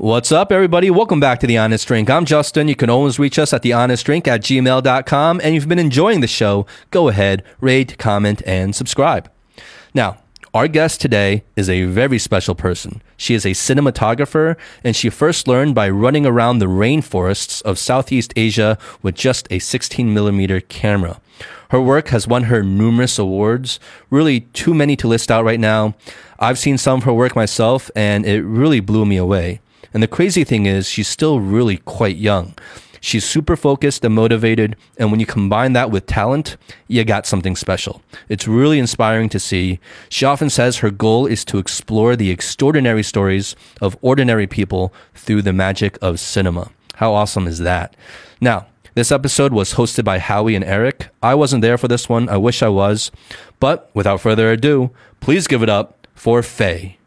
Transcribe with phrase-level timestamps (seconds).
[0.00, 0.90] What's up, everybody?
[0.90, 2.08] Welcome back to The Honest Drink.
[2.08, 2.68] I'm Justin.
[2.68, 5.40] You can always reach us at thehonestdrink at gmail.com.
[5.44, 9.30] And if you've been enjoying the show, go ahead, rate, comment, and subscribe.
[9.92, 10.16] Now,
[10.54, 13.02] our guest today is a very special person.
[13.18, 18.32] She is a cinematographer, and she first learned by running around the rainforests of Southeast
[18.36, 21.20] Asia with just a 16 millimeter camera.
[21.72, 23.78] Her work has won her numerous awards,
[24.08, 25.94] really too many to list out right now.
[26.38, 29.60] I've seen some of her work myself, and it really blew me away.
[29.92, 32.54] And the crazy thing is, she's still really quite young.
[33.00, 34.76] She's super focused and motivated.
[34.98, 38.02] And when you combine that with talent, you got something special.
[38.28, 39.80] It's really inspiring to see.
[40.10, 45.42] She often says her goal is to explore the extraordinary stories of ordinary people through
[45.42, 46.70] the magic of cinema.
[46.96, 47.96] How awesome is that?
[48.40, 51.08] Now, this episode was hosted by Howie and Eric.
[51.22, 52.28] I wasn't there for this one.
[52.28, 53.10] I wish I was.
[53.60, 56.99] But without further ado, please give it up for Faye.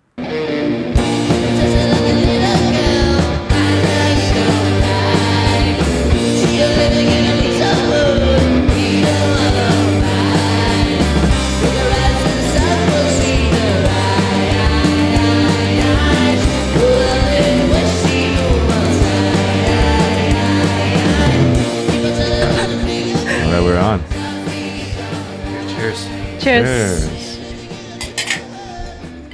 [26.44, 27.08] Cheers.
[27.08, 27.33] Cheers.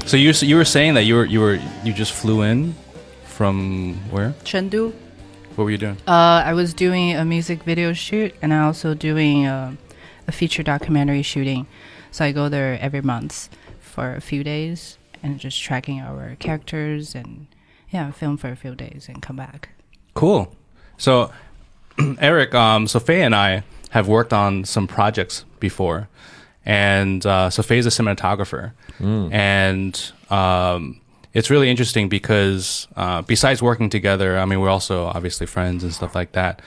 [0.05, 2.75] So you you were saying that you were you were you just flew in
[3.25, 4.33] from where?
[4.43, 4.93] Chengdu.
[5.55, 5.97] What were you doing?
[6.07, 9.75] Uh, I was doing a music video shoot and I also doing uh,
[10.27, 11.67] a feature documentary shooting.
[12.11, 13.49] So I go there every month
[13.79, 17.47] for a few days and just tracking our characters and
[17.89, 19.69] yeah, film for a few days and come back.
[20.13, 20.55] Cool.
[20.97, 21.31] So,
[22.19, 26.07] Eric, um, so Faye and I have worked on some projects before,
[26.69, 28.73] and uh, so Faye's a cinematographer,
[29.31, 31.01] and um,
[31.33, 35.91] it's really interesting because uh, besides working together, I mean, we're also obviously friends and
[35.93, 36.61] stuff like that.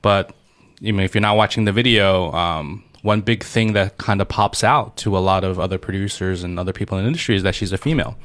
[0.00, 0.32] But
[0.80, 4.28] you know, if you're not watching the video, um, one big thing that kind of
[4.28, 7.42] pops out to a lot of other producers and other people in the industry is
[7.42, 8.16] that she's a female,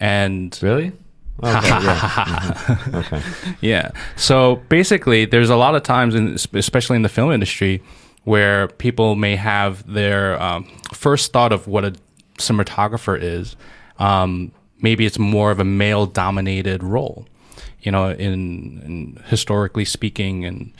[0.00, 0.92] and Really?
[1.42, 1.68] Okay.
[1.68, 2.08] yeah.
[2.84, 2.94] Mhm.
[2.94, 3.20] Okay.
[3.60, 3.90] yeah.
[4.16, 7.82] So basically, there's a lot of times, in, especially in the film industry,
[8.24, 11.94] where people may have their um, first thought of what a
[12.38, 13.56] cinematographer is.
[13.98, 17.26] Um, maybe it's more of a male-dominated role,
[17.80, 20.72] you know, in, in historically speaking, and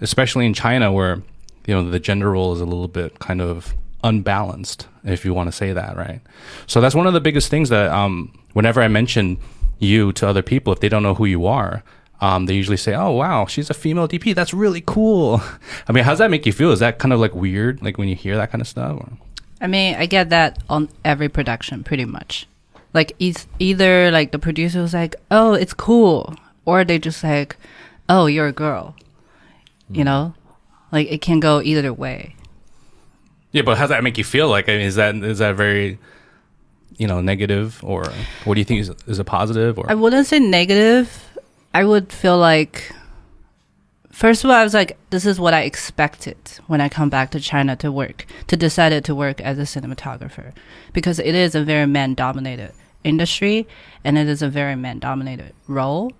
[0.00, 1.22] especially in China, where
[1.66, 5.48] you know the gender role is a little bit kind of unbalanced, if you want
[5.48, 6.20] to say that, right?
[6.66, 9.38] So that's one of the biggest things that um, whenever I mention
[9.78, 11.82] you to other people, if they don't know who you are,
[12.20, 14.34] um, they usually say, "Oh, wow, she's a female DP.
[14.34, 15.42] That's really cool."
[15.88, 16.72] I mean, how does that make you feel?
[16.72, 18.98] Is that kind of like weird, like when you hear that kind of stuff?
[18.98, 19.08] Or?
[19.60, 22.46] I mean, I get that on every production pretty much.
[22.92, 27.56] Like it's either like the producer was like, "Oh, it's cool," or they just like,
[28.08, 28.96] "Oh, you're a girl."
[29.92, 30.34] You know?
[30.92, 32.36] Like it can go either way.
[33.52, 34.48] Yeah, but how does that make you feel?
[34.48, 35.98] Like, I mean, is that is that very,
[36.96, 38.04] you know, negative, or
[38.44, 39.78] what do you think is is a positive?
[39.78, 41.29] Or I wouldn't say negative.
[41.72, 42.92] I would feel like,
[44.10, 46.36] first of all, I was like, this is what I expected
[46.66, 50.52] when I come back to China to work, to decided to work as a cinematographer,
[50.92, 52.72] because it is a very man dominated
[53.04, 53.66] industry
[54.04, 56.12] and it is a very man dominated role.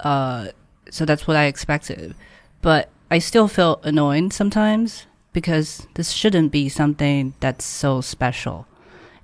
[0.00, 0.48] Uh,
[0.90, 2.14] so that's what I expected.
[2.60, 8.66] But I still feel annoyed sometimes because this shouldn't be something that's so special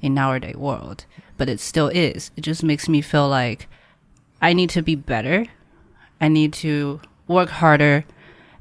[0.01, 1.05] in nowadays world,
[1.37, 2.31] but it still is.
[2.37, 3.69] It just makes me feel like
[4.41, 5.47] I need to be better.
[6.21, 8.05] I need to work harder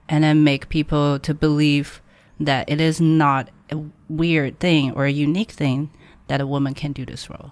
[0.09, 2.01] and then make people to believe
[2.39, 5.89] that it is not a weird thing or a unique thing
[6.27, 7.51] that a woman can do this role.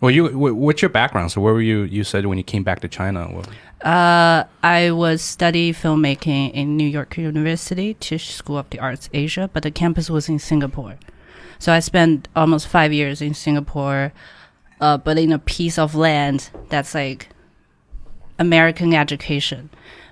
[0.00, 1.32] well, you what's your background?
[1.32, 1.82] So, where were you?
[1.82, 3.24] You said when you came back to China.
[3.28, 3.48] What,
[3.84, 9.48] Uh, I was study filmmaking in New York University, Tisch School of the Arts Asia,
[9.52, 10.96] but the campus was in Singapore.
[11.58, 14.12] So I spent almost five years in Singapore,
[14.80, 17.28] uh, but in a piece of land that's like
[18.40, 19.70] American education.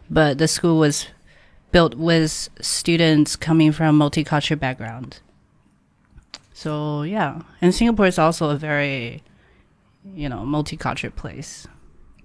[0.08, 1.08] But the school was
[1.72, 5.20] built with students coming from multicultural background.
[6.52, 9.22] So yeah, and Singapore is also a very,
[10.14, 11.66] you know, multicultural place.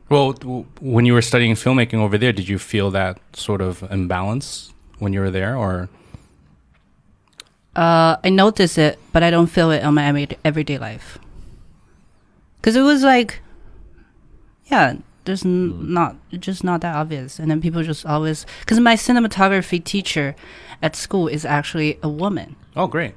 [0.10, 0.34] well,
[0.80, 5.14] when you were studying filmmaking over there, did you feel that sort of imbalance when
[5.14, 5.90] you were there, or
[7.76, 10.06] Uh, I notice it, but I don't feel it on my
[10.46, 11.18] everyday life.
[12.58, 13.42] Because it was like,
[14.66, 14.96] yeah,
[15.26, 15.88] there's n- mm.
[15.90, 20.36] not just not that obvious, and then people just always because my cinematography teacher
[20.82, 23.16] at school is actually a woman, oh, great,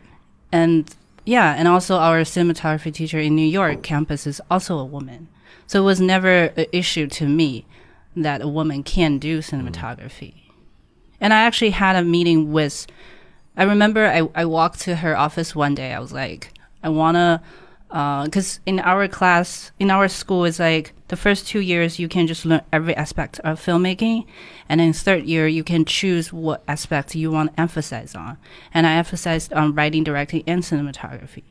[0.53, 0.95] and
[1.25, 5.29] yeah, and also our cinematography teacher in New York campus is also a woman.
[5.67, 7.67] So it was never an issue to me
[8.15, 9.43] that a woman can do mm.
[9.43, 10.35] cinematography.
[11.21, 12.87] And I actually had a meeting with,
[13.57, 15.93] I remember I, I walked to her office one day.
[15.93, 17.41] I was like, I want to,
[17.91, 22.09] uh, because in our class, in our school, it's like the first two years you
[22.09, 24.27] can just learn every aspect of filmmaking.
[24.69, 28.39] And then third year, you can choose what aspect you want to emphasize on.
[28.75, 31.45] And I emphasized on writing, directing, and cinematography.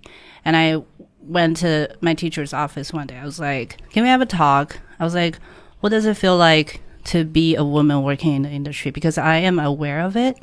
[0.44, 0.84] And I
[1.22, 3.18] went to my teacher's office one day.
[3.18, 4.80] I was like, can we have a talk?
[5.00, 5.40] I was like,
[5.80, 8.92] what does it feel like to be a woman working in the industry?
[8.92, 10.38] Because I am aware of it.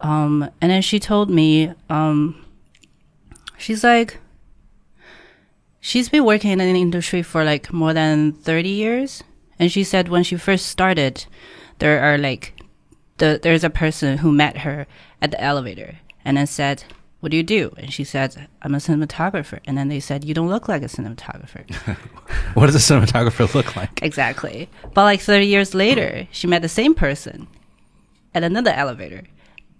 [0.00, 2.44] Um, and then she told me, um,
[3.56, 4.18] she's like,
[5.86, 9.22] she's been working in an industry for like more than 30 years.
[9.58, 11.26] And she said when she first started,
[11.78, 12.60] there are like,
[13.18, 14.86] the, there's a person who met her
[15.22, 16.82] at the elevator and then said,
[17.20, 17.72] what do you do?
[17.78, 19.60] And she said, I'm a cinematographer.
[19.64, 21.64] And then they said, you don't look like a cinematographer.
[22.54, 24.02] What does a cinematographer look like?
[24.02, 24.68] exactly.
[24.94, 27.46] But like 30 years later, she met the same person
[28.34, 29.22] at another elevator.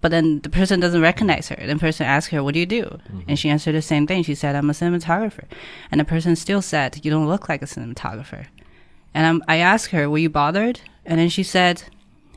[0.06, 1.66] But then the person doesn't recognize her.
[1.66, 3.00] The person asks her, What do you do?
[3.26, 4.22] And she answered the same thing.
[4.22, 5.46] She said, I'm a cinematographer.
[5.90, 8.46] And the person still said, You don't look like a cinematographer.
[9.14, 10.80] And I'm, I asked her, Were you bothered?
[11.04, 11.82] And then she said,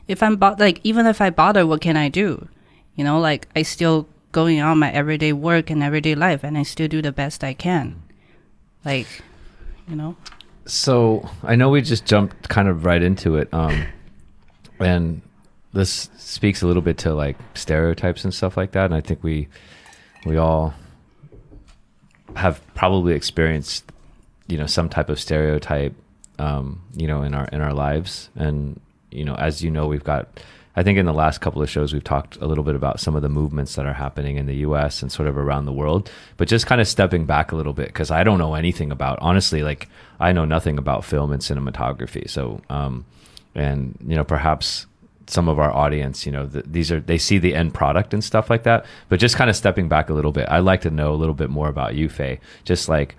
[0.08, 2.48] If I'm bo- like, even if I bother, what can I do?
[2.96, 6.64] You know, like, I still going on my everyday work and everyday life, and I
[6.64, 8.02] still do the best I can.
[8.84, 9.06] Like,
[9.86, 10.16] you know?
[10.66, 13.86] So I know we just jumped kind of right into it, um,
[14.80, 15.22] and
[15.72, 18.86] this speaks a little bit to like stereotypes and stuff like that.
[18.86, 19.48] And I think we
[20.26, 20.74] we all
[22.36, 23.84] have probably experienced,
[24.46, 25.94] you know, some type of stereotype,
[26.38, 28.30] um, you know, in our in our lives.
[28.34, 28.80] And
[29.10, 30.28] you know, as you know, we've got.
[30.76, 33.16] I think in the last couple of shows we've talked a little bit about some
[33.16, 35.02] of the movements that are happening in the U.S.
[35.02, 37.88] and sort of around the world, but just kind of stepping back a little bit
[37.88, 39.88] because I don't know anything about honestly, like
[40.20, 42.30] I know nothing about film and cinematography.
[42.30, 43.04] So, um,
[43.52, 44.86] and you know, perhaps
[45.30, 48.22] some of our audience, you know, th- these are they see the end product and
[48.22, 48.84] stuff like that.
[49.08, 51.34] But just kind of stepping back a little bit, I'd like to know a little
[51.34, 52.40] bit more about you, Faye.
[52.64, 53.16] Just like,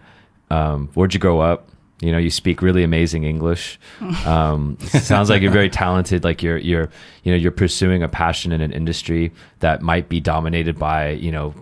[0.50, 1.69] um, where'd you grow up?
[2.02, 3.80] You know, you speak really amazing English.
[4.25, 6.24] Um, sounds like you're very talented.
[6.24, 6.90] Like you're you're
[7.24, 11.31] you know you're pursuing a passion in an industry that might be dominated by you
[11.31, 11.54] know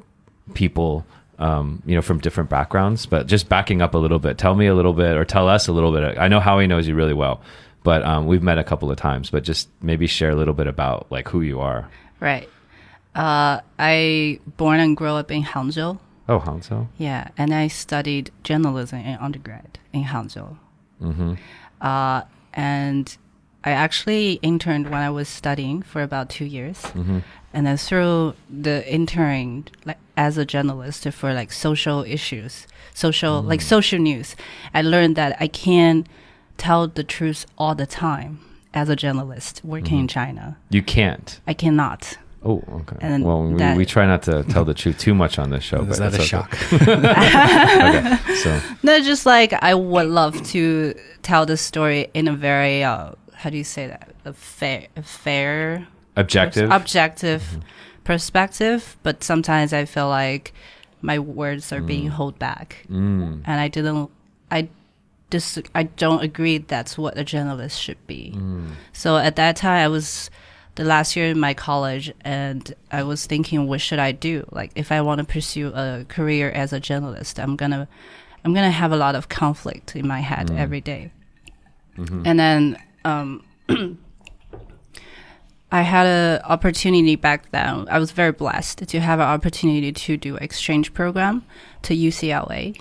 [0.55, 1.05] people
[1.37, 3.05] um, you know from different backgrounds.
[3.05, 5.67] But just backing up a little bit, tell me a little bit or tell us
[5.67, 6.17] a little bit.
[6.17, 7.41] I know Howie knows you really well,
[7.83, 9.29] but um, we've met a couple of times.
[9.29, 11.89] But just maybe share a little bit about like who you are.
[12.19, 12.49] Right.
[13.15, 15.99] Uh, I born and grew up in Hangzhou.
[16.27, 16.87] Oh, Hanzo.
[16.97, 20.57] Yeah, and I studied journalism in undergrad in Hangzhou.
[21.01, 21.33] Mm-hmm.
[21.81, 22.21] Uh,
[22.53, 23.17] and
[23.63, 27.19] I actually interned when I was studying for about two years, Mm-hmm.
[27.53, 33.61] and then through the interning, like as a journalist for like social issues, social like
[33.61, 34.35] social news,
[34.73, 36.05] I learned that I can
[36.59, 38.39] tell the truth all the time
[38.73, 40.57] as a journalist working in China.
[40.69, 41.39] You can't.
[41.47, 42.17] I cannot.
[42.43, 42.95] Oh, okay.
[43.01, 45.63] And well, we, that- we try not to tell the truth too much on this
[45.63, 45.81] show.
[45.89, 46.25] Is but that a okay.
[46.25, 46.57] shock?
[46.73, 48.35] okay.
[48.35, 53.11] So, No, just like I would love to tell the story in a very uh,
[53.33, 56.71] how do you say that a fair a fair objective.
[56.71, 57.57] objective
[58.03, 60.53] perspective, but sometimes I feel like
[61.01, 63.41] my words are being held back, Mm.
[63.45, 64.09] and I didn't
[64.51, 64.69] I
[65.29, 68.33] dis I don't agree that's what a journalist should be.
[68.35, 68.71] Mm.
[68.93, 70.29] So at that time, I was
[70.75, 74.47] the last year in my college, and I was thinking, what should I do?
[74.51, 77.87] Like, if I want to pursue a career as a journalist, I'm gonna,
[78.45, 81.11] I'm gonna have a lot of conflict in my head every day.
[82.25, 83.43] And then, um,
[85.71, 87.87] I had an opportunity back then.
[87.89, 91.45] I was very blessed to have an opportunity to do exchange program
[91.83, 92.79] to UCLA,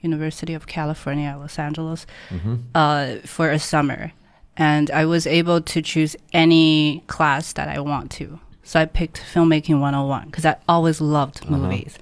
[0.00, 2.56] University of California, Los Angeles, mm-hmm.
[2.74, 4.12] uh, for a summer,
[4.56, 8.40] and I was able to choose any class that I want to.
[8.62, 11.56] So I picked filmmaking 101 because I always loved uh-huh.
[11.56, 11.98] movies.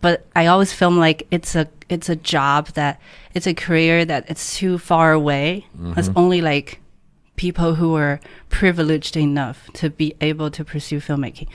[0.00, 3.00] But I always feel like it's a it's a job that
[3.34, 5.66] it's a career that it's too far away.
[5.76, 5.98] Mm-hmm.
[5.98, 6.80] It's only like
[7.36, 11.48] people who are privileged enough to be able to pursue filmmaking.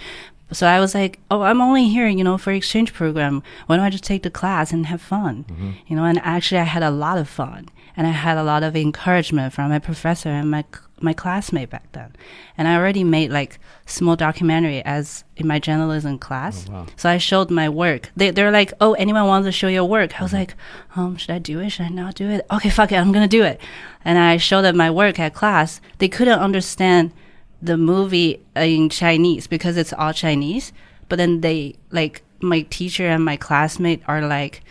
[0.51, 3.41] So I was like, oh, I'm only here, you know, for exchange program.
[3.67, 5.45] Why don't I just take the class and have fun?
[5.87, 8.63] You know, and actually I had a lot of fun and I had a lot
[8.63, 10.65] of encouragement from my professor and my
[11.03, 12.13] my classmate back then.
[12.57, 16.67] And I already made like small documentary as in my journalism class.
[16.95, 18.11] So I showed my work.
[18.15, 20.53] They they're like, "Oh, anyone wants to show your work?" I was like,
[20.95, 21.69] "Um, should I do it?
[21.71, 23.59] Should I not do it?" Okay, fuck it, I'm going to do it.
[24.05, 25.81] And I showed them my work at class.
[25.97, 27.13] They couldn't understand
[27.61, 30.73] the movie in Chinese because it's all Chinese.
[31.09, 34.63] But then they like my teacher and my classmate are like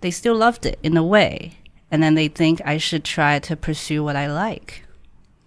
[0.00, 1.56] they still loved it in a way.
[1.90, 4.84] and then they think I should try to pursue what I like.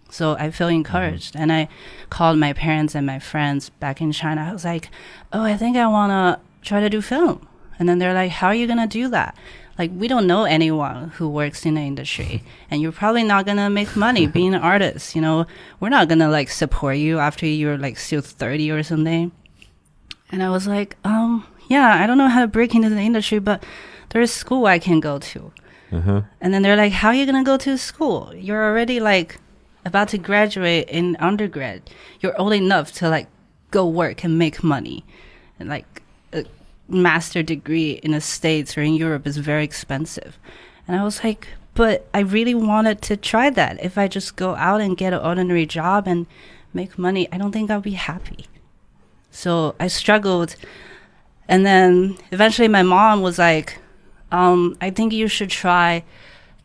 [0.09, 0.75] So I feel mm-hmm.
[0.75, 1.35] encouraged.
[1.35, 1.69] And I
[2.09, 4.41] called my parents and my friends back in China.
[4.41, 4.89] I was like,
[5.31, 7.47] oh, I think I want to try to do film.
[7.79, 9.35] And then they're like, how are you going to do that?
[9.83, 12.41] Like, we don't know anyone who works in the industry.
[12.71, 15.13] And you're probably not going to make money being an artist.
[15.13, 15.45] You know,
[15.81, 19.33] we're not going to like support you after you're like still 30 or something.
[20.31, 23.39] And I was like, um, yeah, I don't know how to break into the industry,
[23.39, 23.65] but
[24.11, 25.51] there's school I can go to.
[26.39, 28.33] And then they're like, how are you going to go to school?
[28.33, 29.37] You're already like
[29.83, 31.89] about to graduate in undergrad.
[32.21, 33.27] You're old enough to like
[33.69, 35.03] go work and make money.
[35.59, 36.02] And like
[36.93, 40.38] master degree in the States or in Europe is very expensive.
[40.88, 43.83] And I was like, but I really wanted to try that.
[43.83, 46.27] If I just go out and get an ordinary job and
[46.73, 48.45] make money, I don't think I'll be happy.
[49.31, 50.55] So I struggled.
[51.47, 53.79] And then eventually my mom was like,
[54.31, 56.03] um, I think you should try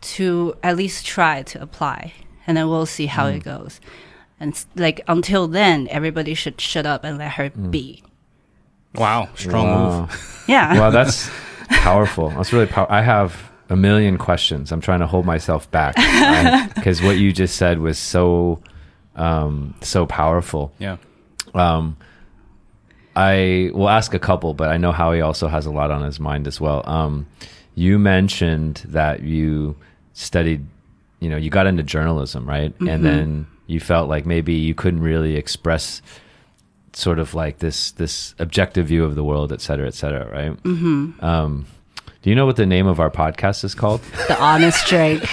[0.01, 2.13] to at least try to apply
[2.47, 3.81] and then we'll see how it goes.
[4.41, 8.03] And like until then, everybody should shut up and let her be.
[8.95, 10.01] Wow, strong Wow.
[10.01, 10.45] move.
[10.49, 10.75] Yeah.
[10.75, 11.31] Well, that's
[11.69, 12.31] powerful.
[12.31, 12.95] That's really powerful.
[12.95, 14.73] I have a million questions.
[14.73, 15.95] I'm trying to hold myself back
[16.75, 18.61] because what you just said was so,
[19.17, 20.73] um, so powerful.
[20.79, 20.97] Yeah.
[21.55, 21.97] Um,
[23.15, 26.21] I will ask a couple, but I know Howie also has a lot on his
[26.21, 26.89] mind as well.
[26.89, 27.27] Um,
[27.75, 29.77] you mentioned that you
[30.13, 30.65] studied,
[31.21, 32.73] you know, you got into journalism, right?
[32.81, 36.01] And then you felt like maybe you couldn't really express
[36.99, 40.63] sort of like this this objective view of the world, et cetera, et cetera, right?
[40.65, 41.25] Mm-hmm.
[41.25, 41.67] Um,
[42.23, 44.01] do you know what the name of our podcast is called?
[44.29, 45.23] the honest Drake.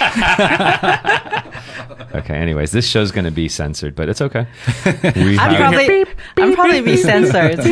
[2.14, 2.34] Okay.
[2.34, 4.46] Anyways, this show's going to be censored, but it's okay.
[5.16, 6.04] We I'm have- probably
[6.38, 7.62] I'm probably be censored.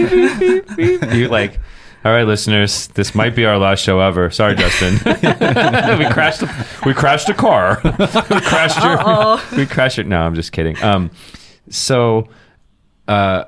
[1.15, 1.59] you like
[2.05, 6.67] all right listeners this might be our last show ever sorry justin we crashed a,
[6.85, 11.11] we crashed a car we crashed your we crashed it no i'm just kidding um
[11.71, 12.29] so
[13.09, 13.45] uh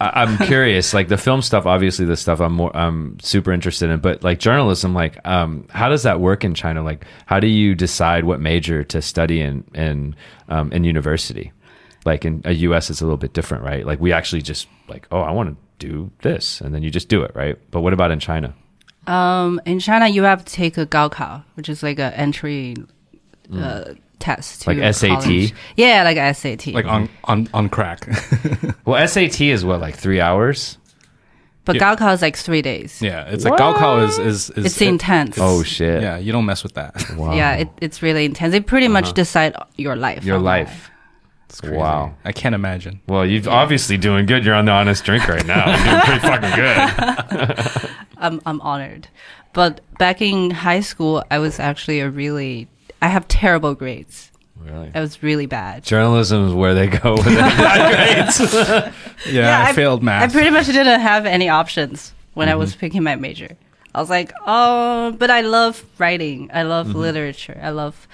[0.00, 1.66] I- I'm curious, like the film stuff.
[1.66, 4.00] Obviously, the stuff I'm more, I'm super interested in.
[4.00, 6.82] But like journalism, like, um, how does that work in China?
[6.82, 10.14] Like, how do you decide what major to study in in
[10.48, 11.52] um, in university?
[12.04, 13.84] Like in a U.S., it's a little bit different, right?
[13.84, 17.08] Like we actually just like, oh, I want to do this, and then you just
[17.08, 17.58] do it, right?
[17.72, 18.54] But what about in China?
[19.08, 22.76] Um, in China, you have to take a Gaokao, which is like a entry
[23.52, 24.62] uh, test.
[24.62, 25.22] To Like SAT?
[25.22, 25.54] college.
[25.76, 26.68] Yeah, like SAT.
[26.68, 28.08] Like on on on crack.
[28.84, 30.78] Well, SAT is what like three hours.
[31.64, 31.96] but Yeah.
[31.96, 33.02] Gaokao is like three days.
[33.02, 35.38] yeah, it's like Gaokao is is, is It's intense.
[35.40, 36.02] Oh shit!
[36.02, 36.94] Yeah, you don't mess with that.
[37.16, 37.34] wow.
[37.40, 38.54] Yeah, it, it's really intense.
[38.54, 39.12] It pretty much uh-huh.
[39.14, 40.24] decide your life.
[40.24, 40.90] your on life.
[41.48, 41.76] It's crazy.
[41.76, 42.14] Wow.
[42.24, 43.00] I can't imagine.
[43.06, 44.44] Well, you're obviously doing good.
[44.44, 45.64] You're on the honest drink right now.
[45.66, 47.90] You're doing pretty fucking good.
[48.18, 49.08] I'm I'm honored.
[49.52, 52.68] But back in high school, I was actually a really
[53.06, 54.30] I have terrible grades.
[54.58, 54.90] Really?
[54.94, 55.84] I was really bad.
[55.84, 57.34] Journalism is where they go with it.
[59.26, 60.30] Yeah, Yeah, I, I- failed math.
[60.30, 62.80] I pretty much didn't have any options when I was Mm-hmm.
[62.80, 63.56] picking my major.
[63.94, 66.50] I was like, oh, but I love writing.
[66.52, 66.98] I love Mm-hmm.
[66.98, 67.58] literature.
[67.62, 68.08] I love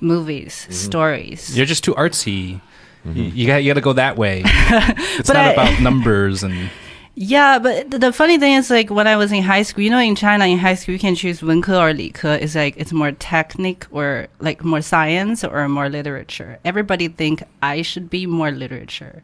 [0.00, 1.56] movies, stories.
[1.56, 2.60] You're just too artsy.
[3.06, 3.16] Mm-hmm.
[3.16, 4.42] You, you got you got to go that way.
[4.44, 6.70] it's But not I- about numbers and
[7.19, 9.89] Yeah, but th- the funny thing is, like when I was in high school, you
[9.89, 12.35] know, in China, in high school, you can choose 文科 or 理科.
[12.35, 16.59] It's like it's more technique or like more science or more literature.
[16.65, 19.23] Everybody think I should be more literature,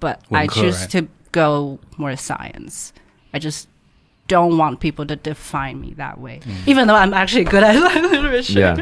[0.00, 0.90] but I 文科, choose right?
[0.90, 2.92] to go more science.
[3.34, 3.68] I just
[4.28, 8.58] don't want people to define me that way, even though I'm actually good at literature.
[8.58, 8.76] yeah.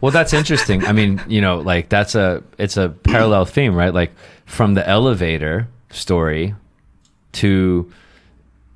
[0.00, 0.86] Well, that's interesting.
[0.86, 3.92] I mean, you know, like that's a it's a parallel theme, right?
[3.92, 4.12] Like
[4.46, 6.54] from the elevator story
[7.33, 7.91] to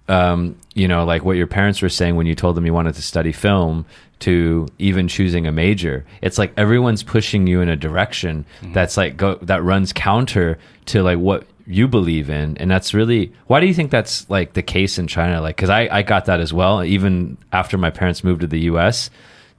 [0.08, 2.96] um, you know, like what your parents were saying when you told them you wanted
[2.96, 3.86] to study film
[4.20, 6.06] to even choosing a major.
[6.22, 10.58] It's like everyone's pushing you in a direction that's like go that runs counter
[10.88, 14.52] to like what you believe in and that's really why do you think that's like
[14.52, 17.90] the case in China like cuz I I got that as well even after my
[17.90, 19.10] parents moved to the US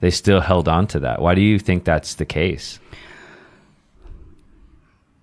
[0.01, 1.19] they still held on to that.
[1.19, 2.79] Why do you think that's the case?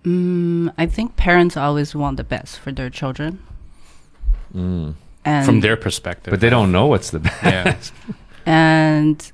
[0.05, 3.39] I think parents always want the best for their children.
[4.53, 6.31] And from their perspective.
[6.31, 7.93] But they don't know what's the best.
[8.07, 8.13] Yeah.
[8.45, 9.31] and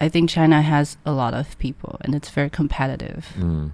[0.00, 3.32] I think China has a lot of people, and it's very competitive.
[3.36, 3.72] Mm.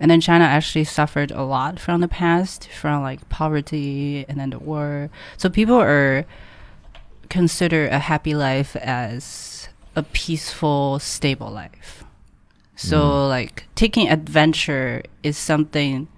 [0.00, 4.50] And then China actually suffered a lot from the past, from like poverty and then
[4.50, 5.10] the war.
[5.36, 6.24] So people are
[7.28, 12.02] consider a happy life as a peaceful, stable life.
[12.76, 16.08] So like taking adventure is something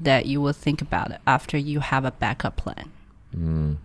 [0.00, 2.90] that you will think about it after you have a backup plan.
[3.36, 3.76] Mm.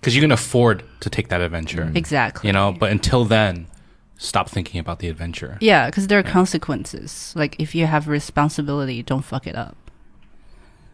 [0.00, 1.92] Because you can afford to take that adventure.
[1.94, 2.48] Exactly.
[2.48, 3.66] You know, but until then,
[4.16, 5.58] stop thinking about the adventure.
[5.60, 7.32] Yeah, because there are consequences.
[7.36, 9.76] Like if you have responsibility, don't fuck it up.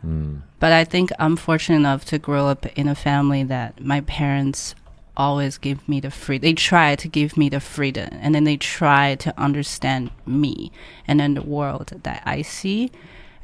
[0.05, 0.43] Mm.
[0.59, 4.75] But I think I'm fortunate enough to grow up in a family that my parents
[5.17, 6.39] always give me the free.
[6.39, 10.71] They try to give me the freedom, and then they try to understand me
[11.09, 12.91] and then the world that I see,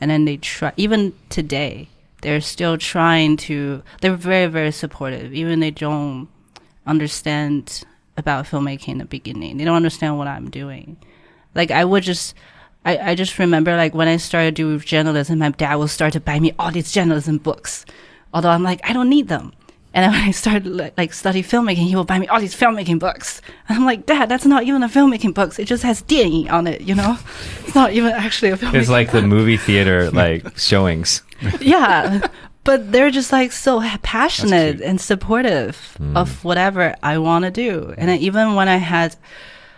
[0.03, 0.73] and then they try.
[0.77, 1.89] Even today,
[2.23, 3.85] they're still trying to.
[4.01, 6.29] They're very very supportive, even they don't
[6.85, 7.85] understand
[8.17, 9.57] about filmmaking in the beginning.
[9.57, 10.97] They don't understand what I'm doing.
[11.55, 12.35] Like I would just
[12.85, 16.21] I, I just remember like when I started doing journalism, my dad will start to
[16.21, 17.87] buy me all these journalism books.
[18.35, 19.53] Although I'm like, I don't need them.
[19.95, 22.99] And then when I started like, study filmmaking, he will buy me all these filmmaking
[22.99, 23.43] books.
[23.69, 25.59] And I'm like, Dad, that's not even a filmmaking books.
[25.59, 27.19] It just has D on it, you know?
[27.65, 31.23] It's not even actually a filmmaking It's like the movie theater like showings.
[31.61, 32.27] yeah
[32.65, 36.17] but they're just like so passionate and supportive hmm.
[36.17, 39.17] of whatever i want to do and even when i had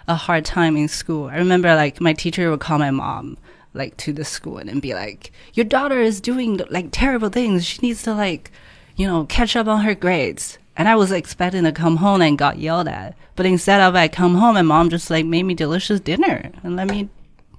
[0.07, 3.39] a hard time in school i remember like my teacher would call my mom
[3.73, 7.79] like to the school and be like your daughter is doing like terrible things she
[7.81, 8.51] needs to like
[8.97, 12.39] you know catch up on her grades and i was expecting to come home and
[12.39, 15.55] got yelled at but instead of i come home and mom just like made me
[15.55, 17.09] delicious dinner and let me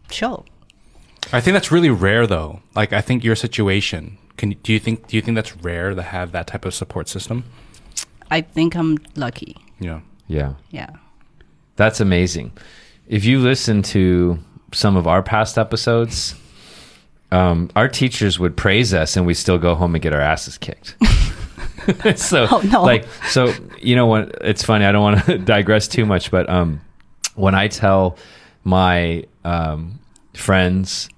[0.09, 0.45] chill
[1.33, 2.61] I think that's really rare, though.
[2.75, 4.19] Like, I think your situation.
[4.37, 7.09] Can do you think do you think that's rare to have that type of support
[7.09, 7.45] system?
[8.29, 10.01] i think i'm lucky Yeah.
[10.27, 10.53] Yeah.
[10.69, 10.91] yeah
[11.77, 12.51] That's amazing.
[13.07, 14.37] If you listen to
[14.71, 16.35] some of our past episodes,
[17.31, 20.57] um, our teachers would praise us and we still go home and get our asses
[20.57, 20.95] kicked.
[22.19, 22.83] so Oh, no.
[22.83, 26.49] like so you know what it's funny, I don't want to digress too much, but
[26.49, 26.81] um
[27.35, 28.17] when I tell
[28.63, 29.99] my um
[30.33, 31.09] friends,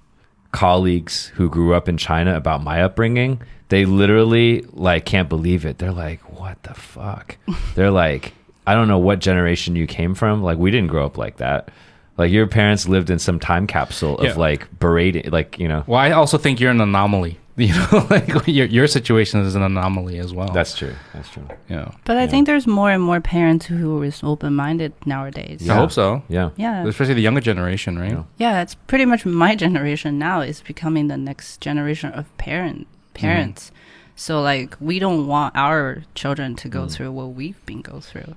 [0.52, 5.78] colleagues who grew up in China about my upbringing, they literally like can't believe it.
[5.78, 7.36] They're like, "What the fuck?"
[7.74, 8.32] They're like,
[8.66, 10.42] "I don't know what generation you came from.
[10.42, 11.70] Like we didn't grow up like that.
[12.18, 14.34] Like your parents lived in some time capsule of Yeah.
[14.34, 17.38] like berating, like you know." Well, I also think you're an anomaly.
[17.58, 20.48] You know, like your your situation is an anomaly as well.
[20.52, 20.94] That's true.
[21.12, 21.48] That's true.
[21.68, 21.90] yeah.
[22.04, 22.30] But I Yeah.
[22.30, 25.68] think there's more and more parents who is open minded nowadays.
[25.68, 26.22] I hope so.
[26.28, 26.50] Yeah.
[26.56, 26.86] Yeah.
[26.86, 28.12] Especially the younger generation, right?
[28.12, 28.22] Yeah.
[28.36, 33.62] Yeah, it's pretty much my generation now is becoming the next generation of parent parents.
[33.64, 33.74] Mm-hmm.
[34.14, 36.92] So like we don't want our children to go mm.
[36.92, 38.36] through what we've been go through.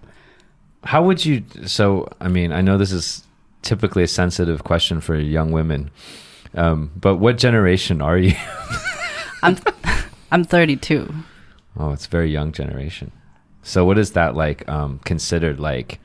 [0.84, 1.44] How would you?
[1.68, 3.24] So, I mean, I know this is
[3.62, 5.92] typically a sensitive question for young women,
[6.56, 8.34] um, but what generation are you?
[9.44, 9.58] I'm
[10.32, 11.14] I'm 32.
[11.78, 13.12] Oh, it's a very young generation.
[13.64, 15.60] So, what is that like um, considered?
[15.60, 16.00] Like,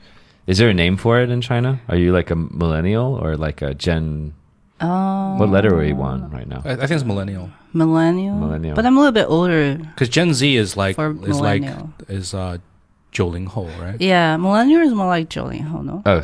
[0.46, 1.80] is there a name for it in China?
[1.88, 4.34] Are you like a millennial or like a Gen?
[4.78, 6.60] Oh, What letter are you on right now?
[6.64, 8.34] I, I think it's millennial millennial.
[8.36, 8.74] Millennial.
[8.74, 9.76] But I'm a little bit older.
[9.76, 11.62] because Gen Z is like For is like
[12.08, 12.58] is uh,
[13.12, 14.00] Joling Ho, right?
[14.00, 16.02] Yeah, millennial is more like Jolene Ho, no?
[16.04, 16.22] Oh,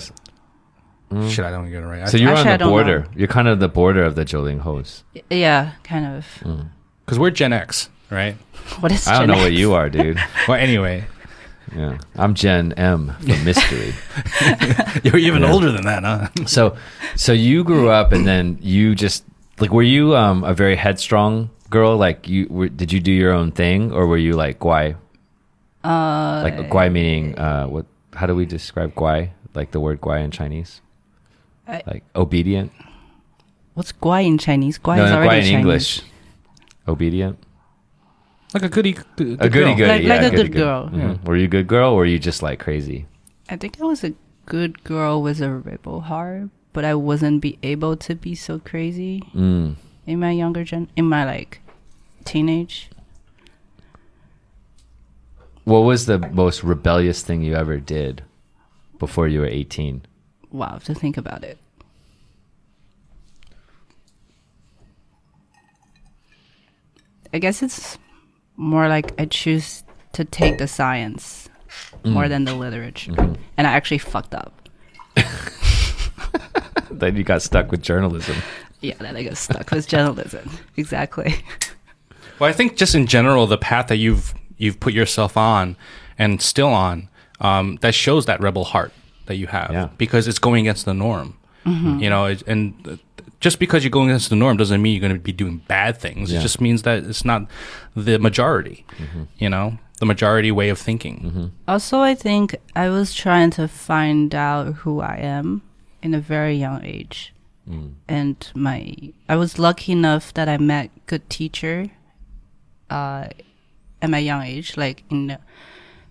[1.18, 2.08] s- Shit, I don't get it right.
[2.08, 2.98] so you're Actually, on the border.
[3.00, 3.06] know.
[3.16, 5.04] You're kind of the border of the Jolene Hos.
[5.30, 6.26] Yeah, kind of.
[7.04, 8.36] Because we're Gen X, right?
[8.80, 10.18] What is I don't Gen know what you are, dude.
[10.48, 11.04] Well, anyway,
[11.74, 13.94] Yeah, I'm Gen M for mystery.
[15.04, 15.52] you're even Yeah.
[15.52, 16.28] older than that, huh?
[16.46, 16.76] So,
[17.16, 19.24] so you grew up, and then you just
[19.58, 21.96] like were you um, a very headstrong girl?
[21.96, 24.96] Like you were, did you do your own thing, or were you like guai?
[25.84, 27.86] Uh, Like guai meaning uh, what?
[28.14, 29.30] How do we describe guai?
[29.54, 30.80] Like the word guai in Chinese?
[31.72, 32.70] I- like obedient?
[33.74, 34.78] what's guai in Chinese?
[34.78, 35.58] Guai no, is no, already guai in Chinese.
[35.58, 36.02] English.
[36.86, 37.38] Obedient.
[38.54, 39.76] Like a goody, good a goody girl.
[39.76, 39.88] goody.
[39.88, 40.88] Like- yeah, like a goody good girl.
[40.90, 40.98] Mhm.
[40.98, 41.16] Yeah.
[41.24, 43.06] Were you a good girl, or were you just like crazy?
[43.48, 44.12] I think I was a
[44.44, 49.22] good girl with a rebel heart, but I wasn't be able to be so crazy
[49.34, 49.76] Mm.
[50.06, 51.60] in my younger gen, in my like
[52.26, 52.90] teenage.
[55.64, 58.22] What was the most rebellious thing you ever did
[58.98, 60.02] before you were 18?
[60.50, 61.58] Wow, to think about it.
[67.32, 67.98] I guess it's
[68.56, 71.48] more like I choose to take the science
[72.04, 73.14] more than the literature,
[73.56, 74.68] and I actually fucked up.
[76.90, 78.36] then you got stuck with journalism.
[78.80, 80.50] Yeah, then I got stuck with journalism.
[80.76, 81.34] Exactly.
[82.38, 85.76] Well, I think just in general, the path that you've you've put yourself on
[86.18, 87.08] and still on,
[87.40, 88.92] um, that shows that rebel heart
[89.26, 89.88] that you have Yeah.
[89.98, 91.38] because it's going against the norm.
[91.64, 92.96] You know, it, and uh,
[93.42, 95.98] just because you're going against the norm doesn't mean you're going to be doing bad
[95.98, 96.30] things.
[96.30, 96.38] Yeah.
[96.38, 97.48] It just means that it's not
[97.96, 98.86] the majority.
[98.98, 99.24] Mm-hmm.
[99.36, 101.16] You know, the majority way of thinking.
[101.20, 101.46] Mm-hmm.
[101.66, 105.62] Also, I think I was trying to find out who I am
[106.02, 107.34] in a very young age.
[107.68, 107.94] Mm.
[108.08, 108.96] And my
[109.28, 111.90] I was lucky enough that I met good teacher
[112.90, 113.28] uh
[114.00, 115.38] at my young age, like in the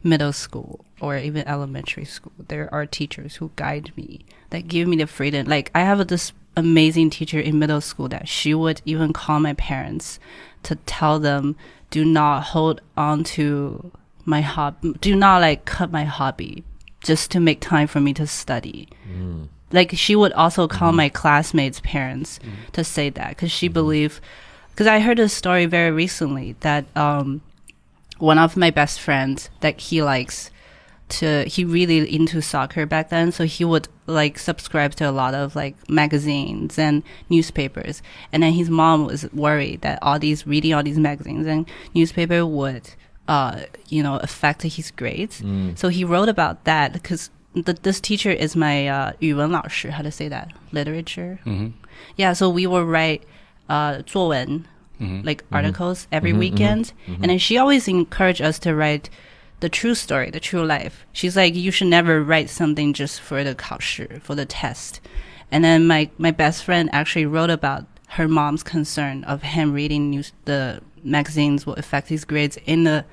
[0.04, 4.96] middle school or even elementary school, there are teachers who guide me, that give me
[4.96, 5.48] the freedom.
[5.48, 9.54] Like I have this amazing teacher in middle school that she would even call my
[9.54, 10.20] parents
[10.64, 11.56] to tell them,
[11.90, 13.92] do not hold on to
[14.26, 16.64] my hobby, do not like cut my hobby
[17.04, 18.88] just to make time for me to study.
[19.12, 19.48] Mm.
[19.72, 20.98] Like she would also call mm-hmm.
[20.98, 22.72] my classmates' parents mm.
[22.74, 23.74] to say that because she mm-hmm.
[23.74, 24.20] believed.
[24.70, 27.42] Because I heard a story very recently that um,
[28.20, 30.50] one of my best friends that he likes
[31.11, 35.35] to he really into soccer back then so he would like subscribe to a lot
[35.35, 40.75] of like magazines and newspapers and then his mom was worried that all these reading
[40.75, 41.65] all these magazines and
[41.95, 42.91] newspaper would
[43.29, 45.43] uh you know affect his grades
[45.77, 50.11] so he wrote about that because the, this teacher is my uh 语文老师 how to
[50.11, 51.39] say that literature
[52.17, 53.21] yeah so we will write
[53.69, 54.65] uh 作文
[55.25, 59.09] like articles every weekend and then she always encouraged us to write
[59.62, 61.06] the true story the true life.
[61.14, 65.00] She's like you should never write something just for the 考试 for the test.
[65.52, 67.86] And then my my best friend actually wrote about
[68.18, 73.06] her mom's concern of him reading news the magazines will affect his grades in the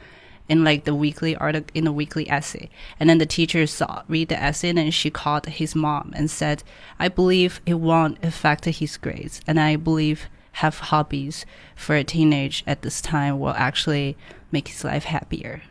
[0.49, 2.71] in like the weekly article in the weekly essay.
[2.99, 6.63] And then the teacher saw read the essay and she called his mom and said
[6.99, 11.45] i believe it won't affect his grades and i believe have hobbies
[11.77, 14.17] for a teenage at this time will actually
[14.51, 15.63] make his life happier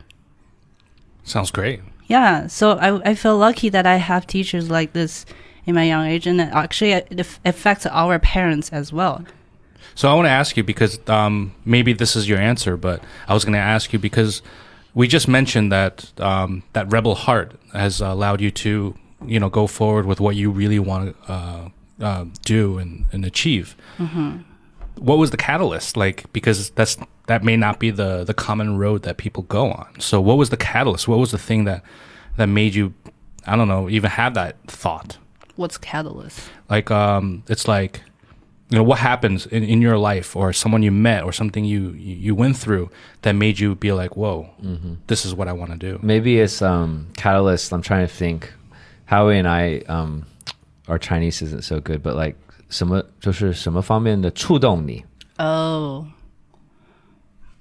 [1.28, 1.80] Sounds great.
[2.06, 5.26] yeah so i, I feel lucky that i have teachers like this
[5.66, 9.16] in my young age and it actually it affects our parents as well
[9.94, 12.98] So I want to ask you because um, maybe this is your answer, but
[13.30, 14.42] I was going to ask you because
[14.94, 15.94] we just mentioned that
[16.30, 18.70] um, that rebel heart has allowed you to,
[19.34, 21.62] you know, go forward with what you really want to uh,
[22.08, 23.74] uh, do and, and achieve.
[24.98, 25.96] What was the catalyst?
[25.96, 30.00] Like because that's that may not be the the common road that people go on.
[30.00, 31.08] So what was the catalyst?
[31.08, 31.82] What was the thing that
[32.36, 32.94] that made you,
[33.46, 35.18] I don't know, even have that thought?
[35.56, 36.38] what's catalyst
[36.70, 38.00] like um it's like
[38.70, 41.90] you know what happens in, in your life or someone you met or something you
[41.94, 42.88] you you went through
[43.22, 44.48] that made you be like whoa
[45.08, 47.72] this is what i want to do Maybe it's um, catalyst.
[47.72, 48.52] I'm trying to think.
[49.06, 50.26] Howie and I, um,
[50.86, 52.36] our Chinese isn't so good, but like
[52.69, 55.03] 什么就是什么方面的触动你？
[55.37, 56.05] Oh.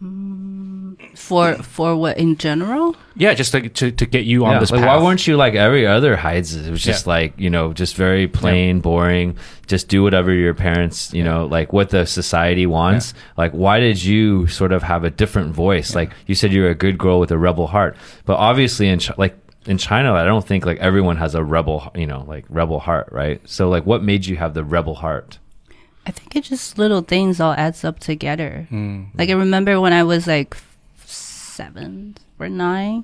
[0.03, 2.97] Mm, for for what in general?
[3.17, 5.37] yeah just to, to, to get you on Yeah, this like path why weren't you
[5.37, 6.57] like every other Heiz?
[6.57, 7.13] It was just Yeah.
[7.13, 9.37] like you know, just very plain, boring.
[9.69, 13.15] Just do whatever your parents, you know, like what the society wants.
[13.37, 15.95] Like, why did you sort of have a different voice?
[15.95, 17.97] Like you said, you're a good girl with a rebel heart,
[18.27, 19.37] but obviously in Chi- like
[19.68, 23.10] in China, I don't think like everyone has a rebel, you know, like rebel heart,
[23.12, 23.42] right?
[23.46, 25.40] So like, what made you have the rebel heart?
[26.06, 28.68] I think it just little things all adds up together.
[28.72, 29.08] Mm.
[29.14, 30.56] Like I remember when I was like
[31.06, 33.04] seven or nine,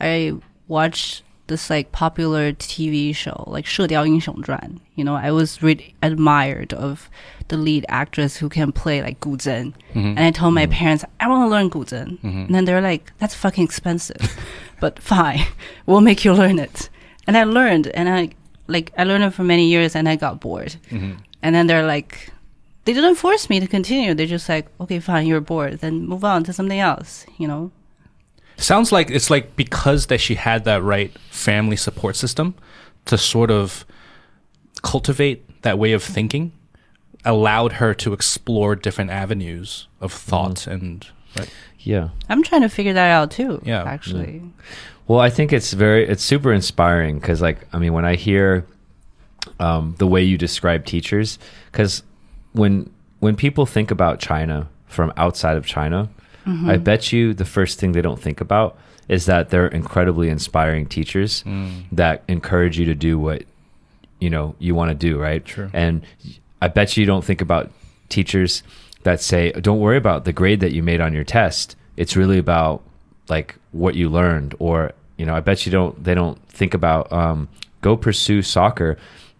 [0.00, 0.34] I
[0.66, 4.80] watched this like popular TV show, like 射雕英雄传.
[4.96, 7.08] You know, I was really admired of
[7.48, 9.74] the lead actress who can play like guzheng.
[9.94, 10.16] Mm -hmm.
[10.16, 10.78] And I told my mm -hmm.
[10.78, 12.18] parents, I want to learn guzheng.
[12.22, 12.46] -hmm.
[12.46, 14.22] And then they're like, that's fucking expensive.
[14.80, 15.46] but fine,
[15.86, 16.88] we'll make you learn it.
[17.26, 18.30] And I learned and I
[18.66, 20.76] like I learned it for many years and I got bored.
[20.90, 21.18] Mm-hmm.
[21.42, 22.30] And then they're like,
[22.84, 24.14] they didn't force me to continue.
[24.14, 27.70] They're just like, okay, fine, you're bored, then move on to something else, you know?
[28.62, 32.54] sounds like it's like because that she had that right family support system
[33.06, 33.84] to sort of
[34.82, 36.52] cultivate that way of thinking
[37.24, 40.70] allowed her to explore different avenues of thought mm-hmm.
[40.72, 41.50] and right
[41.82, 42.08] Yeah.
[42.28, 43.82] I'm trying to figure that out too, Yeah.
[43.84, 44.42] actually.
[45.06, 48.64] Well, I think it's very it's super inspiring because like I mean when I hear
[49.58, 51.38] um, the way you describe teachers
[51.72, 52.02] because
[52.52, 52.90] when
[53.20, 56.08] when people think about China from outside of China,
[56.46, 58.76] I bet you the first thing they don't think about
[59.08, 61.44] is that they're incredibly inspiring teachers
[61.92, 63.44] that encourage you to do what
[64.20, 65.46] you know you want to do, right?
[65.46, 65.70] Sure.
[65.72, 66.02] And
[66.60, 67.70] I bet you don't think about
[68.08, 68.62] teachers
[69.02, 71.76] that say, "Don't worry about the grade that you made on your test.
[71.96, 72.82] It's really about
[73.28, 76.02] like what you learned." Or you know, I bet you don't.
[76.02, 77.48] They don't think about um,
[77.80, 78.96] go pursue soccer.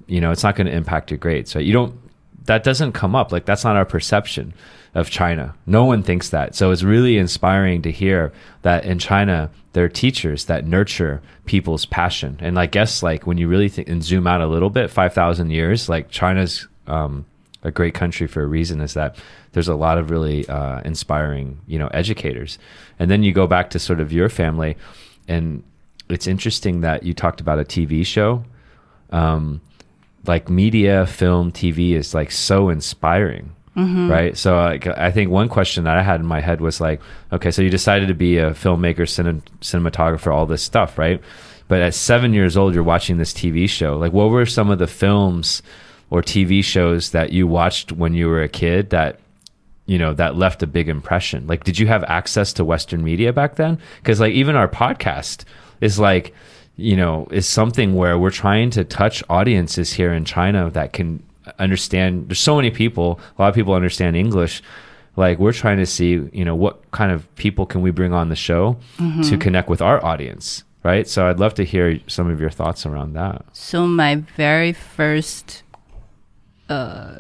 [0.07, 1.51] You know, it's not going to impact your grades.
[1.51, 1.99] So you don't.
[2.45, 3.33] That doesn't come up.
[3.33, 4.55] Like that's not our perception
[4.95, 5.55] of China.
[5.67, 6.55] No one thinks that.
[6.55, 11.87] So it's really inspiring to hear that in China there are teachers that nurture people's
[11.87, 12.37] passion.
[12.41, 15.15] And I guess like when you really think and zoom out a little bit, five
[15.15, 17.25] thousand years, like China's um,
[17.63, 19.17] a great country for a reason is that
[19.53, 22.59] there's a lot of really uh, inspiring, you know, educators.
[22.99, 24.77] And then you go back to sort of your family,
[25.29, 25.63] and
[26.09, 28.45] it's interesting that you talked about a TV show.
[29.11, 29.61] Um,
[30.27, 33.55] like media, film, TV is like so inspiring.
[34.11, 34.37] right?
[34.37, 37.01] So like, I think one question that I had in my head was like,
[37.33, 41.21] okay, so you decided to be a filmmaker, cine- cinematographer, all this stuff, right?
[41.69, 43.97] But at seven years old, you're watching this TV show.
[43.97, 45.63] Like, what were some of the films
[46.11, 49.21] or TV shows that you watched when you were a kid that
[49.87, 51.47] you know that left a big impression?
[51.47, 53.79] Like did you have access to western media back then?
[54.03, 55.45] Because like even our podcast
[55.81, 56.35] is like
[56.77, 61.23] you know is something where we're trying to touch audiences here in china that can
[61.59, 64.63] understand there's so many people a lot of people understand english.
[65.17, 68.29] Like we're trying to see you know what kind of people can we bring on
[68.29, 69.23] the show mm-hmm.
[69.23, 71.07] to connect with our audience right?
[71.07, 73.45] So i'd love to hear some of your thoughts around that.
[73.53, 75.63] So my very first
[76.71, 77.15] uh,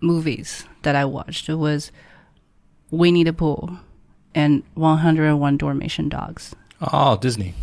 [0.00, 1.92] movies that I watched was
[2.90, 3.78] Winnie the Pooh
[4.34, 7.54] and 101 Dalmatian Dogs Oh, Disney.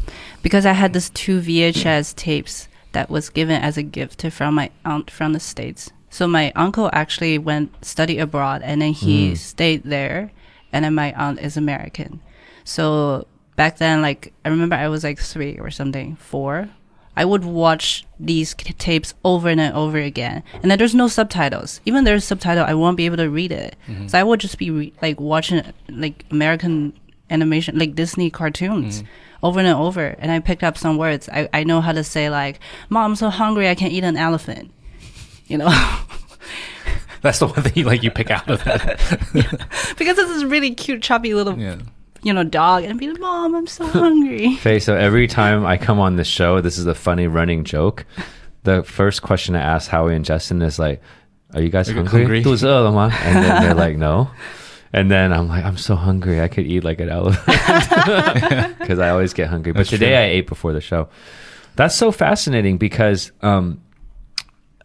[0.43, 4.53] because I had this two VHS tapes that was given as a gift to, from
[4.55, 5.89] my aunt from the states.
[6.09, 10.31] So my uncle actually went study abroad and then he stayed there,
[10.71, 12.21] and then my aunt is American.
[12.63, 16.69] So back then, like I remember I was like three or something, four.
[17.17, 21.81] I would watch these tapes over and over again, and then there's no subtitles.
[21.83, 23.75] Even there's subtitle, I won't be able to read it.
[23.87, 24.07] Mm-hmm.
[24.07, 26.93] So I would just be re- like watching like American
[27.31, 29.45] animation, like Disney cartoons, mm-hmm.
[29.45, 30.15] over and over.
[30.19, 31.27] And I picked up some words.
[31.29, 34.15] I I know how to say like, "Mom, I'm so hungry, I can eat an
[34.15, 34.71] elephant."
[35.49, 35.69] You know,
[37.21, 38.99] That's the one thing you like you pick out of that.
[39.97, 41.77] because this is really cute, chubby little yeah
[42.23, 45.65] you know, dog, and I'd be like, "Mom, I'm so hungry." Faye, so every time
[45.65, 48.05] I come on the show, this is a funny running joke.
[48.63, 51.01] The first question I ask Howie and Justin is like,
[51.53, 52.41] "Are you guys Are hungry?" hungry?
[52.43, 54.29] and then they're like, "No."
[54.93, 56.41] And then I'm like, I'm so hungry.
[56.41, 57.45] I could eat like an elephant
[58.79, 59.73] because I always get hungry.
[59.73, 60.15] But That's today true.
[60.15, 61.09] I ate before the show.
[61.75, 63.81] That's so fascinating because um,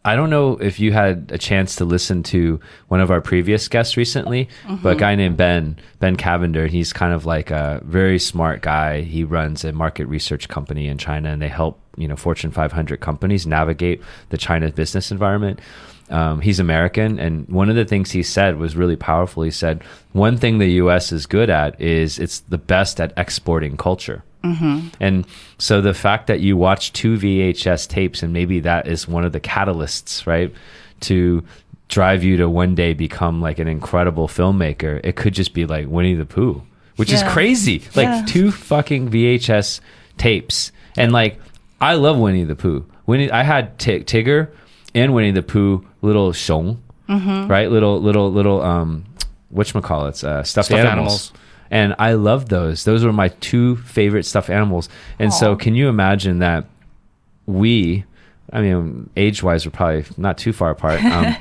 [0.05, 3.69] I don't know if you had a chance to listen to one of our previous
[3.69, 4.99] guests recently, but a mm-hmm.
[4.99, 9.03] guy named Ben, Ben Cavender, he's kind of like a very smart guy.
[9.03, 13.01] He runs a market research company in China and they help, you know, Fortune 500
[13.01, 15.61] companies navigate the China business environment.
[16.13, 19.43] Um, he's American, and one of the things he said was really powerful.
[19.43, 23.77] He said, One thing the US is good at is it's the best at exporting
[23.77, 24.23] culture.
[25.01, 25.25] And
[25.59, 29.31] so the fact that you watch two VHS tapes and maybe that is one of
[29.33, 30.53] the catalysts, right,
[31.03, 31.45] to
[31.89, 35.87] drive you to one day become like an incredible filmmaker, it could just be like
[35.87, 36.61] Winnie the Pooh,
[36.97, 37.83] which is crazy.
[37.95, 38.25] Like Yeah.
[38.27, 39.81] two fucking VHS
[40.19, 40.73] tapes.
[40.97, 41.39] And like,
[41.81, 42.85] I love Winnie the Pooh.
[43.07, 44.49] Winnie, I had Ti- Tigger
[44.95, 47.71] and Winnie the Pooh, little Shong, right?
[47.71, 49.05] Little, little, little, um,
[49.55, 50.89] whatchamacallits, uh, stuffed, Stuffed animals.
[51.31, 51.33] animals.
[51.71, 52.85] And I love those.
[52.85, 54.89] Those were my two favorite stuffed animals.
[55.19, 56.67] And so, can you imagine that
[57.47, 58.05] we,
[58.53, 61.03] I mean, age wise, we're probably not too far apart.
[61.03, 61.35] Um,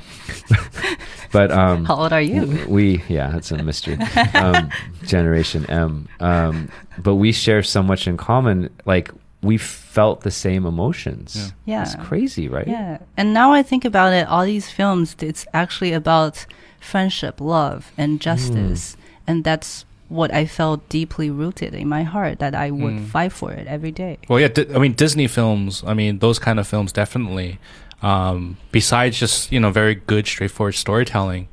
[1.33, 2.65] but um, How old are you?
[2.69, 3.97] we, yeah, that's a mystery.
[4.33, 4.69] Um,
[5.03, 6.07] Generation M.
[6.21, 8.69] Um, but we share so much in common.
[8.85, 9.11] Like,
[9.43, 11.53] we felt the same emotions.
[11.65, 11.81] Yeah.
[11.81, 12.67] It's crazy, right?
[12.67, 12.99] Yeah.
[13.17, 16.45] And now I think about it, all these films, it's actually about
[16.79, 18.95] friendship, love, and justice.
[19.25, 23.51] And that's what I felt deeply rooted in my heart that I would fight for
[23.51, 24.19] it every day.
[24.27, 24.49] Well, yeah.
[24.49, 25.83] Di- I mean, Disney films.
[25.87, 27.59] I mean, those kind of films definitely.
[28.03, 31.47] Um, besides just you know very good, straightforward storytelling,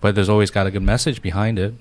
[0.00, 1.74] but there's always got a good message behind it.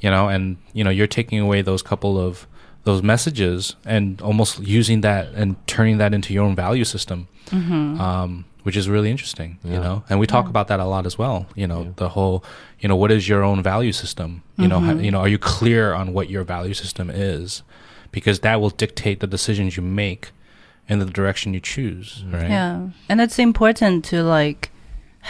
[0.00, 2.46] You know, and you know you're taking away those couple of
[2.84, 8.44] those messages and almost using that and turning that into your own value system, um,
[8.62, 9.58] which is really interesting.
[9.64, 11.46] You know, and we talk about that a lot as well.
[11.54, 12.44] You know, the whole
[12.80, 14.42] you know what is your own value system?
[14.56, 17.62] You know, how, you know, are you clear on what your value system is?
[18.12, 20.30] Because that will dictate the decisions you make
[20.88, 22.22] and the direction you choose.
[22.30, 22.48] Right.
[22.50, 22.88] Yeah.
[23.08, 24.70] And it's important to like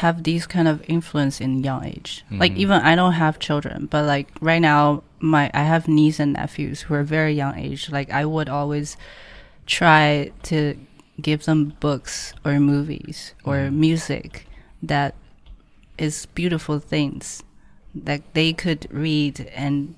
[0.02, 2.24] have these kind of influence in young age.
[2.30, 2.56] Like Mhm.
[2.56, 6.82] even I don't have children, but like right now my I have nieces and nephews
[6.82, 7.90] who are very young age.
[7.90, 8.96] Like I would always
[9.66, 10.76] try to
[11.20, 14.46] give them books or movies or music
[14.82, 15.14] that
[15.96, 17.42] is beautiful things
[17.94, 19.94] that they could read and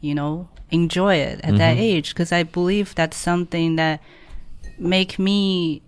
[0.00, 1.80] you know enjoy it at that Mhm.
[1.82, 4.00] age because I believe that's something that
[4.78, 5.82] make me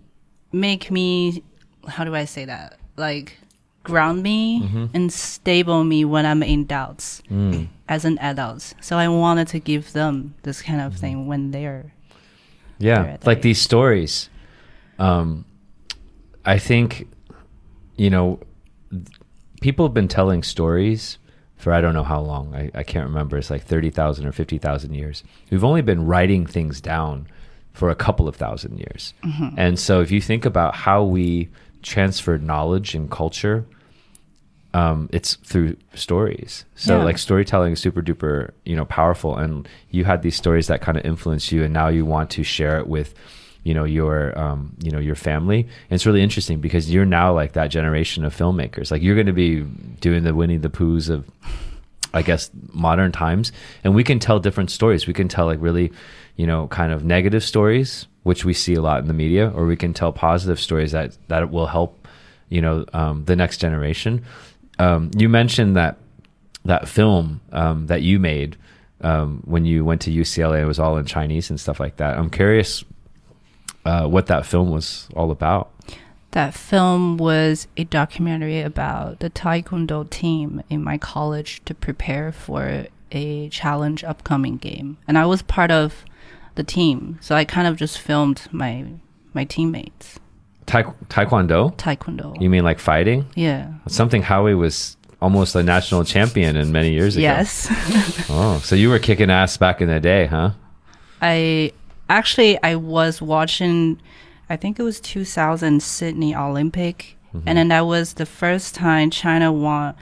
[0.51, 1.41] make me
[1.87, 3.39] how do I say that like
[3.83, 4.89] ground me Mhm.
[4.93, 7.67] and stable me when I'm in doubts Mm.
[7.89, 8.73] as an adult.
[8.81, 11.93] So I wanted to give them this kind of thing when they're
[12.79, 14.29] Yeah, They're like that these stories.
[14.99, 15.45] Um,
[16.45, 17.07] I think,
[17.95, 18.39] you know,
[18.89, 19.03] th-
[19.61, 21.17] people have been telling stories
[21.55, 22.53] for I don't know how long.
[22.55, 23.37] I, I can't remember.
[23.37, 25.23] It's like 30,000 or 50,000 years.
[25.49, 27.27] We've only been writing things down
[27.71, 29.13] for a couple of thousand years.
[29.57, 31.49] And so if you think about how we
[31.83, 33.65] transferred knowledge and culture,
[34.73, 36.65] um, it's through stories.
[36.75, 37.03] So Yeah.
[37.03, 39.37] like storytelling is super duper, you know, powerful.
[39.37, 42.43] And you had these stories that kind of influenced you, and now you want to
[42.43, 43.13] share it with,
[43.63, 45.59] you know, your, um, you know, your family.
[45.59, 48.89] And it's really interesting because you're now like that generation of filmmakers.
[48.89, 49.61] Like you're going to be
[50.01, 51.29] doing the Winnie the Poohs of,
[52.15, 53.51] I guess, modern times,
[53.83, 55.05] and we can tell different stories.
[55.07, 55.91] We can tell like really,
[56.35, 59.65] you know, kind of negative stories, which we see a lot in the media, or
[59.65, 62.07] we can tell positive stories that that will help,
[62.49, 64.23] you know, um, the next generation.
[64.79, 65.97] Um, you mentioned that
[66.65, 68.57] that film um, that you made
[69.01, 72.17] um, when you went to UCLA it was all in Chinese and stuff like that.
[72.17, 72.83] I'm curious
[73.85, 75.71] uh, what that film was all about.
[76.31, 82.87] That film was a documentary about the taekwondo team in my college to prepare for
[83.11, 84.97] a challenge upcoming game.
[85.07, 86.03] And I was part of
[86.55, 87.17] the team.
[87.21, 88.85] So I kind of just filmed my
[89.33, 90.19] my teammates.
[90.65, 91.75] Taekwondo?
[91.75, 92.39] Taekwondo.
[92.41, 93.25] You mean like fighting?
[93.35, 93.73] yeah.
[93.87, 97.23] Something Howie was almost a national champion in many years ago.
[97.23, 97.69] Yes.
[98.29, 100.51] Oh, so you were kicking ass back in the day, huh?
[101.21, 101.71] I
[102.09, 104.01] actually I was watching
[104.49, 107.47] I think it was 2000 Sydney Olympic mm-hmm.
[107.47, 109.95] and then that was the first time China won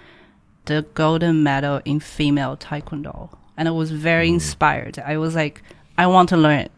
[0.66, 4.34] the golden medal in female taekwondo and I was very mm.
[4.34, 4.98] inspired.
[5.00, 5.62] I was like
[6.04, 6.72] I want to learn it.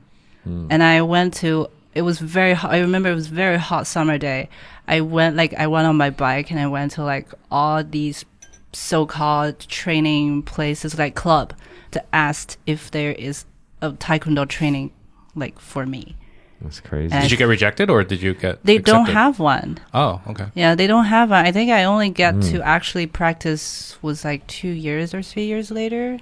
[0.45, 1.51] And I went to
[1.95, 2.71] it was very hot.
[2.71, 4.49] I remember it was very hot summer day.
[4.95, 8.25] I went like I went on my bike and I went to like all these
[8.73, 11.53] so-called training places like club
[11.91, 13.45] to ask if there is
[13.81, 14.91] a taekwondo training
[15.36, 16.15] like for me.
[16.62, 17.13] That's crazy.
[17.13, 18.63] And- Did you get rejected or did you get?
[18.65, 19.79] They don't have one.
[19.93, 20.47] Oh, okay.
[20.55, 21.45] Yeah, they don't have one.
[21.45, 22.51] I think I only get Mm.
[22.51, 26.19] to actually practice was like two years or three years later.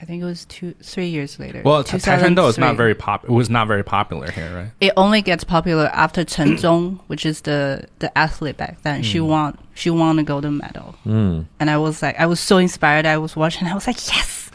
[0.00, 1.60] I think it was two, three years later.
[1.64, 3.24] Well, taekwondo is not very pop.
[3.24, 4.70] It was not very popular here, right?
[4.80, 9.02] It only gets popular after Chen Zhong, which is the the athlete back then.
[9.02, 9.58] She won.
[9.74, 10.94] She won the golden medal.
[11.04, 11.46] Mm.
[11.58, 13.06] and I was like, I was so inspired.
[13.06, 13.66] I was watching.
[13.66, 14.50] I was like, yes,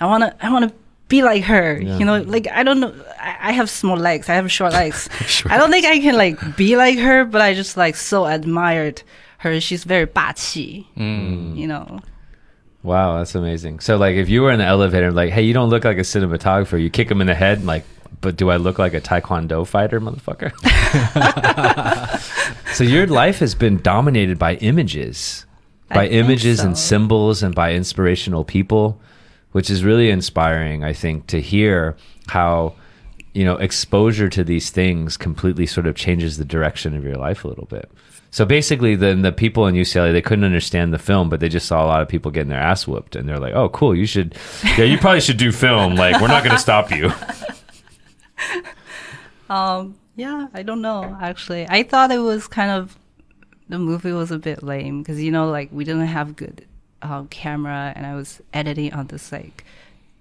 [0.00, 0.72] I wanna, I wanna
[1.08, 1.78] be like her.
[1.78, 1.98] Yeah.
[1.98, 2.94] You know, like I don't know.
[3.20, 4.28] I, I have small legs.
[4.30, 5.08] I have short legs.
[5.26, 8.24] Short I don't think I can like be like her, but I just like so
[8.24, 9.02] admired
[9.38, 9.60] her.
[9.60, 11.56] She's very 霸气, Mm.
[11.56, 12.00] You know.
[12.86, 13.80] Wow, that's amazing.
[13.80, 16.02] So, like, if you were in the elevator, like, hey, you don't look like a
[16.02, 17.84] cinematographer, you kick him in the head, and like,
[18.20, 20.52] but do I look like a taekwondo fighter, motherfucker?
[22.74, 25.46] so, your life has been dominated by images,
[25.88, 29.00] by images and symbols, and by inspirational people,
[29.50, 31.96] which is really inspiring, I think, to hear
[32.28, 32.74] how.
[33.34, 37.44] You know, exposure to these things completely sort of changes the direction of your life
[37.44, 37.90] a little bit.
[38.36, 41.66] So basically, the the people in UCLA they couldn't understand the film, but they just
[41.66, 43.94] saw a lot of people getting their ass whooped, and they're like, "Oh, cool!
[43.94, 44.36] You should,
[44.76, 45.94] yeah, you probably should do film.
[45.94, 47.10] Like, we're not going to stop you."
[49.48, 49.94] Um.
[50.16, 50.48] Yeah.
[50.52, 51.16] I don't know.
[51.22, 52.98] Actually, I thought it was kind of
[53.68, 56.66] the movie was a bit lame because you know, like we didn't have good
[57.00, 59.64] um, camera, and I was editing on this like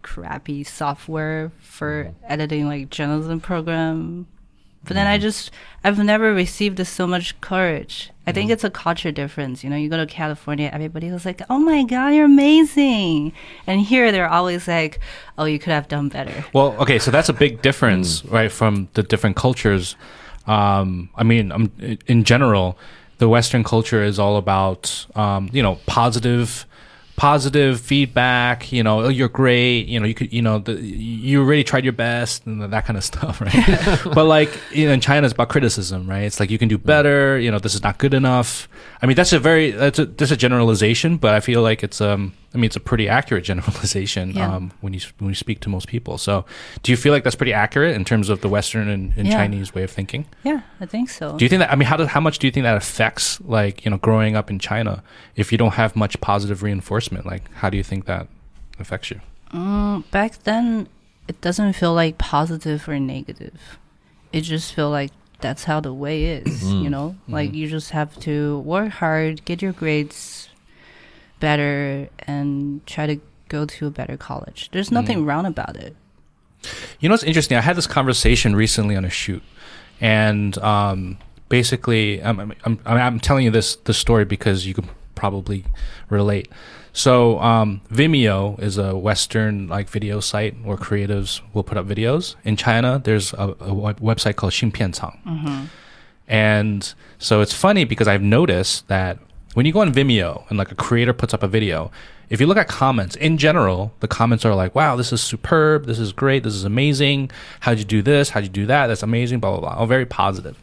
[0.04, 4.28] crappy software for editing like journalism program.
[4.86, 5.52] But then I just
[5.84, 8.12] I've never received so much courage.
[8.28, 9.64] I think it's a culture difference.
[9.64, 13.34] You know, you go to California, everybody was like, "Oh my god, you're amazing,"
[13.68, 15.00] and here they're always like,
[15.38, 18.88] "Oh, you could have done better." Well, okay, so that's a big difference, right, from
[18.94, 19.96] the different cultures.
[20.48, 21.72] Um, I mean, um,
[22.08, 22.78] in general,
[23.18, 26.66] the Western culture is all about, um, you know, positive,
[27.16, 28.72] positive feedback.
[28.72, 29.88] You know, oh, you're great.
[29.88, 32.98] You know, you could, you know, the, you already tried your best and that kind
[32.98, 34.00] of stuff, right?
[34.14, 36.24] but like, you know, in China, it's about criticism, right?
[36.24, 37.40] It's like you can do better.
[37.40, 38.68] You know, this is not good enough.
[39.02, 42.02] I mean, that's a very that's a that's a generalization, but I feel like it's
[42.02, 44.56] um, I mean, it's a pretty accurate generalization Yeah.
[44.56, 46.18] um, when you when you speak to most people.
[46.18, 46.46] So,
[46.82, 49.34] do you feel like that's pretty accurate in terms of the Western and, and Yeah.
[49.38, 50.26] Chinese way of thinking?
[50.44, 51.38] Yeah, I think so.
[51.38, 51.72] Do you think that?
[51.72, 54.36] I mean, how does how much do you think that affects like you know growing
[54.36, 55.04] up in China
[55.36, 57.26] if you don't have much positive reinforcement?
[57.26, 58.28] Like, how do you think that
[58.80, 59.20] affects you?
[59.54, 60.88] Mm, back then,
[61.28, 63.78] it doesn't feel like positive or negative.
[64.34, 66.64] It just feel like that's how the way is.
[66.72, 70.45] You know, like you just have to work hard, get your grades
[71.40, 73.20] better, and try to
[73.50, 74.70] go to a better college.
[74.72, 75.96] There's nothing wrong about it.
[77.00, 77.58] You know what's interesting?
[77.58, 79.44] I had this conversation recently on a shoot,
[80.02, 81.18] and um,
[81.50, 85.66] basically, I'm, I'm, I'm, I'm telling you this this story because you can probably
[86.10, 86.50] relate.
[86.92, 92.36] So, um, Vimeo is a Western like video site where creatives will put up videos.
[92.46, 95.68] In China, there's a, a web- website called Xinpianchang.
[96.28, 99.20] And so it's funny because I've noticed that
[99.56, 101.92] when you go on Vimeo and like a creator puts up a video,
[102.30, 105.86] if you look at comments in general, the comments are like, wow, this is superb.
[105.86, 106.44] This is great.
[106.44, 107.32] This is amazing.
[107.62, 108.30] How'd you do this?
[108.30, 108.88] How'd you do that?
[108.88, 109.40] That's amazing.
[109.40, 109.80] Blah, blah, blah.
[109.80, 110.58] All very positive.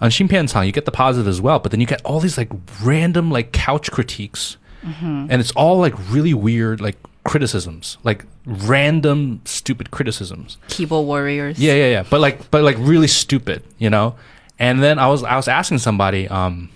[0.00, 2.50] on Xinpianchang, you get the positive as well, but then you get all these like
[2.82, 9.90] random like couch critiques, and it's all like really weird like criticisms, like random stupid
[9.90, 10.56] criticisms.
[10.68, 11.58] Keyboard warriors.
[11.58, 12.04] Yeah, yeah, yeah.
[12.08, 14.16] But like, but like really stupid, you know.
[14.58, 16.70] And then I was I was asking somebody um,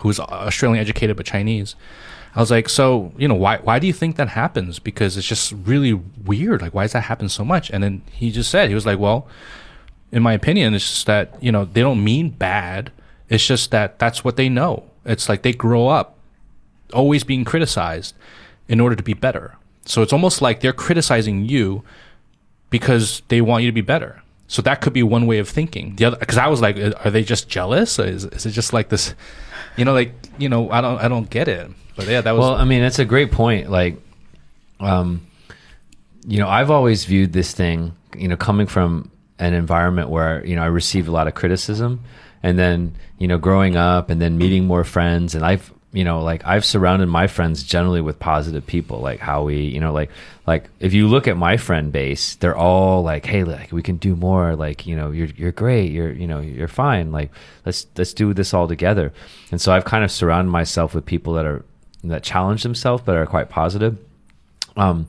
[0.00, 1.76] who's Australian educated but Chinese.
[2.34, 4.78] I was like, so you know, why why do you think that happens?
[4.78, 6.62] Because it's just really weird.
[6.62, 7.70] Like, why does that happen so much?
[7.70, 9.28] And then he just said he was like, well,
[10.10, 12.90] in my opinion, it's just that you know they don't mean bad.
[13.28, 14.84] It's just that that's what they know.
[15.04, 16.16] It's like they grow up
[16.92, 18.14] always being criticized
[18.68, 19.56] in order to be better.
[19.86, 21.82] So it's almost like they're criticizing you
[22.70, 24.22] because they want you to be better.
[24.46, 25.96] So that could be one way of thinking.
[25.96, 27.98] The other, because I was like, are they just jealous?
[27.98, 29.14] Is, is it just like this?
[29.76, 31.70] You know, like you know, I don't, I don't get it.
[31.96, 32.40] But yeah, that was.
[32.40, 33.70] Well, I mean, that's a great point.
[33.70, 33.96] Like,
[34.80, 35.26] um,
[36.26, 40.56] you know, I've always viewed this thing, you know, coming from an environment where you
[40.56, 42.04] know I received a lot of criticism,
[42.42, 46.20] and then you know, growing up, and then meeting more friends, and I've you know
[46.20, 50.10] like i've surrounded my friends generally with positive people like how we, you know like
[50.46, 53.96] like if you look at my friend base they're all like hey like we can
[53.96, 57.30] do more like you know you're you're great you're you know you're fine like
[57.64, 59.12] let's let's do this all together.
[59.50, 61.64] And so i've kind of surrounded myself with people that are
[62.02, 63.96] that challenge themselves but are quite positive.
[64.76, 65.06] Um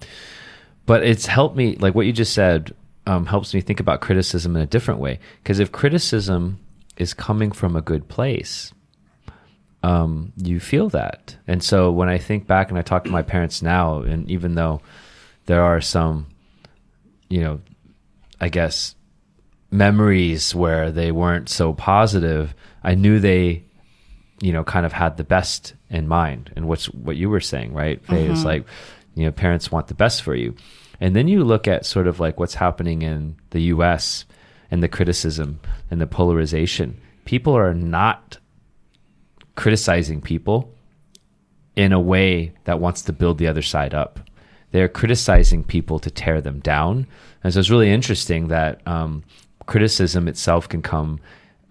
[0.85, 2.73] but it's helped me like what you just said
[3.07, 5.19] um, helps me think about criticism in a different way.
[5.43, 6.59] Because if criticism
[6.97, 8.73] is coming from a good place
[9.85, 11.35] um, you feel that.
[11.47, 14.55] And so when I think back and I talk to my parents now, and even
[14.55, 14.81] though
[15.45, 16.25] there are some,
[17.29, 17.61] you know,
[18.41, 18.95] I guess
[19.69, 23.63] memories where they weren't so positive, I knew they,
[24.41, 26.51] you know, kind of had the best in mind.
[26.55, 28.03] And what's what you were saying, right?
[28.07, 28.65] Fei is like,
[29.13, 30.55] you know, parents want the best for you.
[30.99, 34.25] And then you look at sort of like what's happening in the US
[34.71, 35.59] and the criticism
[35.91, 36.99] and the polarization.
[37.25, 38.39] People are not
[39.55, 40.73] criticizing people
[41.75, 44.19] in a way that wants to build the other side up.
[44.71, 47.07] They're criticizing people to tear them down.
[47.43, 49.23] And so it's really interesting that um,
[49.65, 51.19] criticism itself can come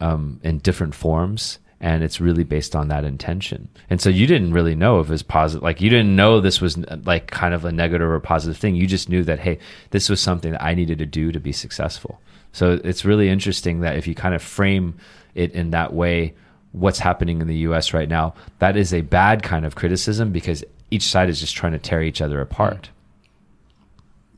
[0.01, 1.59] um, in different forms.
[1.81, 3.69] And it's really based on that intention.
[3.91, 5.63] And so you didn't really know if it was positive.
[5.63, 8.75] Like you didn't know this was like kind of a negative or positive thing.
[8.75, 9.59] You just knew that, hey,
[9.91, 12.23] this was something that I needed to do to be successful.
[12.53, 14.97] So it's really interesting that if you kind of frame
[15.35, 16.33] it in that way,
[16.74, 20.64] what's happening in the US right now, that is a bad kind of criticism because
[20.92, 22.90] each side is just trying to tear each other apart.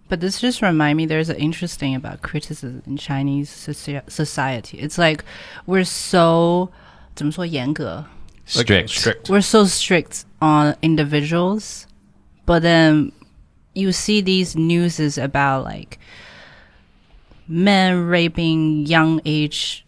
[0.09, 4.77] But this just remind me there's an interesting about criticism in Chinese soci- society.
[4.79, 5.23] It's like
[5.65, 6.69] we're so
[7.15, 8.05] 怎么说严格?
[8.55, 8.89] like, Strict.
[8.89, 9.29] strict.
[9.29, 11.87] We're so strict on individuals,
[12.45, 13.11] but then
[13.73, 15.97] you see these newses about like
[17.47, 19.85] men raping young age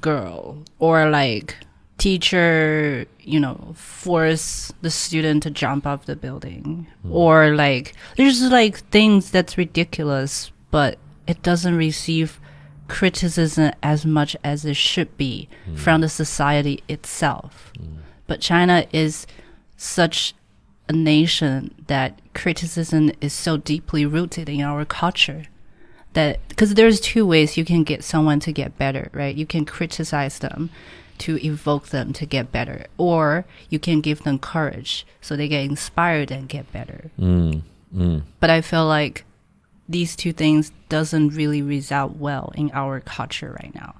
[0.00, 1.56] girl or like
[1.97, 6.87] teacher you know force the student to jump off the building.
[7.01, 7.11] Hmm.
[7.11, 12.39] Or like there's like things that's ridiculous but it doesn't receive
[12.87, 15.75] criticism as much as it should be hmm.
[15.75, 17.71] from the society itself.
[17.77, 17.97] Hmm.
[18.27, 19.25] But china is
[19.77, 20.33] such
[20.87, 25.45] a nation that criticism is so deeply rooted in our culture
[26.13, 29.35] that because there's two ways you can get someone to get better, right?
[29.35, 30.69] You can criticize them
[31.19, 35.63] to evoke them to get better, or you can give them courage so they get
[35.63, 37.11] inspired and get better.
[37.19, 37.61] Mm,
[37.95, 38.21] mm.
[38.39, 39.23] But I feel like
[39.87, 43.95] these two things doesn't really result well in our culture right now.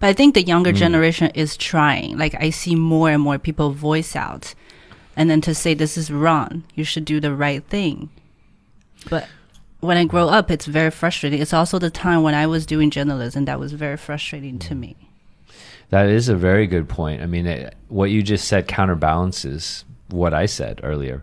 [0.00, 2.18] But I think the younger generation is trying.
[2.18, 4.54] Like I see more and more people voice out
[5.16, 8.10] and then to say this is wrong, you should do the right thing.
[9.08, 9.28] But
[9.80, 11.40] when I grow up, it's very frustrating.
[11.40, 14.96] It's also the time when I was doing journalism that was very frustrating to me.
[15.94, 17.22] That is a very good point.
[17.22, 21.22] I mean, it, what you just said counterbalances what I said earlier.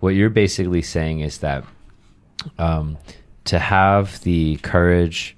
[0.00, 1.62] What you're basically saying is that
[2.58, 2.98] um,
[3.44, 5.36] to have the courage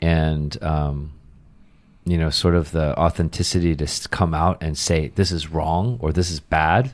[0.00, 1.12] and um,
[2.04, 6.10] you know, sort of the authenticity to come out and say this is wrong or
[6.10, 6.92] this is bad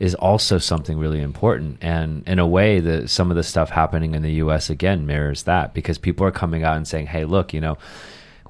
[0.00, 1.80] is also something really important.
[1.82, 4.70] And in a way, the some of the stuff happening in the U.S.
[4.70, 7.76] again mirrors that because people are coming out and saying, "Hey, look, you know."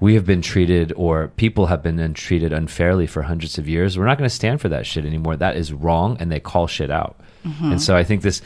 [0.02, 3.96] We have been treated, or people have been treated unfairly for hundreds of years.
[3.96, 5.36] We're not going to stand for that shit anymore.
[5.36, 7.20] That is wrong, and they call shit out.
[7.70, 8.42] And so I think this,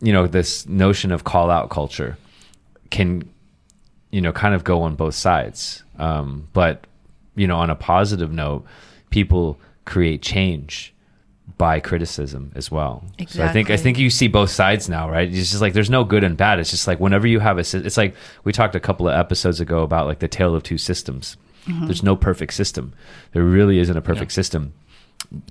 [0.00, 2.16] you know, this notion of call out culture
[2.90, 3.28] can
[4.10, 6.86] you know kind of go on both sides um, but
[7.36, 8.64] you know on a positive note
[9.10, 10.92] people create change
[11.58, 13.04] by criticism as well.
[13.28, 15.28] So i think i think you see both sides now right?
[15.28, 16.58] It's just like there's no good and bad.
[16.58, 19.60] It's just like whenever you have a it's like we talked a couple of episodes
[19.60, 21.36] ago about like the tale of two systems.
[21.86, 22.94] There's no perfect system.
[23.32, 24.72] There really isn't a perfect system.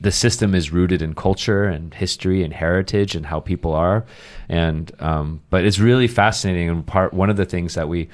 [0.02, 4.06] The system is rooted in culture and history and heritage and how people are,
[4.50, 6.68] and um, but it's really fascinating.
[6.70, 8.10] And part one of the things that we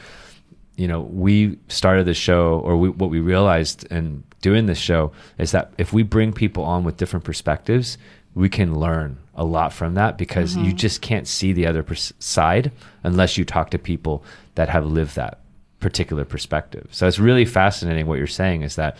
[0.76, 5.12] you know, we started the show, or we, what we realized in doing this show
[5.40, 7.98] is that if we bring people on with different perspectives,
[8.36, 12.14] we can learn a lot from that because you just can't see the other pers-
[12.20, 12.72] side
[13.02, 14.24] unless you talk to people
[14.54, 15.40] that have lived that
[15.80, 16.88] particular perspective.
[16.92, 18.98] So it's really fascinating what you're saying is that,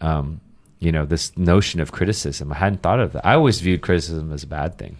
[0.00, 0.40] um,
[0.80, 2.52] you know, this notion of criticism.
[2.52, 3.24] I hadn't thought of that.
[3.24, 4.96] I always viewed criticism as a bad thing.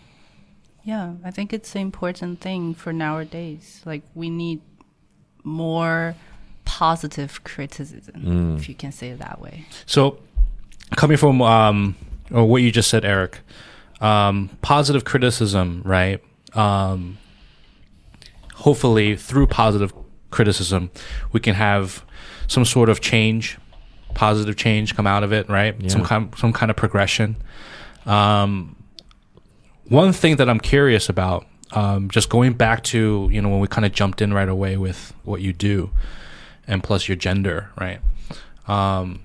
[0.84, 3.82] Yeah, I think it's an important thing for nowadays.
[3.84, 4.60] Like we need
[5.42, 6.14] more
[6.68, 9.64] positive criticism, if you can say it that way.
[9.86, 10.18] So,
[10.96, 11.96] coming from um,
[12.30, 13.38] or what you just said, Eric,
[14.02, 16.22] um, positive criticism, right?
[16.52, 17.16] Um,
[18.54, 19.94] hopefully, through positive
[20.30, 20.90] criticism,
[21.32, 22.04] we can have
[22.48, 23.56] some sort of change,
[24.14, 25.74] positive change come out of it, right?
[25.90, 27.36] Some kind, some kind of progression.
[28.04, 28.76] Um,
[29.88, 33.68] one thing that I'm curious about, um, just going back to you know when we
[33.68, 35.90] kind of jumped in right away with what you do,
[36.68, 38.00] and plus your gender, right?
[38.68, 39.20] Um,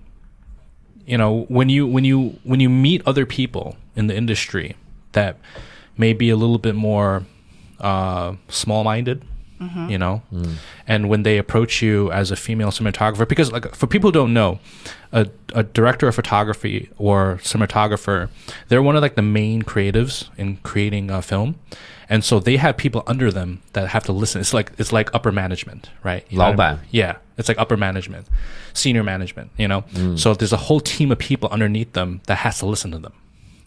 [1.06, 4.76] you know when you when you when you meet other people in the industry
[5.12, 5.38] that
[5.98, 7.24] may be a little bit more
[7.80, 9.24] uh, small-minded
[9.90, 10.22] you know
[10.88, 14.34] and when they approach you as a female cinematographer because like for people who don't
[14.34, 14.60] know
[15.14, 18.28] a, a director of photography or cinematographer
[18.68, 21.56] they're one of like the main creatives in creating a film
[22.10, 25.14] and so they have people under them that have to listen it's like it's like
[25.14, 26.58] upper management right You I mean?
[26.92, 28.28] yeah, it's like upper management,
[28.74, 29.82] senior management, you know?
[29.94, 30.20] Mm.
[30.20, 33.14] So there's a whole team of people underneath them that has to listen to them.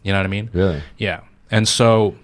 [0.02, 0.50] You know what I mean?
[0.52, 0.82] Really?
[0.98, 1.20] Yeah.
[1.50, 2.14] And so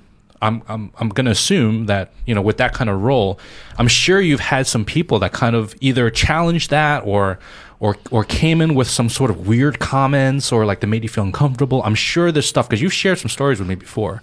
[0.41, 3.39] I'm I'm I'm going to assume that, you know, with that kind of role,
[3.79, 7.39] I'm sure you've had some people that kind of either challenged that or
[7.82, 11.10] or or came in with some sort of weird comments or like they made you
[11.10, 11.82] feel uncomfortable.
[11.84, 14.22] I'm sure there's stuff because you've shared some stories with me before.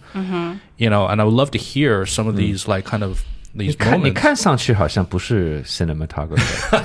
[0.76, 3.22] You know, and I would love to hear some of these like kind of
[3.56, 4.14] 你 these 看，你 moments.
[4.14, 6.80] 看上去好像不是 cinematographer，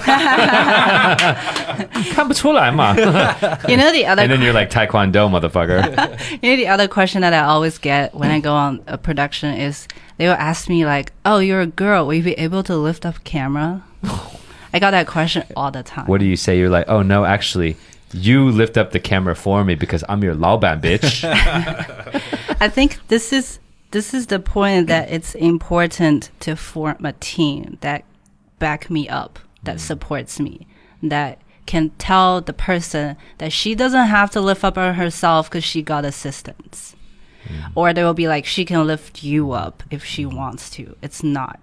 [2.13, 2.95] 看不出来嘛。
[2.95, 5.81] You know the other And then you're like Taekwondo, motherfucker.
[6.43, 9.55] You know, the other question that I always get when I go on a production
[9.55, 9.87] is
[10.19, 12.05] they will ask me like, "Oh, you're a girl.
[12.05, 13.81] Will you be able to lift up camera?"
[14.74, 16.06] I got that question all the time.
[16.06, 16.58] what do you say?
[16.58, 17.76] You're like, oh no, actually,
[18.12, 21.22] you lift up the camera for me because I'm your 老板 bitch.
[22.60, 23.60] I think this is
[23.92, 28.04] this is the point that it's important to form a team that
[28.58, 29.80] back me up, that mm.
[29.80, 30.66] supports me,
[31.04, 35.62] that can tell the person that she doesn't have to lift up on herself because
[35.62, 36.96] she got assistance.
[37.46, 37.70] Mm.
[37.76, 40.36] Or they will be like, she can lift you up if she mm.
[40.36, 40.96] wants to.
[41.00, 41.60] It's not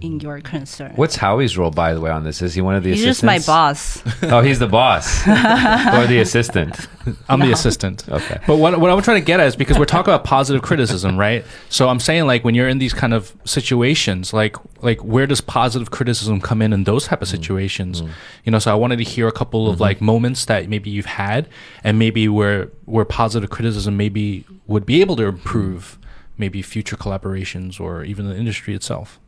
[0.00, 0.26] in mm-hmm.
[0.26, 0.92] your concern.
[0.96, 2.42] What's Howie's role, by the way, on this?
[2.42, 3.20] Is he one of the assistants?
[3.20, 4.02] He's just my boss.
[4.24, 6.88] Oh, he's the boss or the assistant.
[7.28, 8.08] I'm the assistant.
[8.08, 8.40] Okay.
[8.46, 11.16] But what, what I'm trying to get at is because we're talking about positive criticism,
[11.18, 11.44] right?
[11.68, 15.40] So I'm saying like when you're in these kind of situations, like like where does
[15.40, 17.36] positive criticism come in in those type of mm-hmm.
[17.36, 18.00] situations?
[18.00, 18.12] Mm-hmm.
[18.44, 21.06] You know, so I wanted to hear a couple of like moments that maybe you've
[21.06, 21.48] had
[21.82, 25.98] and maybe where where positive criticism maybe would be able to improve
[26.36, 29.20] maybe future collaborations or even the industry itself.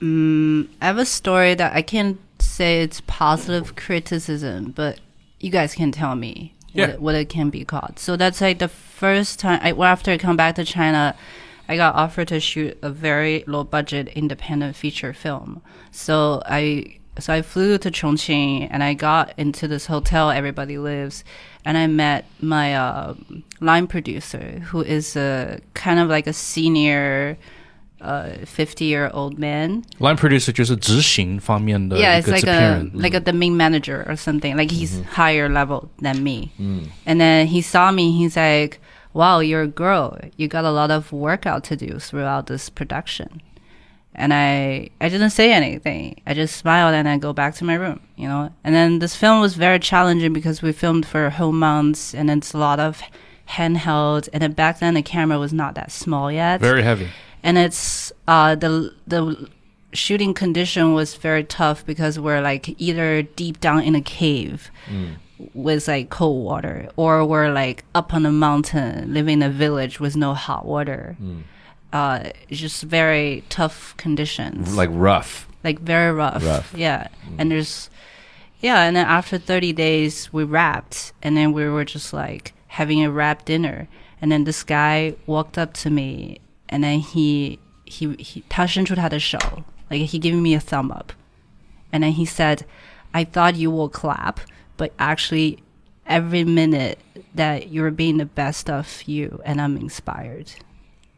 [0.00, 5.00] I have a story that I can't say it's positive criticism, but
[5.40, 6.86] you guys can tell me Yeah.
[6.86, 7.98] what, it, what it can be called.
[7.98, 11.16] So that's like the first time I, well, after I come back to China,
[11.68, 15.62] I got offered to shoot a very low budget independent feature film.
[15.90, 21.24] So I so I flew to Chongqing and I got into this hotel everybody lives,
[21.64, 23.14] and I met my uh,
[23.60, 27.36] line producer who is a kind of like a senior.
[28.01, 32.91] Uh, fifty-year-old man, Line producer 就是执行方面的 yeah, 一 it's 个 like 制片人。
[32.93, 34.57] a like a the main manager or something.
[34.57, 36.49] Like he's higher level than me.
[37.05, 38.11] And then he saw me.
[38.11, 38.79] He's like,
[39.13, 40.17] "Wow, you're a girl.
[40.35, 43.41] You got a lot of workout to do throughout this production."
[44.13, 46.19] And I I didn't say anything.
[46.27, 48.01] I just smiled and I go back to my room.
[48.17, 48.51] You know.
[48.65, 52.29] And then this film was very challenging because we filmed for a whole month, and
[52.29, 53.01] it's a lot of
[53.47, 54.27] handheld.
[54.33, 57.07] And then back then the camera was not that small yet Very heavy.
[57.42, 59.48] and it's uh the the
[59.92, 64.70] shooting condition was very tough because we're like either deep down in a cave
[65.54, 69.98] with like cold water or we're like up on a mountain living in a village
[70.00, 71.16] with no hot water
[71.92, 75.48] uh just very tough conditions Like rough.
[75.64, 76.44] like very rough.
[76.44, 76.74] Rough.
[76.76, 77.08] Yeah.
[77.38, 77.88] And there's,
[78.60, 78.82] yeah.
[78.82, 83.10] And then after 30 days, we wrapped, and then we were just like having a
[83.10, 83.88] wrap dinner.
[84.20, 89.37] And then this guy walked up to me, and then he he he 他伸出他的手
[89.89, 91.11] like he gave me a thumb up,
[91.91, 92.63] and then he said,
[93.13, 94.39] I thought you will clap,
[94.77, 95.59] but actually,
[96.07, 96.97] every minute
[97.35, 100.53] that you're being the best of you, and I'm inspired.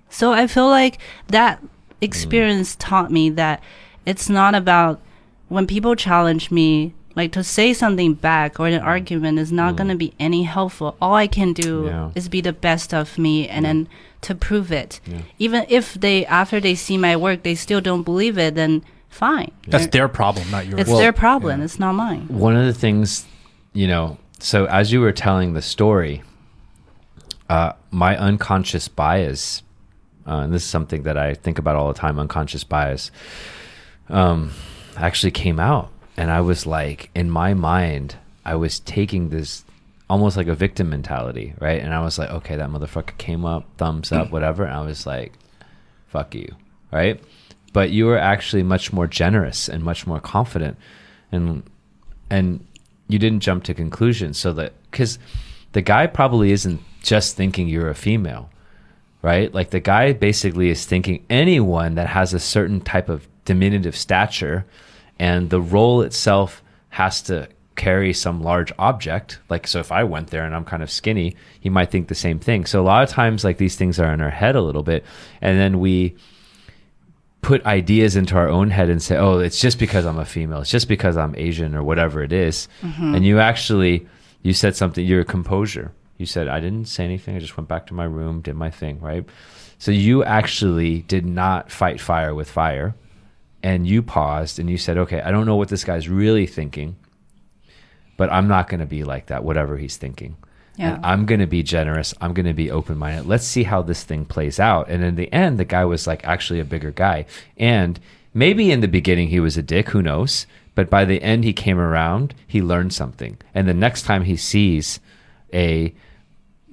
[0.10, 0.98] So I feel like
[1.28, 1.62] that
[2.02, 3.64] experience taught me that
[4.06, 5.00] it's not about
[5.48, 9.90] when people challenge me, like to say something back or an argument is not going
[9.90, 10.96] to be any helpful.
[11.02, 12.12] All I can do Yeah.
[12.16, 13.88] is be the best of me and then
[14.23, 15.01] to prove it.
[15.39, 19.51] Even if they, after they see my work, they still don't believe it, then fine.
[19.67, 20.83] That's their problem, not yours.
[20.83, 21.63] It's their problem.
[21.63, 22.27] It's not mine.
[22.29, 23.27] one of the things
[23.73, 26.23] you know so as you were telling the story
[27.49, 29.63] uh, my unconscious bias
[30.27, 33.11] uh, and this is something that i think about all the time unconscious bias
[34.09, 34.51] um,
[34.97, 39.65] actually came out and i was like in my mind i was taking this
[40.11, 41.81] almost like a victim mentality right?
[41.81, 44.65] And i was like okay that motherfucker came up thumbs up whatever.
[44.65, 45.33] And i was like
[46.09, 46.55] fuck you
[46.93, 47.23] right?
[47.73, 50.77] But you were actually much more generous and much more confident.
[51.31, 51.63] And
[52.29, 52.67] and
[53.09, 54.39] you didn't jump to conclusions.
[54.39, 55.19] So that because
[55.73, 58.51] the guy probably isn't just thinking you're a female
[59.23, 59.53] right?
[59.53, 64.65] Like the guy basically is thinking anyone that has a certain type of diminutive stature
[65.19, 70.29] and the role itself has to carry some large object like so if i went
[70.29, 73.03] there and i'm kind of skinny he might think the same thing so a lot
[73.03, 75.05] of times like these things are in our head a little bit
[75.41, 76.15] and then we
[77.43, 80.61] put ideas into our own head and say, "Oh, it's just because I'm a female.
[80.61, 83.15] It's just because I'm Asian or whatever it is." Mm-hmm.
[83.15, 84.07] And you actually
[84.43, 85.05] you said something.
[85.05, 85.93] Your composure.
[86.19, 87.37] You said, "I didn't say anything.
[87.37, 89.25] I just went back to my room, did my thing." Right.
[89.79, 92.95] So you actually did not fight fire with fire,
[93.63, 96.97] and you paused and you said, "Okay, I don't know what this guy's really thinking,
[98.21, 99.43] but I'm not going to be like that.
[99.43, 100.37] Whatever he's thinking."
[100.77, 100.95] Yeah.
[100.95, 102.15] And I'm going to be generous.
[102.21, 103.27] I'm going to be open minded.
[103.27, 104.89] Let's see how this thing plays out.
[104.89, 107.27] And in the end, the guy was like actually a bigger guy.
[107.57, 108.01] And
[108.33, 110.47] maybe in the beginning he was a dick, who knows?
[110.75, 113.37] But by the end, he came around, he learned something.
[113.55, 115.01] And the next time he sees
[115.53, 115.93] a,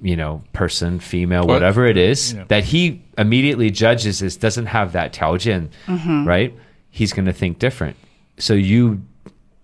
[0.00, 2.44] you know, person, female, Well, whatever it is, yeah.
[2.48, 6.26] that he immediately judges as doesn't have that taojin, mm-hmm.
[6.26, 6.54] right?
[6.90, 7.96] He's going to think different.
[8.38, 9.02] So you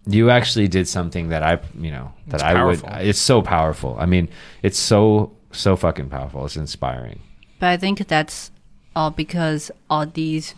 [0.07, 2.89] you actually did something that I, you know, that It's I powerful.
[2.93, 3.07] would.
[3.07, 3.97] It's so powerful.
[3.99, 4.29] I mean,
[4.63, 6.45] it's so so fucking powerful.
[6.45, 7.21] It's inspiring.
[7.59, 8.51] But I think that's
[8.97, 10.55] all because all these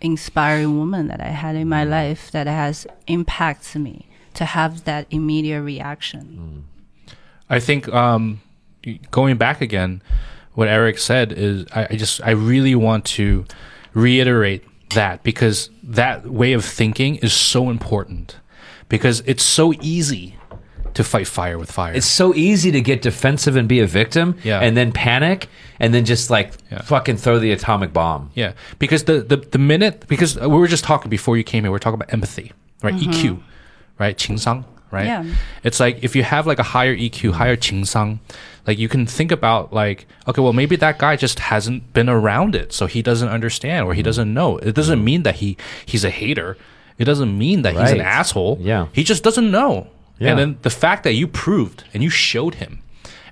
[0.00, 5.06] inspiring women that I had in my life that has impacts me to have that
[5.10, 6.64] immediate reaction.
[7.48, 8.40] I think um,
[9.10, 10.02] going back again,
[10.54, 13.44] what Eric said is I, I just I really want to
[13.94, 18.36] reiterate that because that way of thinking is so important
[18.88, 20.36] because it's so easy
[20.96, 21.92] to fight fire with fire.
[21.92, 24.60] It's so easy to get defensive and be a victim, yeah.
[24.60, 26.80] and then panic, and then just like yeah.
[26.82, 28.30] fucking throw the atomic bomb.
[28.34, 31.70] Yeah, because the, the the minute because we were just talking before you came here,
[31.70, 32.94] we are talking about empathy, right?
[32.94, 33.10] Mm-hmm.
[33.10, 33.42] EQ,
[33.98, 34.16] right?
[34.16, 35.06] Qingshang, right?
[35.06, 35.34] Yeah.
[35.62, 38.20] It's like if you have like a higher EQ, higher qingshang,
[38.66, 42.54] like you can think about like okay, well maybe that guy just hasn't been around
[42.54, 44.06] it, so he doesn't understand or he mm-hmm.
[44.06, 44.56] doesn't know.
[44.58, 45.04] It doesn't mm-hmm.
[45.04, 46.56] mean that he he's a hater
[46.98, 48.58] it doesn't mean that he's an asshole.
[48.60, 48.86] Yeah.
[48.92, 49.88] He just doesn't know.
[50.18, 50.30] Yeah.
[50.30, 52.82] And then the fact that you proved and you showed him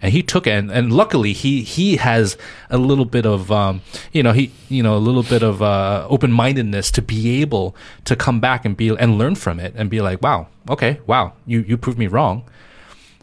[0.02, 2.36] and he took it and, and luckily he he has
[2.68, 3.80] a little bit of um
[4.12, 8.14] you know he you know a little bit of uh open-mindedness to be able to
[8.14, 11.60] come back and be and learn from it and be like wow okay wow you
[11.60, 12.42] you proved me wrong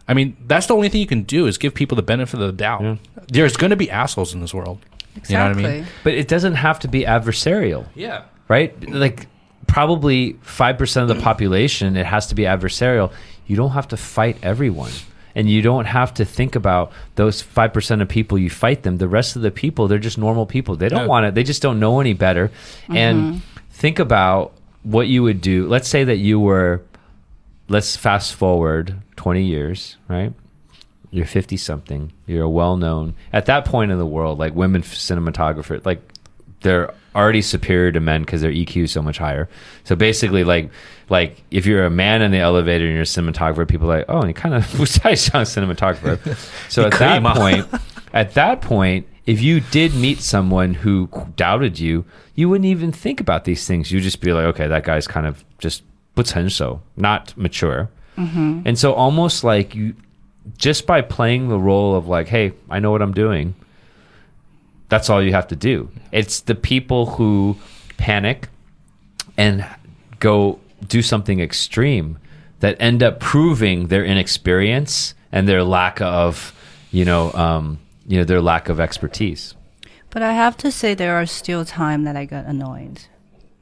[0.08, 2.48] i mean that's the only thing you can do is give people the benefit of
[2.48, 4.80] the doubt there's going to be assholes in this world
[5.30, 7.86] you know what i mean But it doesn't have to be adversarial.
[7.94, 8.72] yeah right?
[8.90, 9.28] Like
[9.72, 13.12] probably 5% of the population, it has to be adversarial.
[13.48, 14.92] You don't have to fight everyone.
[15.34, 18.98] And you don't have to think about those 5% of people you fight them.
[18.98, 20.76] The rest of the people, they're just normal people.
[20.76, 21.08] They don't Yeah.
[21.08, 21.36] want it.
[21.36, 22.52] They just don't know any better.
[22.90, 23.38] And mm-hmm.
[23.72, 24.52] think about
[24.84, 25.68] what you would do.
[25.68, 26.82] Let's say that you were,
[27.70, 30.34] let's fast forward 20 years, right?
[31.12, 32.12] You're 50 something.
[32.28, 36.02] You're a well known, at that point in the world, like women cinematographer, like
[36.62, 39.50] they're already superior to men because their EQ is so much higher.
[39.84, 40.72] So basically, like
[41.10, 44.06] like if you're a man in the elevator and you're a cinematographer, people are like,
[44.08, 46.72] oh, and you kind of Wusai-san cinematographer.
[46.72, 47.68] so at that point,
[48.14, 52.06] at that point, if you did meet someone who doubted you,
[52.36, 53.92] you wouldn't even think about these things.
[53.92, 55.84] You'd just be like, okay, that guy's kind of just
[56.48, 57.90] so not mature.
[58.18, 58.62] Mm-hmm.
[58.66, 59.96] And so almost like you,
[60.58, 63.56] just by playing the role of like, hey, I know what I'm doing
[64.92, 65.90] that's all you have to do.
[66.12, 67.56] It's the people who
[67.96, 68.50] panic
[69.38, 69.66] and
[70.20, 72.18] go do something extreme
[72.60, 76.54] that end up proving their inexperience and their lack of,
[76.92, 79.56] you know, um, you know, their lack of expertise.
[80.10, 83.04] But I have to say, there are still times that I got annoyed.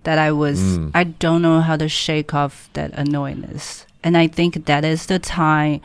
[0.06, 3.86] That I was, I don't know how to shake off that annoyedness.
[4.04, 5.82] And I think that is the time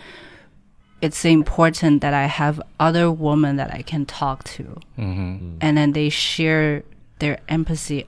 [1.04, 4.64] it's important that I have other women that I can talk to.
[4.98, 5.58] Mm-hmm.
[5.60, 6.82] And then they share
[7.18, 8.06] their empathy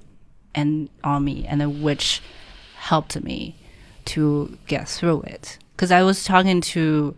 [0.55, 2.23] and on me and then which
[2.77, 3.55] helped me
[4.07, 5.59] to get through it.
[5.77, 7.15] Cuz I was talking to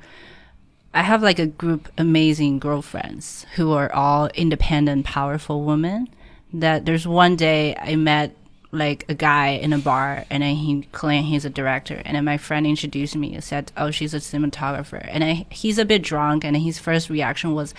[0.93, 6.09] I have like a group amazing girlfriends who are all independent, powerful women.
[6.53, 8.35] That there's one day I met
[8.71, 12.25] like a guy in a bar and then he claimed he's a director and then
[12.25, 16.03] my friend introduced me and said, Oh, she's a cinematographer and I, he's a bit
[16.03, 17.73] drunk and his first reaction was,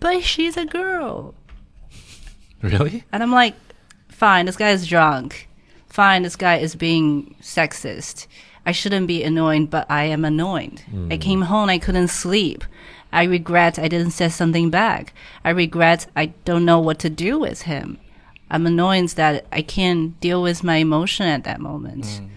[0.00, 1.34] But she's a girl
[2.60, 3.04] Really?
[3.12, 3.54] and I'm like,
[4.08, 5.48] Fine, this guy is drunk.
[5.88, 8.26] Fine, this guy is being sexist.
[8.64, 10.82] I shouldn't be annoyed, but I am annoyed.
[10.88, 11.16] I hmm.
[11.16, 12.64] came home, I couldn't sleep.
[13.12, 15.12] I regret I didn't say something back.
[15.44, 17.98] I regret I don't know what to do with him.
[18.52, 22.04] I'm annoyed that I can't deal with my emotion at that moment.
[22.04, 22.28] Mm.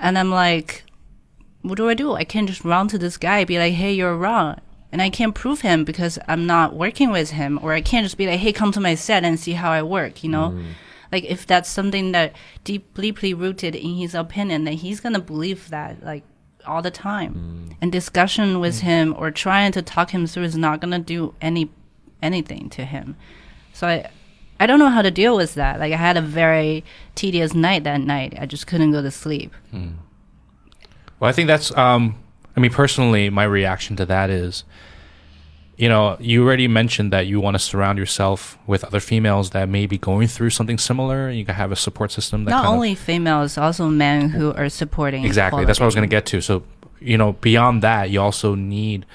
[0.00, 0.82] And I'm like,
[1.62, 2.14] what do I do?
[2.14, 4.60] I can't just run to this guy be like, hey, you're wrong.
[4.90, 7.60] And I can't prove him because I'm not working with him.
[7.62, 9.84] Or I can't just be like, hey, come to my set and see how I
[9.84, 10.50] work, you know?
[10.50, 10.72] Mm.
[11.12, 15.20] Like, if that's something that deep, deeply rooted in his opinion, then he's going to
[15.20, 16.24] believe that, like,
[16.66, 17.68] all the time.
[17.70, 17.76] Mm.
[17.80, 21.34] And discussion with him or trying to talk him through is not going to do
[21.40, 21.70] any
[22.20, 23.16] anything to him.
[23.72, 24.10] So I,
[24.62, 25.80] I don't know how to deal with that.
[25.80, 26.84] Like I had a very
[27.16, 28.36] tedious night that night.
[28.40, 29.52] I just couldn't go to sleep.
[29.72, 31.76] Well, I think that's.
[31.76, 32.14] Um,
[32.56, 34.62] I mean, personally, my reaction to that is,
[35.76, 39.68] you know, you already mentioned that you want to surround yourself with other females that
[39.68, 41.28] may be going through something similar.
[41.28, 45.24] You can have a support system that Not only females, also men who are supporting.
[45.24, 46.62] exactly that's what i was going to get to so
[47.00, 49.06] you know beyond that you also need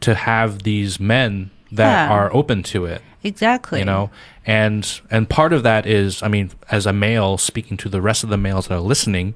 [0.00, 2.14] to have these men that Yeah.
[2.14, 3.78] are open to it Exactly.
[3.78, 4.10] you know
[4.46, 8.22] and and part of that is i mean as a male speaking to the rest
[8.24, 9.34] of the males that are listening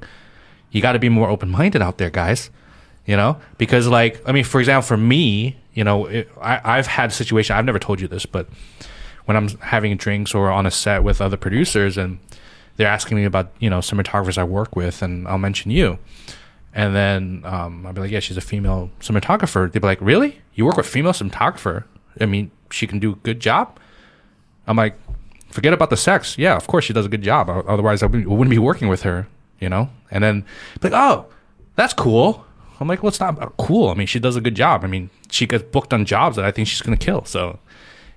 [0.70, 2.50] you got to be more open-minded out there guys
[3.06, 6.86] you know because like i mean for example for me you know it, I, i've
[6.86, 8.46] had a situation i've never told you this but
[9.24, 12.18] when i'm having drinks or on a set with other producers and
[12.76, 15.98] they're asking me about you know cinematographers i work with and i'll mention you
[16.74, 19.72] and then um, I'll be like, yeah, she's a female cinematographer.
[19.72, 20.42] They'd be like, really?
[20.54, 21.84] You work with female cinematographer?
[22.20, 23.78] I mean, she can do a good job?
[24.66, 24.98] I'm like,
[25.50, 26.36] forget about the sex.
[26.38, 27.48] Yeah, of course she does a good job.
[27.48, 29.26] Otherwise, I wouldn't be working with her,
[29.60, 29.90] you know?
[30.10, 30.44] And then,
[30.82, 31.26] like, oh,
[31.74, 32.44] that's cool.
[32.80, 33.88] I'm like, well, it's not cool.
[33.88, 34.84] I mean, she does a good job.
[34.84, 37.24] I mean, she gets booked on jobs that I think she's going to kill.
[37.24, 37.58] So,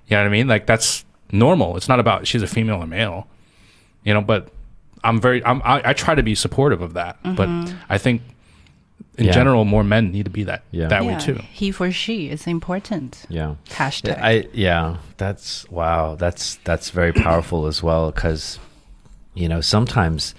[0.06, 0.46] you know what I mean?
[0.46, 1.76] Like, that's normal.
[1.76, 3.26] It's not about she's a female or male,
[4.04, 4.20] you know?
[4.20, 4.50] But
[5.02, 7.18] I'm very, I'm, I, I try to be supportive of that.
[7.24, 7.76] But mm-hmm.
[7.88, 8.22] I think
[9.18, 9.32] in Yeah.
[9.32, 10.88] general, more men need to be that Yeah.
[10.88, 11.40] that way too.
[11.52, 13.24] He for she is important.
[13.28, 13.54] Yeah.
[13.70, 14.18] Hashtag.
[14.20, 16.14] I yeah, that's wow.
[16.16, 18.58] That's that's very powerful as well because
[19.34, 20.34] you know sometimes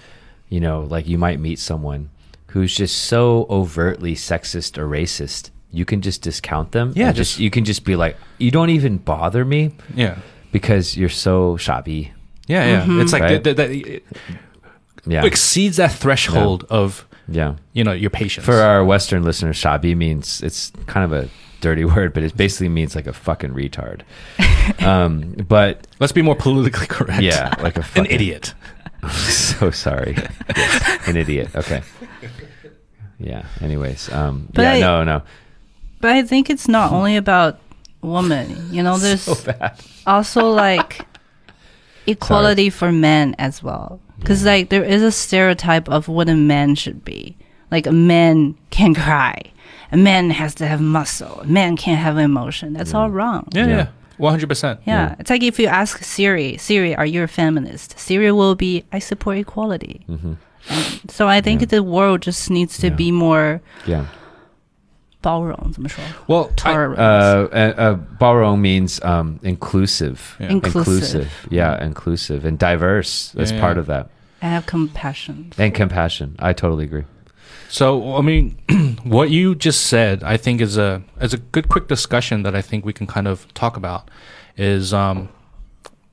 [0.48, 2.10] you know like you might meet someone
[2.48, 5.50] who's just so overtly sexist or racist.
[5.72, 6.92] You can just discount them.
[6.94, 10.18] Yeah, just, just- you can just be like, you don't even bother me Yeah.
[10.52, 12.12] because you're so shabby.
[12.46, 12.80] Yeah, yeah.
[12.82, 13.00] Mm-hmm.
[13.00, 13.42] It's like Right?
[13.42, 14.04] that, that, it
[15.06, 17.54] Yeah, exceeds that threshold of yeah.
[17.72, 18.44] you know your patience.
[18.46, 21.28] For our Western listeners, shabby means it's kind of a
[21.60, 24.02] dirty word, but it basically means like a fucking retard.
[24.84, 27.22] um, but Let's be more politically correct.
[27.22, 28.54] yeah, like a an idiot.
[29.10, 30.16] so sorry.
[30.56, 31.48] Yes, an idiot.
[31.54, 31.82] Okay.
[33.18, 33.44] Yeah.
[33.60, 35.22] Anyways, um, But yeah, I- no, no.
[36.00, 37.58] but I think it's not only about
[38.02, 38.68] women.
[38.72, 39.54] You know, there's So
[40.06, 41.06] also like
[42.06, 44.00] equality for men as well.
[44.23, 47.37] Because like there is a stereotype of what a man should be.
[47.71, 49.35] Like a man can cry,
[49.91, 52.73] a man has to have muscle, a man can't have emotion.
[52.73, 53.47] That's all wrong.
[53.53, 53.77] Yeah, Yeah.
[53.77, 53.87] yeah.
[54.17, 54.81] One hundred percent.
[54.85, 57.97] Yeah, it's like if you ask Siri, Siri, are you a feminist?
[57.97, 60.01] Siri will be, I support equality.
[60.09, 60.35] Mhm.
[60.69, 62.95] And so I think the world just needs to Yeah.
[62.95, 64.05] be more Yeah.
[65.21, 66.01] 包容,怎么说?
[66.27, 66.99] Well, I, Tolerance.
[66.99, 70.35] Uh, uh, uh, borrow means um, inclusive.
[70.39, 70.49] Yeah.
[70.51, 71.27] Inclusive.
[71.49, 73.81] Yeah, inclusive and diverse as Yeah, part yeah.
[73.81, 74.07] of that.
[74.44, 75.52] and have compassion.
[75.56, 76.36] And compassion.
[76.38, 77.04] I totally agree.
[77.70, 78.58] so I mean,
[79.02, 82.60] what you just said, I think is a is a good quick discussion that I
[82.60, 84.10] think we can kind of talk about.
[84.58, 85.30] Is um,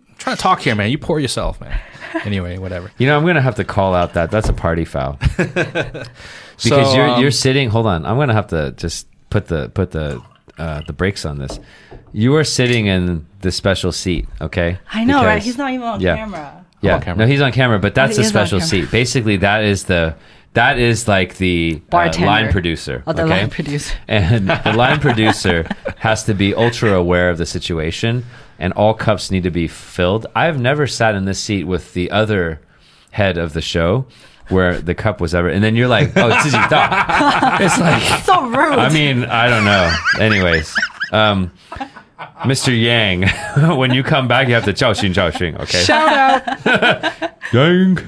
[0.09, 0.89] I'm trying to talk here, man.
[0.89, 1.79] You pour yourself, man.
[2.25, 2.91] Anyway, whatever.
[2.97, 6.07] You know, I'm gonna have to call out that that's a party foul because
[6.57, 7.69] So, you're um, you're sitting.
[7.69, 10.21] Hold on, I'm gonna have to just put the put the
[10.57, 11.57] uh, the brakes on this.
[12.11, 14.77] You are sitting in the special seat, okay?
[14.91, 15.41] I know, right?
[15.41, 16.17] He's not even on yeah.
[16.17, 16.95] camera yeah.
[16.95, 17.25] on camera.
[17.25, 18.91] No, he's on camera, but that's He a special seat.
[18.91, 20.15] Basically, that is the
[20.53, 22.27] that is like the uh, Bartender.
[22.27, 23.03] line producer.
[23.07, 23.41] Oh, the okay?
[23.41, 23.95] line producer.
[24.07, 25.67] and the line producer
[25.97, 28.25] has to be ultra aware of the situation,
[28.59, 30.27] and all cups need to be filled.
[30.35, 32.59] I've never sat in this seat with the other
[33.11, 34.05] head of the show
[34.49, 38.77] where the cup was ever, and then you're like, oh, it's It's like So rude.
[38.77, 39.95] I mean, I don't know.
[40.19, 40.75] Anyways,
[41.13, 41.51] um,
[42.43, 42.69] Mr.
[42.79, 43.29] Yang,
[43.77, 45.83] when you come back, you have to Chao Xin Chao Xin, okay?
[45.83, 47.33] Shout out.
[47.53, 47.99] Yang.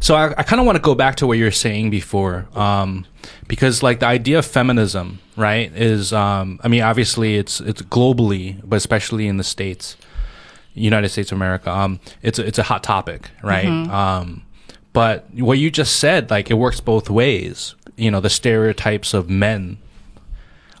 [0.00, 2.48] So I, I kind of want to go back to what you were saying before,
[2.54, 3.06] um,
[3.46, 5.72] because like the idea of feminism, right?
[5.76, 9.96] Is um, I mean, obviously it's it's globally, but especially in the states,
[10.74, 13.66] United States of America, um, it's a, it's a hot topic, right?
[13.66, 13.92] Mm-hmm.
[13.92, 14.42] Um,
[14.92, 17.76] but what you just said, like it works both ways.
[17.96, 19.78] You know, the stereotypes of men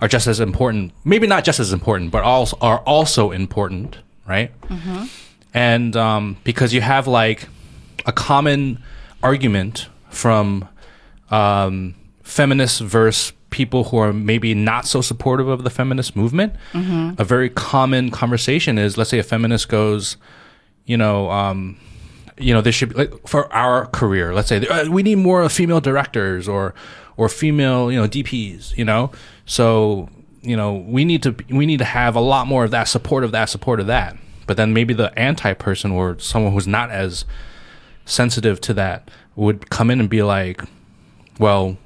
[0.02, 3.96] are just as important, maybe not just as important, but also are also important,
[4.28, 4.50] right?
[5.54, 7.48] And um, because you have like
[8.04, 8.82] a common
[9.22, 10.68] argument from
[11.30, 11.94] um,
[12.24, 16.54] feminists versus people who are maybe not so supportive of the feminist movement.
[17.18, 20.16] A very common conversation is, let's say, a feminist goes,
[20.86, 21.76] you know, um,
[22.38, 24.34] you know, there should be like for our career.
[24.34, 26.74] Let's say uh, we need more female directors or
[27.18, 28.76] or female, you know, DPs.
[28.76, 29.12] You know,
[29.46, 30.08] so
[30.42, 33.24] you know we need to we need to have a lot more of that support
[33.24, 34.16] of that support of that.
[34.46, 37.24] But then maybe the anti person or someone who's not as
[38.04, 40.62] sensitive to that would come in and be like,
[41.38, 41.76] well,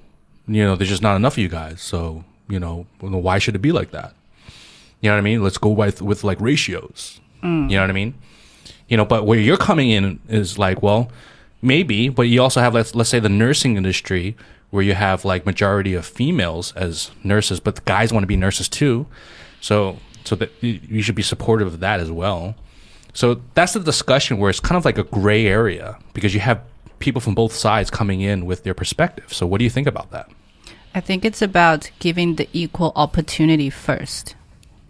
[0.48, 1.80] you know, there's just not enough of you guys.
[1.80, 4.14] So, you know, why should it be like that?
[5.00, 5.42] You know what I mean?
[5.42, 7.20] Let's go with, with like ratios.
[7.42, 7.70] Mm.
[7.70, 8.14] You know what I mean?
[8.88, 11.10] You know, but where you're coming in is like, well,
[11.60, 14.36] maybe, but you also have, let's, let's say the nursing industry
[14.76, 18.36] where you have like majority of females as nurses, but the guys want to be
[18.36, 19.06] nurses too.
[19.62, 22.54] So, so that you should be supportive of that as well.
[23.14, 26.60] So that's the discussion where it's kind of like a gray area because you have
[26.98, 29.32] people from both sides coming in with their perspective.
[29.32, 30.30] So what do you think about that?
[30.94, 34.36] I think it's about giving the equal opportunity first.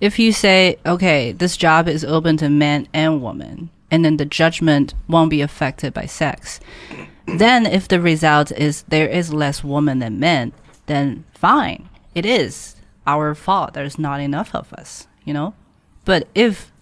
[0.00, 4.24] If you say, okay, this job is open to men and women, and then the
[4.24, 6.58] judgment won't be affected by sex,
[7.26, 10.52] then if the result is there is less women than men,
[10.86, 11.88] then fine.
[12.14, 13.74] It is our fault.
[13.74, 15.54] There's not enough of us, you know?
[16.04, 16.72] But if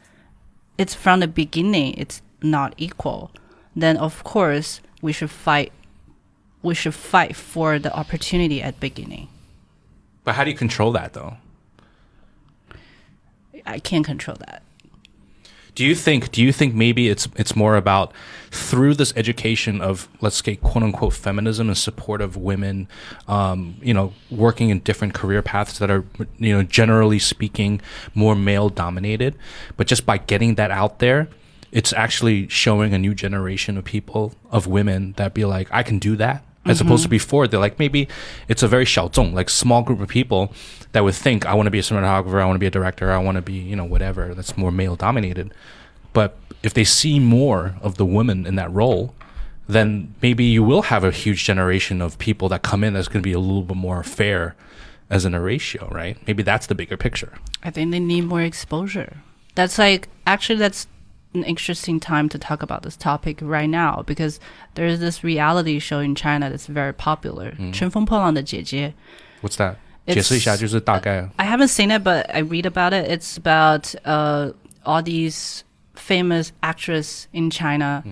[0.77, 3.31] it's from the beginning, it's not equal,
[3.75, 5.73] then of course we should fight.
[6.63, 9.29] We should fight for the opportunity at beginning.
[10.25, 11.37] But how do you control that though?
[13.67, 14.63] I can't control that.
[15.75, 18.13] Do you think do you think maybe it's it's more about
[18.51, 22.89] through this education of let's say quote unquote feminism and support of women,
[23.27, 26.05] um, you know, working in different career paths that are
[26.39, 27.81] you know generally speaking
[28.15, 29.35] more male dominated,
[29.77, 31.29] but just by getting that out there,
[31.73, 35.99] it's actually showing a new generation of people of women that be like I can
[35.99, 36.45] do that.
[36.67, 37.11] As opposed to mm-hmm.
[37.11, 38.09] before, they're like maybe
[38.49, 40.53] it's a very 小众, like small group of people
[40.93, 43.11] that would think I want to be a cinematographer, I want to be a director,
[43.11, 45.53] I want to be you know whatever that's more male dominated.
[46.15, 49.15] But if they see more of the women in that role,
[49.69, 53.23] then maybe you will have a huge generation of people that come in that's going
[53.23, 54.55] to be a little bit more fair
[55.11, 56.17] as in a ratio, right?
[56.27, 57.33] Maybe that's the bigger picture.
[57.63, 59.19] I think they need more exposure.
[59.55, 60.87] That's like actually that's
[61.34, 64.40] an interesting time to talk about this topic right now because
[64.74, 67.54] there is this reality show in China that's very popular.
[67.72, 68.94] 乘风破浪的姐姐.
[69.42, 69.76] What's that?
[70.08, 73.08] It's- 解释一下就是大概 I haven't seen it, but I read about it.
[73.10, 74.54] It's about uh,
[74.84, 75.62] all these
[75.96, 78.04] famous actresses in China.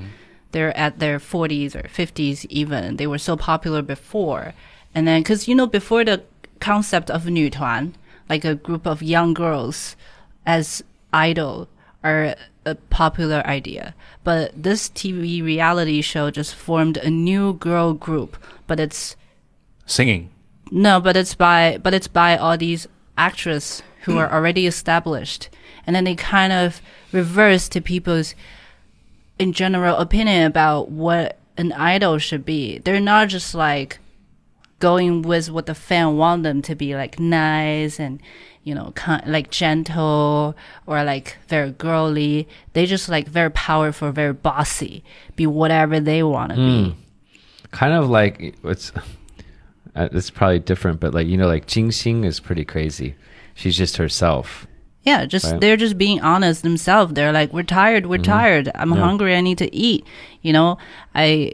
[0.52, 2.98] They're at their 40s or 50s even.
[2.98, 4.54] They were so popular before.
[4.94, 6.22] And then, because, you know, before the
[6.60, 7.94] concept of 女团,
[8.30, 9.96] like a group of young girls
[10.46, 11.68] as idol,
[12.04, 13.95] are a popular idea.
[14.25, 18.37] But this TV reality show just formed a new girl group,
[18.67, 19.17] but it's
[19.87, 20.31] singing.
[20.71, 22.87] no, but it's by but it's by all these
[23.19, 24.35] actresses who are hmm.
[24.35, 25.49] already established,
[25.87, 26.81] and then they kind of
[27.13, 28.35] reverse to people's
[29.39, 32.79] in general opinion about what an idol should be.
[32.79, 33.99] They're not just like
[34.79, 38.21] going with what the fan want them to be, like nice and
[38.65, 40.55] you know, kind, like gentle
[40.87, 42.49] or like very girly.
[42.73, 45.05] They just like very powerful, very bossy,
[45.37, 46.85] be whatever they want to mm.
[46.85, 46.91] be.
[46.91, 46.99] Hmm.
[47.71, 48.93] Kind of like it's
[49.95, 53.15] uh, it's probably different, but like you know, like Jin Xing is pretty crazy.
[53.55, 54.67] She's just herself.
[55.05, 55.61] Yeah, just right.
[55.61, 57.15] they're just being honest themselves.
[57.15, 58.41] They're like, we're tired, we're mm -hmm.
[58.41, 58.71] tired.
[58.75, 59.05] I'm yeah.
[59.05, 59.37] hungry.
[59.37, 60.07] I need to eat.
[60.43, 60.79] You know,
[61.15, 61.53] I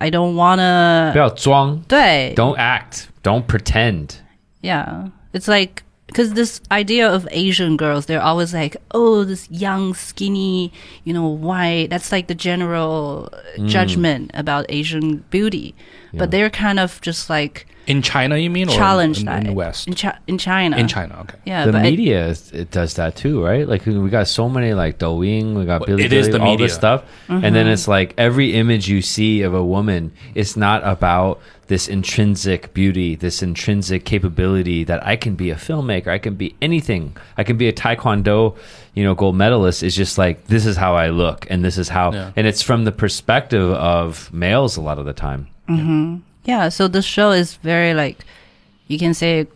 [0.00, 4.16] I don't wanna 不要装，对，don't act, don't pretend.
[4.60, 9.94] Yeah, it's like because this idea of Asian girls, they're always like, "Oh, this young,
[9.94, 10.72] skinny,
[11.04, 13.68] you know, white." That's like the general uh, mm.
[13.68, 15.74] judgment about Asian beauty.
[16.14, 18.68] But they're kind of just like In China, you mean?
[18.68, 19.86] Or challenge in, that in the West?
[19.86, 20.76] in, Chi- in China.
[20.76, 21.36] In China, okay.
[21.44, 23.66] yeah, the but it- media is- it does that too, right?
[23.68, 26.44] Like we got so many like Douyin, we got Well, Billy it is Billy, the
[26.44, 26.66] all media.
[26.66, 27.54] this stuff, and Mm-hmm.
[27.54, 32.72] then it's like every image you see of a woman, it's not about this intrinsic
[32.74, 37.42] beauty, this intrinsic capability that I can be a filmmaker, I can be anything, I
[37.44, 38.56] can be a taekwondo,
[38.94, 39.82] you know, gold medalist.
[39.82, 42.30] It's just like this is how I look, and this is how, Yeah.
[42.36, 45.48] and it's from the perspective of males a lot of the time.
[46.46, 48.24] Yeah, so the show is very like
[48.88, 49.46] you can say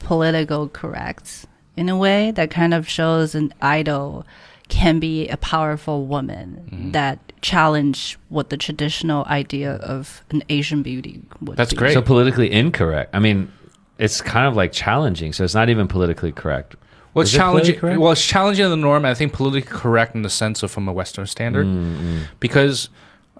[0.00, 4.24] political correct in a way that kind of shows an idol
[4.68, 6.90] can be a powerful woman Mm-hmm.
[6.92, 11.76] that challenge what the traditional idea of an Asian beauty would That's be.
[11.76, 11.92] great.
[11.92, 13.14] So politically incorrect.
[13.14, 13.52] I mean,
[13.98, 15.34] it's kind of like challenging.
[15.34, 16.74] So it's not even politically correct.
[17.12, 17.78] Well, it's Is it challenging.
[17.78, 18.00] correct?
[18.00, 19.04] Well, it's challenging the norm.
[19.04, 22.88] I think politically correct in the sense of from a Western standard, Mm, because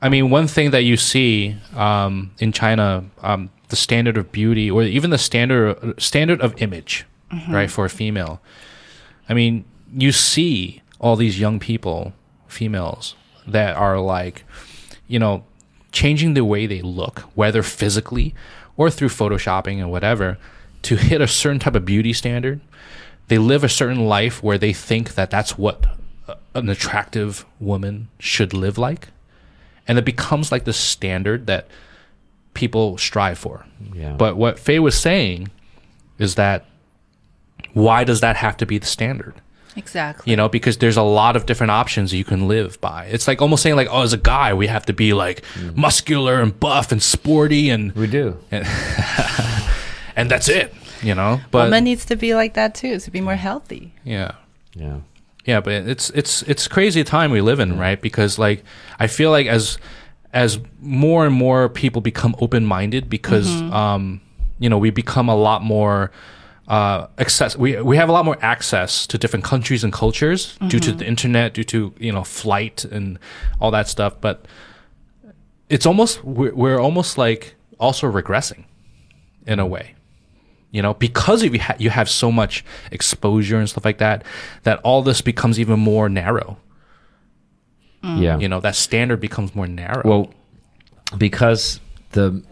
[0.04, 4.70] I mean, one thing that you see um, in China, um, the standard of beauty,
[4.70, 7.06] or even the standard standard of image,
[7.48, 8.42] right, for a female.
[9.30, 12.12] I mean, you see all these young people,
[12.48, 13.14] females,
[13.46, 14.44] that are like,
[15.08, 15.42] you know,
[15.90, 18.34] changing the way they look, whether physically
[18.76, 20.36] or through photoshopping and whatever,
[20.82, 22.60] to hit a certain type of beauty standard.
[23.28, 25.86] They live a certain life where they think that that's what
[26.54, 29.08] an attractive woman should live like.
[29.86, 31.68] And it becomes like the standard that
[32.54, 33.66] people strive for.
[33.92, 34.14] Yeah.
[34.14, 35.48] But what Fei was saying
[36.18, 36.66] is that
[37.72, 39.34] why does that have to be the standard?
[39.76, 40.30] Exactly.
[40.30, 43.06] You know, because there's a lot of different options you can live by.
[43.06, 45.76] It's like almost saying like, oh, as a guy, we have to be like mm.
[45.76, 48.38] muscular and buff and sporty and we do.
[48.50, 50.72] and that's it.
[51.02, 53.92] You know, but Woman needs to be like that too, to be more healthy.
[54.04, 54.32] yeah,
[54.74, 55.00] Yeah.
[55.44, 58.00] Yeah, but it's it's it's crazy time we live in, right?
[58.00, 58.64] Because like
[58.98, 59.78] I feel like as
[60.32, 64.20] as more and more people become open minded, because um,
[64.58, 66.10] you know we become a lot more
[66.66, 67.56] uh, access.
[67.56, 71.06] We we have a lot more access to different countries and cultures due to the
[71.06, 73.18] internet, due to you know flight and
[73.60, 74.14] all that stuff.
[74.20, 74.46] But
[75.68, 78.64] it's almost we're, we're almost like also regressing
[79.46, 79.94] in a way
[80.74, 84.24] you know because of you, ha- you have so much exposure and stuff like that
[84.64, 86.56] that all this becomes even more narrow
[88.02, 88.20] mm.
[88.20, 88.38] Yeah.
[88.38, 90.34] you know that standard becomes more narrow Well,
[91.16, 91.80] because
[92.12, 92.42] the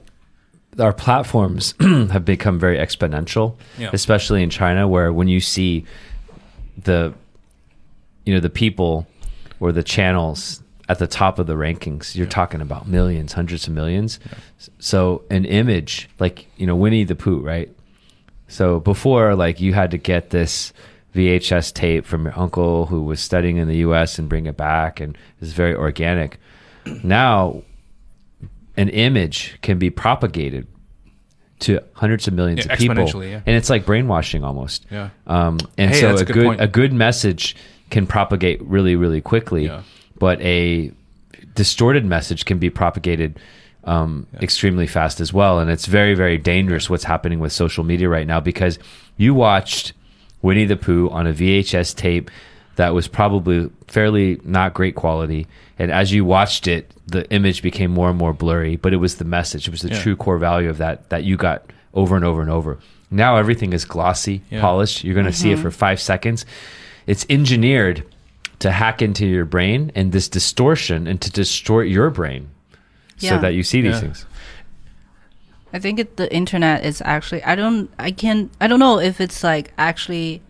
[0.79, 3.91] our platforms have become very exponential, Yeah.
[3.93, 5.85] especially in China, where when you see
[6.83, 7.13] the
[8.25, 9.07] you know the people
[9.61, 13.73] or the channels at the top of the rankings, you're talking about millions, hundreds of
[13.75, 14.19] millions.
[14.79, 17.71] So an image like you know Winnie the Pooh, right?
[18.53, 20.75] So before, like you had to get this
[21.15, 24.19] VHS tape from your uncle who was studying in the U.S.
[24.19, 26.39] and bring it back, and it's very organic.
[27.03, 27.63] Now,
[28.77, 30.67] an image can be propagated
[31.61, 33.41] to hundreds of millions Yeah, of people, yeah.
[33.47, 34.85] and it's like brainwashing almost.
[34.91, 35.09] Yeah.
[35.27, 37.57] Um, and Hey, so a good good a good message
[37.89, 39.83] can propagate really really quickly, Yeah.
[40.19, 40.93] but a
[41.55, 43.39] distorted message can be propagated
[43.85, 45.59] um, extremely fast as well.
[45.59, 48.79] And it's very, very dangerous what's happening with social media right now because
[49.17, 49.93] you watched
[50.41, 52.31] Winnie the Pooh on a VHS tape
[52.77, 55.47] that was probably fairly not great quality.
[55.79, 59.17] And as you watched it, the image became more and more blurry, but it was
[59.17, 59.69] the message.
[59.69, 60.01] It was the Yeah.
[60.03, 62.79] true core value of that that you got over and over and over.
[63.11, 64.61] Now everything is glossy, Yeah.
[64.63, 65.05] polished.
[65.05, 66.47] You're going to see it for five seconds.
[67.07, 68.05] It's engineered
[68.61, 72.47] to hack into your brain and this distortion and to distort your brain
[73.31, 74.01] so that you see these Yeah.
[74.01, 74.27] things.
[75.73, 79.21] I think it, the internet is actually I don't I can I don't know if
[79.21, 80.43] it's like actually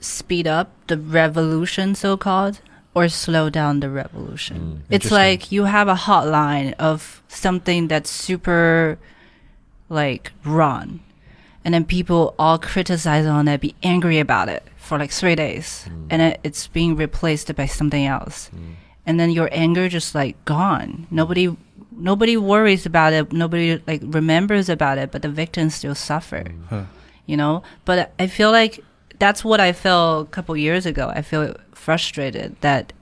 [0.00, 2.60] speed up the revolution so called
[2.94, 4.84] or slow down the revolution.
[4.88, 8.98] Mm, it's like you have a hotline of something that's super
[9.88, 11.00] like wrong
[11.64, 15.86] and then people all criticize on it, be angry about it for like three days,
[15.88, 16.06] mm.
[16.10, 18.74] and then it's being replaced by something else, mm.
[19.06, 21.06] And then your anger just like gone.
[21.10, 21.56] Nobody,
[21.92, 23.32] nobody worries about it.
[23.32, 26.44] Nobody like remembers about it, but the victims still suffer.
[26.44, 26.82] Mm-hmm.
[27.26, 28.84] You know, but I feel like
[29.18, 31.08] that's what I felt a couple years ago.
[31.08, 32.92] I feel frustrated that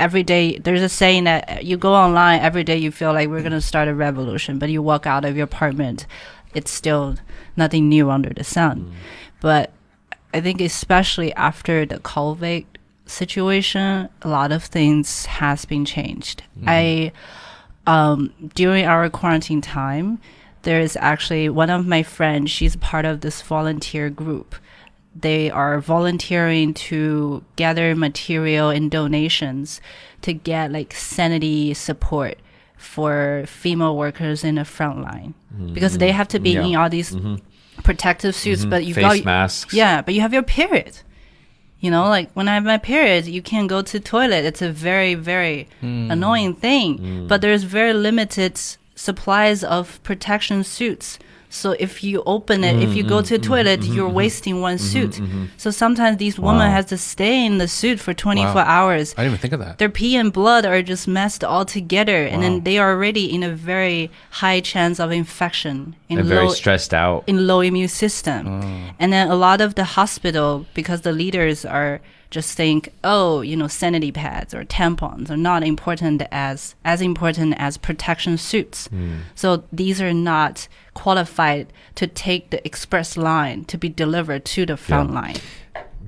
[0.00, 3.40] every day there's a saying that you go online every day you feel like we're
[3.40, 6.06] going to start a revolution but you walk out of your apartment
[6.54, 7.16] it's still
[7.54, 8.92] nothing new under the sun mm-hmm.
[9.40, 9.72] but
[10.32, 12.64] i think especially after the covid
[13.10, 16.42] situation a lot of things has been changed.
[16.58, 16.68] Mm-hmm.
[16.68, 17.12] I
[17.86, 20.18] um, during our quarantine time
[20.62, 24.54] there is actually one of my friends she's part of this volunteer group.
[25.14, 29.80] They are volunteering to gather material and donations
[30.22, 32.38] to get like sanity support
[32.76, 35.34] for female workers in the front line.
[35.54, 35.74] Mm-hmm.
[35.74, 36.64] Because they have to be Yeah.
[36.64, 37.36] in all these mm-hmm.
[37.82, 39.74] protective suits, but you've Face got masks.
[39.74, 41.00] yeah, but you have your period.
[41.80, 44.44] You know, like when I have my period, you can't go to toilet.
[44.44, 46.10] It's a very, very hmm.
[46.10, 46.98] annoying thing.
[46.98, 47.26] Hmm.
[47.26, 48.60] But there's very limited
[48.94, 51.18] supplies of protection suits.
[51.52, 54.08] So if you open it, if you go mm, to a mm, toilet, mm, you're
[54.08, 55.20] wasting one suit.
[55.56, 56.76] So sometimes these women Wow.
[56.76, 58.64] has to stay in the suit for 24 Wow.
[58.76, 59.14] hours.
[59.18, 59.78] I didn't even think of that.
[59.78, 63.42] Their pee and blood are just messed all together, and then they are already in
[63.42, 64.10] a very
[64.42, 67.24] high chance of infection in and very low stressed out.
[67.26, 68.46] in low immune system.
[68.46, 68.94] Oh.
[69.00, 72.00] And then a lot of the hospital, because the leaders are
[72.30, 77.54] just think, oh, you know, sanity pads or tampons are not important as as important
[77.58, 78.86] as protection suits.
[78.88, 79.18] Hmm.
[79.34, 84.76] So these are not qualified to take the express line to be delivered to the
[84.76, 85.36] front line.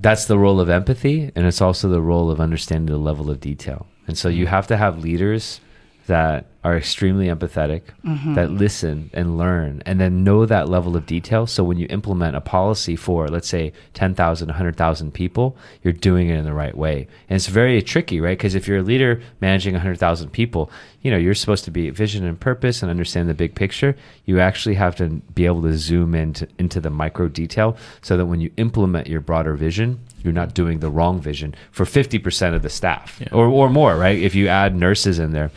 [0.01, 3.39] that's the role of empathy and it's also the role of understanding the level of
[3.39, 4.51] detail and so you hmm.
[4.51, 5.61] have to have leaders
[6.07, 8.35] that are extremely empathetic mm-hmm.
[8.35, 11.47] that listen and learn and then know that level of detail.
[11.47, 16.37] So when you implement a policy for let's say 10,000 100,000 people you're doing it
[16.39, 17.09] in the right way.
[17.29, 18.39] And it's very tricky right?
[18.39, 20.71] Because if you're a leader managing 100,000 people
[21.03, 23.97] you know you're supposed to be vision and purpose and understand the big picture.
[24.25, 28.27] You actually have to be able to zoom into into the micro detail so that
[28.27, 32.63] when you implement your broader vision you're not doing the wrong vision for 50% of
[32.63, 33.29] the staff Yeah.
[33.33, 34.17] or, or more right?
[34.19, 35.51] If you add nurses in there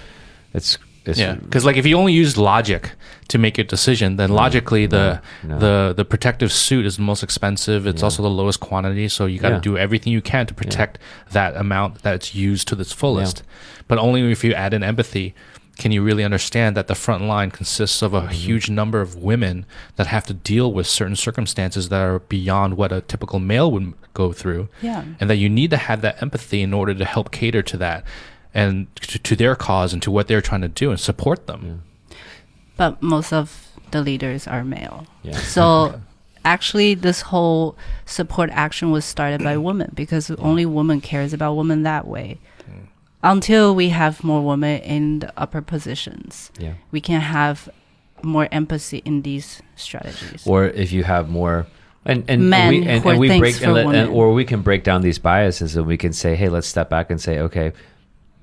[0.55, 2.91] it's, it's Yeah, because like if you only use logic
[3.27, 5.59] to make a decision, then logically the no.
[5.59, 7.85] the the protective suit is the most expensive.
[7.85, 9.61] It's also the lowest quantity, so you got to Yeah.
[9.61, 10.97] do everything you can to protect
[11.31, 13.43] that amount that's used to its fullest.
[13.87, 15.33] But only if you add in empathy
[15.77, 18.29] can you really understand that the front line consists of a Mm-hmm.
[18.31, 19.65] huge number of women
[19.97, 23.93] that have to deal with certain circumstances that are beyond what a typical male would
[24.13, 25.03] go through Yeah.
[25.19, 28.05] and that you need to have that empathy in order to help cater to that
[28.55, 31.83] and to, to their cause and to what they're trying to do and support them.
[32.77, 35.05] But most of the leaders are male.
[35.21, 35.37] Yeah.
[35.37, 36.01] So
[36.45, 41.83] actually this whole support action was started by women because only women cares about women
[41.83, 42.39] that way.
[43.21, 47.67] Until we have more women in the upper positions, yeah we can have
[48.21, 50.45] more empathy in these strategies.
[50.45, 51.65] or if you have more
[52.05, 54.83] and and Men we and, and we break and let, and, or we can break
[54.83, 57.73] down these biases and we can say hey let's step back and say okay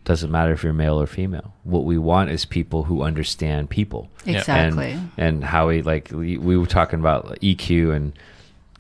[0.05, 4.11] doesn't matter if you're male or female what we want is people who understand people
[4.27, 4.91] exactly.
[4.93, 8.13] and, and how we like we, we were talking about EQ and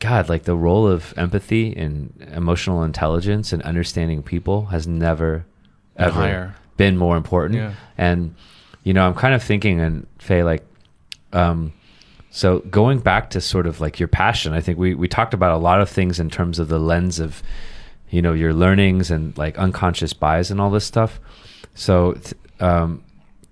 [0.00, 5.44] God like the role of empathy and emotional intelligence and understanding people has never
[5.96, 6.54] Been ever higher.
[6.76, 7.74] been more important Yeah.
[7.96, 8.34] and
[8.82, 10.66] you know I'm kind of thinking and Fei like
[11.32, 11.72] um
[12.30, 15.52] so going back to sort of like your passion I think we we talked about
[15.52, 17.42] a lot of things in terms of the lens of
[18.12, 21.18] you know your learnings and like unconscious bias and all this stuff.
[21.74, 22.16] So
[22.60, 23.02] um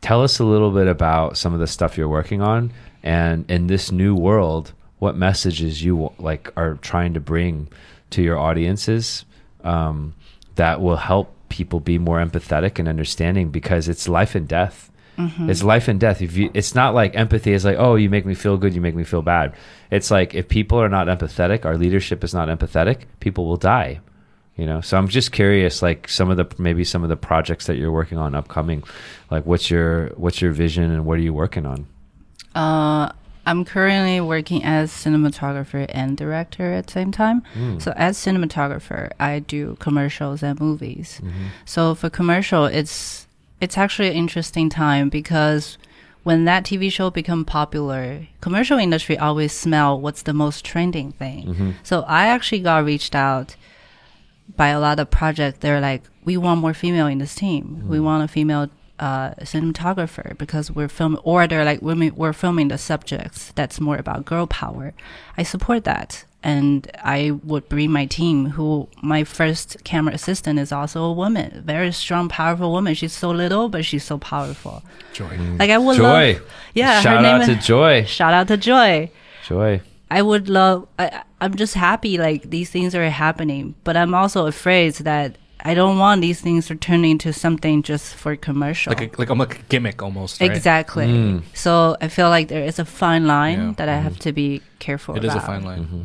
[0.00, 3.66] tell us a little bit about some of the stuff you're working on and in
[3.66, 7.68] this new world what messages you like are trying to bring
[8.10, 9.24] to your audiences
[9.64, 10.14] um,
[10.56, 14.90] that will help people be more empathetic and understanding because it's life and death.
[15.50, 16.22] It's life and death.
[16.22, 18.80] If you it's not like empathy is like oh you make me feel good you
[18.80, 19.54] make me feel bad.
[19.90, 24.00] It's like if people are not empathetic our leadership is not empathetic people will die
[24.56, 27.66] you know so i'm just curious like some of the maybe some of the projects
[27.66, 28.82] that you're working on upcoming
[29.30, 31.86] like what's your what's your vision and what are you working on
[32.54, 33.12] Uh,
[33.46, 37.40] I'm currently working as cinematographer and director at the same time.
[37.54, 37.78] Hmm.
[37.78, 41.20] So as cinematographer, I do commercials and movies.
[41.22, 41.46] Mm-hmm.
[41.64, 43.26] So for commercial, it's
[43.60, 45.78] it's actually an interesting time because
[46.22, 51.46] when that TV show become popular, commercial industry always smell what's the most trending thing.
[51.46, 51.70] Mm-hmm.
[51.82, 53.56] So I actually got reached out
[54.56, 55.58] by a lot of projects.
[55.60, 57.84] They're like, we want more female in this team.
[57.88, 58.68] We want a female
[58.98, 63.96] uh, cinematographer because we're filming, or they're like, women, we're filming the subjects that's more
[63.96, 64.92] about girl power.
[65.38, 66.24] I support that.
[66.42, 71.62] And I would bring my team, who my first camera assistant is also a woman,
[71.66, 72.94] very strong, powerful woman.
[72.94, 74.82] She's so little, but she's so powerful.
[75.12, 75.36] Joy.
[75.58, 76.42] Like I would joy love,
[76.74, 76.96] yeah.
[76.96, 79.10] her shout name out to is- joy Shout out to Joy.
[79.44, 80.88] joy I would love.
[80.98, 85.74] I, I'm just happy like these things are happening, but I'm also afraid that I
[85.74, 88.92] don't want these things to turn into something just for commercial.
[88.92, 90.40] Like a, like I'm a gimmick almost.
[90.40, 90.50] Right?
[90.50, 91.06] Exactly.
[91.06, 91.42] Mm.
[91.54, 93.72] So I feel like there is a fine line Yeah.
[93.76, 95.36] that I have to be careful It about.
[95.36, 95.84] is a fine line.
[95.84, 96.02] Mm-hmm.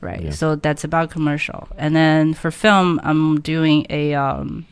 [0.00, 0.22] Right.
[0.22, 0.30] Yeah.
[0.30, 1.68] So that's about commercial.
[1.76, 4.66] And then for film, I'm doing a um,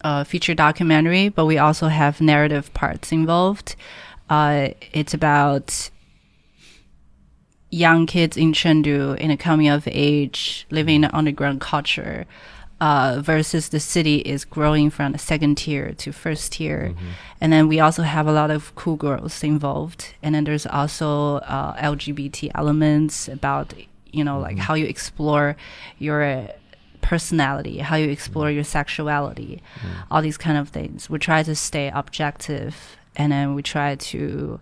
[0.00, 3.76] a feature documentary, but we also have narrative parts involved.
[4.28, 5.90] Uh, it's about
[7.74, 12.26] young kids in Chengdu in a coming of age, living in an underground culture.
[12.80, 16.90] uh, versus the city is growing from the second tier to first tier.
[16.90, 17.06] Mm-hmm.
[17.40, 20.14] And then we also have a lot of cool girls involved.
[20.22, 23.72] And then there's also uh, LGBT elements about,
[24.12, 25.56] you know, like how you explore
[25.98, 26.48] your
[27.00, 29.62] personality, how you explore your sexuality,
[30.10, 31.08] all these kind of things.
[31.08, 34.60] We try to stay objective and then we try to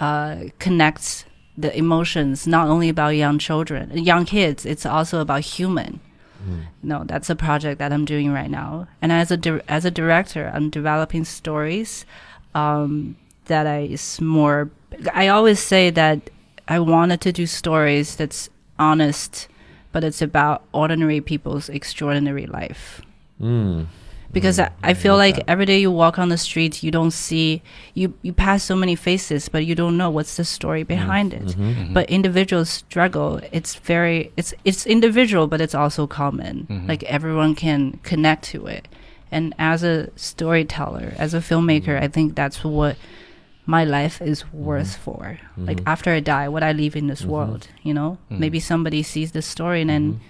[0.00, 1.24] uh, connect
[1.56, 6.00] the emotions not only about young children, young kids, it's also about human.
[6.82, 8.86] No, that's a project that I'm doing right now.
[9.00, 12.04] And as a as a director, I'm developing stories
[12.54, 13.16] um,
[13.46, 14.70] that I is more.
[15.14, 16.30] I always say that
[16.68, 19.48] I wanted to do stories that's honest,
[19.92, 23.00] but it's about ordinary people's extraordinary life.
[23.40, 23.86] Mm.
[24.34, 24.68] Because mm.
[24.82, 27.62] I, I feel like every day you walk on the street, you don't see
[27.94, 30.88] you you pass so many faces, but you don't know what's the story mm.
[30.88, 31.44] behind it.
[31.44, 31.70] Mm-hmm.
[31.70, 31.92] Mm-hmm.
[31.94, 33.40] But individuals struggle.
[33.52, 36.66] It's very it's it's individual, but it's also common.
[36.68, 36.88] Mm-hmm.
[36.88, 38.86] Like everyone can connect to it.
[39.30, 42.96] And as a storyteller, as a filmmaker, I think that's what
[43.66, 45.38] my life is worth for.
[45.56, 48.18] Like after I die, what I leave in this world, you know?
[48.28, 50.20] Maybe somebody sees this story and then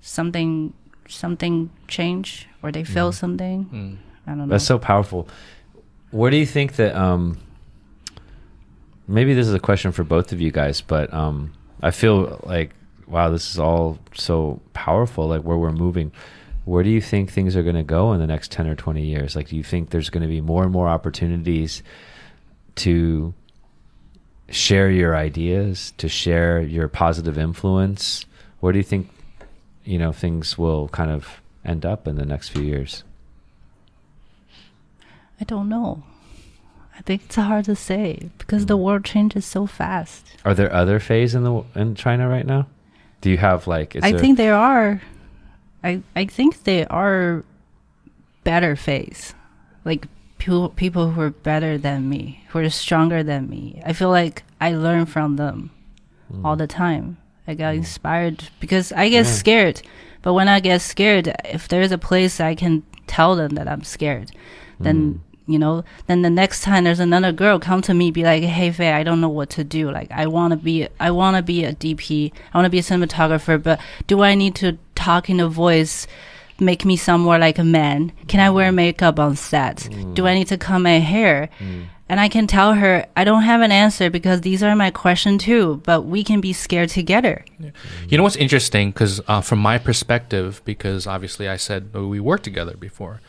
[0.00, 0.72] something
[1.08, 3.64] something change or they feel something.
[3.66, 3.96] Mm.
[4.26, 4.46] I don't know.
[4.46, 5.28] That's so powerful.
[6.10, 7.38] Where do you think that um
[9.06, 11.52] maybe this is a question for both of you guys, but um
[11.82, 12.72] I feel like
[13.06, 16.12] wow, this is all so powerful like where we're moving.
[16.64, 19.02] Where do you think things are going to go in the next 10 or 20
[19.02, 19.34] years?
[19.34, 21.82] Like do you think there's going to be more and more opportunities
[22.76, 23.32] to
[24.50, 28.26] share your ideas, to share your positive influence?
[28.60, 29.08] Where do you think
[29.84, 33.04] you know things will kind of end up in the next few years?
[35.40, 36.02] I don't know.
[36.98, 38.82] I think it's hard to say because the hmm.
[38.82, 40.26] world changes so fast.
[40.44, 42.66] Are there other phase in the in China right now?
[43.20, 43.94] Do you have like?
[43.94, 45.00] Is I there- think there are.
[45.84, 47.44] I I think there are
[48.42, 49.34] better phase,
[49.84, 50.08] like
[50.38, 53.80] people people who are better than me, who are stronger than me.
[53.86, 55.70] I feel like I learn from them
[56.32, 56.44] hmm.
[56.44, 57.18] all the time.
[57.46, 57.78] I got hmm.
[57.78, 59.32] inspired because I get Yeah.
[59.32, 59.82] scared,
[60.22, 63.82] but when I get scared, if there's a place I can tell them that I'm
[63.82, 64.30] scared,
[64.80, 65.52] then hmm.
[65.52, 68.70] you know, then the next time there's another girl come to me, be like, "Hey,
[68.70, 69.90] Fei, I don't know what to do.
[69.90, 72.78] Like, I want to be, I want to be a DP, I want to be
[72.78, 76.06] a cinematographer, but do I need to talk in a voice,
[76.60, 78.12] make me sound more like a man?
[78.26, 78.76] Can I wear hmm.
[78.76, 79.88] makeup on set?
[80.14, 80.38] Do I hmm.
[80.38, 81.48] need to comb my hair?"
[82.08, 85.44] And I can tell her, I don't have an answer because these are my questions
[85.44, 87.44] too, but we can be scared together.
[88.08, 88.90] You know what's interesting?
[88.90, 93.20] Because uh, from my perspective, because obviously I said uh, we worked together before.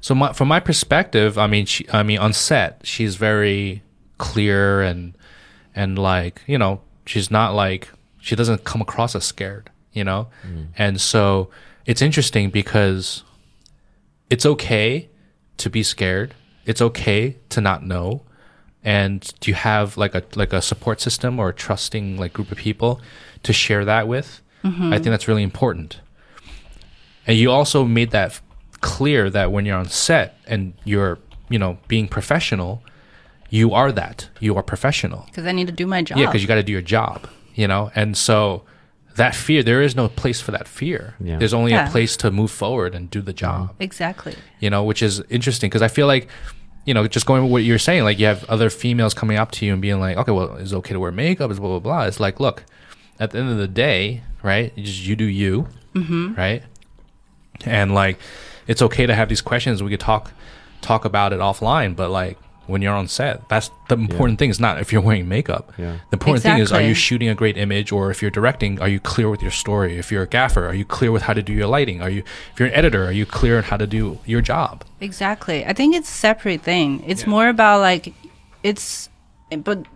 [0.00, 3.82] So my, from my perspective, I mean, she, I mean, on set, she's very
[4.18, 5.16] clear and
[5.74, 7.88] and like you know, she's not like
[8.20, 10.28] she doesn't come across as scared, you know.
[10.76, 11.50] And so
[11.86, 13.24] it's interesting because
[14.28, 15.08] it's okay
[15.56, 16.34] to be scared.
[16.68, 18.22] It's okay to not know.
[18.84, 22.52] And do you have like a like a support system or a trusting like group
[22.52, 23.00] of people
[23.42, 24.40] to share that with?
[24.64, 24.92] Mm-hmm.
[24.92, 26.00] I think that's really important.
[27.26, 28.40] And you also made that
[28.80, 31.18] clear that when you're on set and you're,
[31.50, 32.82] you know, being professional,
[33.50, 34.28] you are that.
[34.40, 35.24] You are professional.
[35.26, 36.18] Because I need to do my job.
[36.18, 37.90] Yeah, because you got to do your job, you know?
[37.94, 38.62] And so
[39.16, 41.14] that fear, there is no place for that fear.
[41.20, 41.38] Yeah.
[41.38, 41.88] There's only Yeah.
[41.88, 44.34] a place to move forward and do the job, exactly.
[44.60, 46.28] you know, which is interesting because I feel like,
[46.88, 49.50] you know, just going with what you're saying, like you have other females coming up
[49.50, 51.50] to you and being like, okay, well, is it okay to wear makeup?
[51.50, 52.06] Is blah, blah, blah.
[52.06, 52.64] It's like, look,
[53.20, 54.72] at the end of the day, right?
[54.74, 56.32] You just, you do you, mm-hmm.
[56.34, 56.62] right?
[57.66, 58.18] And like,
[58.66, 59.82] it's okay to have these questions.
[59.82, 60.32] We could talk,
[60.80, 62.38] talk about it offline, but like,
[62.68, 64.50] when you're on set, that's the important thing.
[64.50, 65.72] Is not if you're wearing makeup.
[65.76, 65.96] Yeah.
[66.10, 68.88] The important thing is, are you shooting a great image, or if you're directing, are
[68.88, 69.98] you clear with your story?
[69.98, 72.00] If you're a gaffer, are you clear with how to do your lighting?
[72.00, 72.22] Are you,
[72.52, 74.84] if you're an editor, are you clear on how to do your job?
[75.00, 75.64] Exactly.
[75.64, 77.02] I think it's a separate thing.
[77.06, 78.14] It's more about like
[78.62, 79.08] it's
[79.64, 79.86] but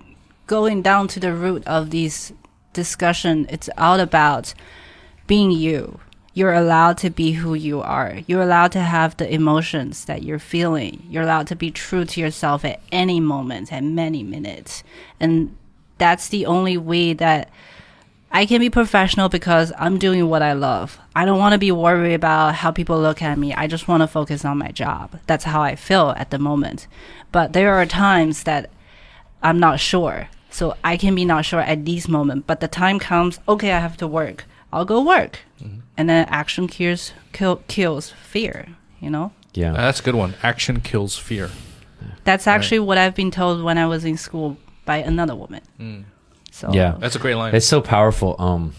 [0.47, 2.33] going down to the root of these
[2.73, 4.55] discussion, it's all about
[5.27, 6.01] being you.
[6.35, 8.21] You're allowed to be who you are.
[8.27, 11.07] You're allowed to have the emotions that you're feeling.
[11.11, 14.83] You're allowed to be true to yourself at any moment, at many minutes.
[15.21, 15.57] And
[15.99, 17.51] that's the only way that
[18.35, 20.99] I can be professional because I'm doing what I love.
[21.15, 23.53] I don't want to be worried about how people look at me.
[23.53, 25.21] I just want to focus on my job.
[25.27, 26.87] That's how I feel at the moment.
[27.31, 28.71] But there are times that
[29.43, 30.29] I'm not sure.
[30.49, 32.47] So I can be not sure at this moment.
[32.47, 34.47] But the time comes, okay, I have to work.
[34.73, 35.41] I'll go work.
[35.63, 35.81] Mm-hmm.
[35.97, 38.69] And then action kills, kill, kills fear,
[39.01, 39.33] you know?
[39.55, 39.73] Yeah.
[39.73, 40.35] Uh, that's a good one.
[40.43, 41.51] Action kills fear.
[42.25, 46.07] That's actually what I've been told when I was in school by another woman.
[46.51, 46.97] So Yeah.
[46.99, 47.55] That's a great line.
[47.55, 48.37] It's so powerful.
[48.39, 48.75] Um,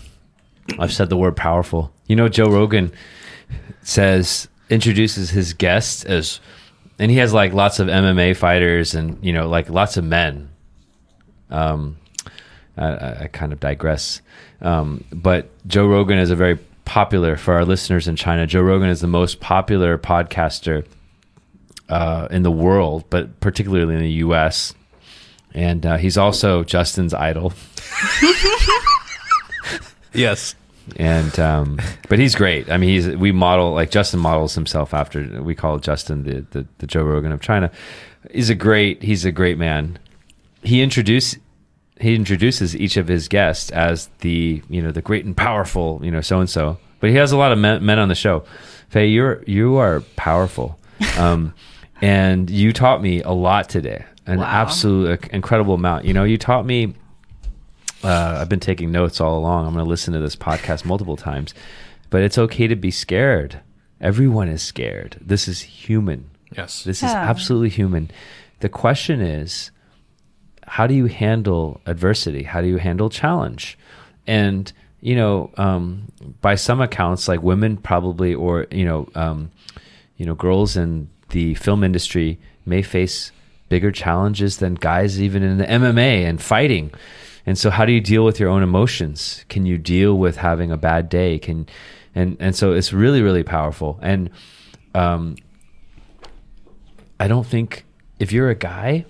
[0.80, 1.92] I've said the word powerful.
[2.08, 2.92] You know, Joe Rogan.
[3.84, 6.40] says introduces his guests as,
[7.00, 10.50] and he has like lots of MMA fighters and you know like lots of men.
[11.50, 11.98] Um,
[12.78, 14.22] I, I I kind of digress,
[14.62, 18.46] um, but Joe Rogan is a very popular for our listeners in China.
[18.48, 20.86] Joe Rogan is the most popular podcaster
[21.90, 24.74] uh, in the world, but particularly in the U.S.
[25.54, 27.54] And uh, he's also Justin's idol.
[30.14, 30.54] Yes.
[30.98, 32.70] and um, but he's great.
[32.70, 36.68] I mean, he's we model like Justin models himself after we call Justin the, the
[36.78, 37.72] the Joe Rogan of China.
[38.32, 39.98] He's a great he's a great man.
[40.62, 41.36] He introduce
[42.04, 46.12] he introduces each of his guests as the you know the great and powerful you
[46.12, 46.78] know so and so.
[47.00, 48.44] But he has a lot of men, men on the show.
[48.90, 50.80] Fei, you're you are powerful,
[51.18, 51.54] um,
[52.02, 54.06] and you taught me a lot today.
[54.26, 54.46] An Wow.
[54.46, 56.06] absolute incredible amount.
[56.06, 56.94] You know, you taught me
[58.04, 59.66] uh, I've been taking notes all along.
[59.68, 61.54] I'm going to listen to this podcast multiple times,
[62.10, 63.60] but it's okay to be scared.
[64.02, 65.18] Everyone is scared.
[65.22, 66.30] This is human.
[66.56, 66.84] Yes.
[66.84, 68.12] This is absolutely human.
[68.60, 69.72] The question is,
[70.68, 72.44] how do you handle adversity?
[72.44, 73.78] How do you handle challenge?
[74.28, 74.72] And
[75.02, 76.08] you know, um,
[76.40, 79.52] by some accounts, like women probably, or you know, um,
[80.16, 83.32] you know, girls in the film industry may face
[83.68, 86.92] bigger challenges than guys even in the MMA and fighting.
[87.46, 89.44] And so, how do you deal with your own emotions?
[89.50, 91.38] Can you deal with having a bad day?
[91.38, 91.68] Can
[92.16, 94.00] and and so it's really really powerful.
[94.02, 94.30] And
[94.96, 95.36] um,
[97.20, 97.86] I don't think
[98.20, 99.06] if you're a guy,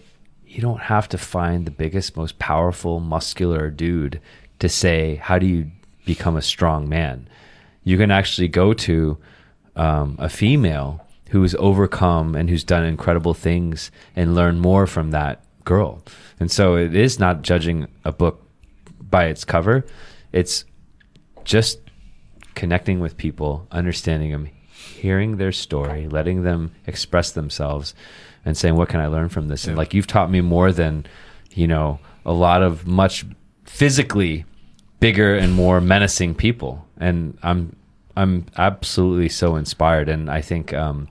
[0.53, 4.21] you don't have to find the biggest, most powerful, muscular dude
[4.59, 5.71] to say, how do you
[6.05, 7.27] become a strong man?
[7.83, 9.17] You can actually go to
[9.75, 15.43] um, a female who's overcome and who's done incredible things and learn more from that
[15.65, 16.03] girl.
[16.39, 18.45] And so it is not judging a book
[19.01, 19.85] by its cover,
[20.31, 20.65] it's
[21.43, 21.79] just
[22.53, 27.95] connecting with people, understanding them, hearing their story, letting them express themselves,
[28.45, 31.05] and saying, "What can I learn from this?" And like you've taught me more than
[31.51, 33.25] you know a lot of much
[33.65, 34.45] physically
[34.99, 37.75] bigger and more menacing people, and I'm
[38.15, 40.73] I'm absolutely so inspired, and I think.
[40.73, 41.07] Um,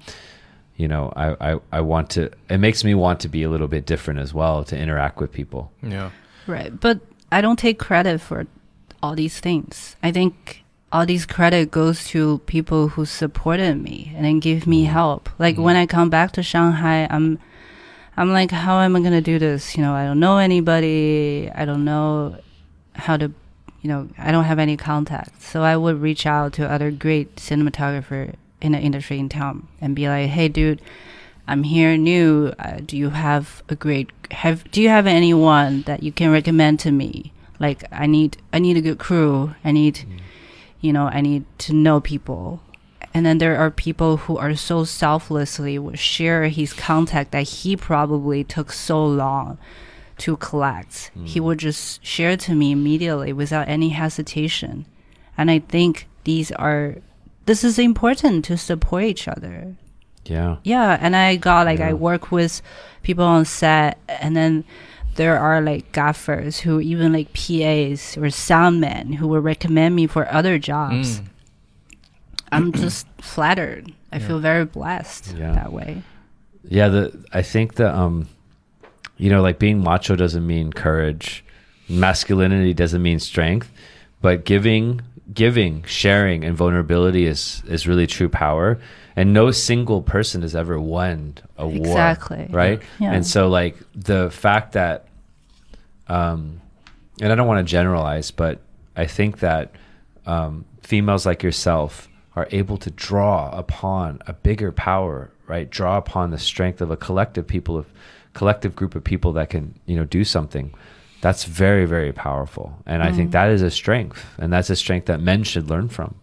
[0.74, 3.68] you know, I, I, I want to, it makes me want to be a little
[3.68, 5.70] bit different as well to interact with people.
[5.80, 6.10] Yeah.
[6.46, 6.80] Right.
[6.80, 7.00] But
[7.30, 8.46] I don't take credit for
[9.02, 9.96] all these things.
[10.02, 10.61] I think
[10.93, 15.31] all these credit goes to people who supported me and then give me help.
[15.39, 17.39] Like when I come back to Shanghai, I'm
[18.14, 19.74] I'm like, how am I gonna do this?
[19.77, 21.51] You know, I don't know anybody.
[21.55, 22.36] I don't know
[22.94, 23.32] how to
[23.81, 25.48] you know, I don't have any contacts.
[25.48, 29.97] So I would reach out to other great cinematographer in the industry in town and
[29.97, 30.81] be like, hey dude,
[31.48, 32.52] I'm here new.
[32.59, 36.81] Uh, do you have a great have do you have anyone that you can recommend
[36.81, 37.32] to me?
[37.59, 39.55] Like I need I need a good crew.
[39.64, 40.05] I need
[40.82, 42.60] you know, I need to know people.
[43.14, 47.76] And then there are people who are so selflessly would share his contact that he
[47.76, 49.59] probably took so long
[50.18, 51.10] to collect.
[51.24, 51.44] He hmm.
[51.46, 54.86] would just share to me immediately without any hesitation.
[55.38, 56.96] And I think these are
[57.46, 59.74] this is important to support each other.
[60.24, 60.56] Yeah.
[60.62, 62.62] Yeah, and I got like I work with
[63.02, 64.64] people on set, and then
[65.16, 70.30] there are like gaffers who even like PAs or soundmen who will recommend me for
[70.32, 71.20] other jobs.
[71.20, 71.26] Mm.
[72.51, 73.93] I'm just flattered.
[74.10, 75.52] I feel very blessed Yeah.
[75.52, 76.02] that way.
[76.64, 78.28] Yeah, the I think the um
[79.16, 81.44] you know, like being macho doesn't mean courage.
[81.89, 83.70] Masculinity doesn't mean strength,
[84.20, 85.01] but giving
[85.32, 88.81] giving, sharing and vulnerability is is really true power.
[89.15, 91.77] And no single person has ever won a war.
[91.77, 92.49] Exactly.
[92.51, 92.82] Right?
[92.99, 93.12] Yeah.
[93.12, 95.07] And so like the fact that
[96.09, 96.61] um
[97.20, 98.61] and I don't want to generalize, but
[98.97, 99.73] I think that
[100.27, 105.69] um, females like yourself are able to draw upon a bigger power, right?
[105.69, 107.86] Draw upon the strength of a collective people of
[108.35, 110.73] collective group of people that can, you know, do something.
[111.23, 112.77] That's very, very powerful.
[112.85, 113.32] And I think mm.
[113.32, 114.23] that is a strength.
[114.39, 116.16] And that's a strength that men should learn from.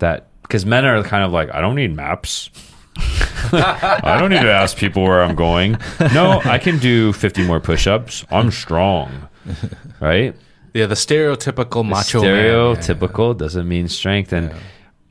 [0.00, 2.50] That because men are kind of like, I don't need maps.
[2.98, 5.78] I don't need to ask people where I'm going.
[6.12, 8.24] No, I can do 50 more push-ups.
[8.30, 9.28] I'm strong.
[10.00, 10.34] Right?
[10.74, 12.34] Yeah, the stereotypical macho man.
[12.34, 14.56] stereotypical doesn't mean strength and Yeah.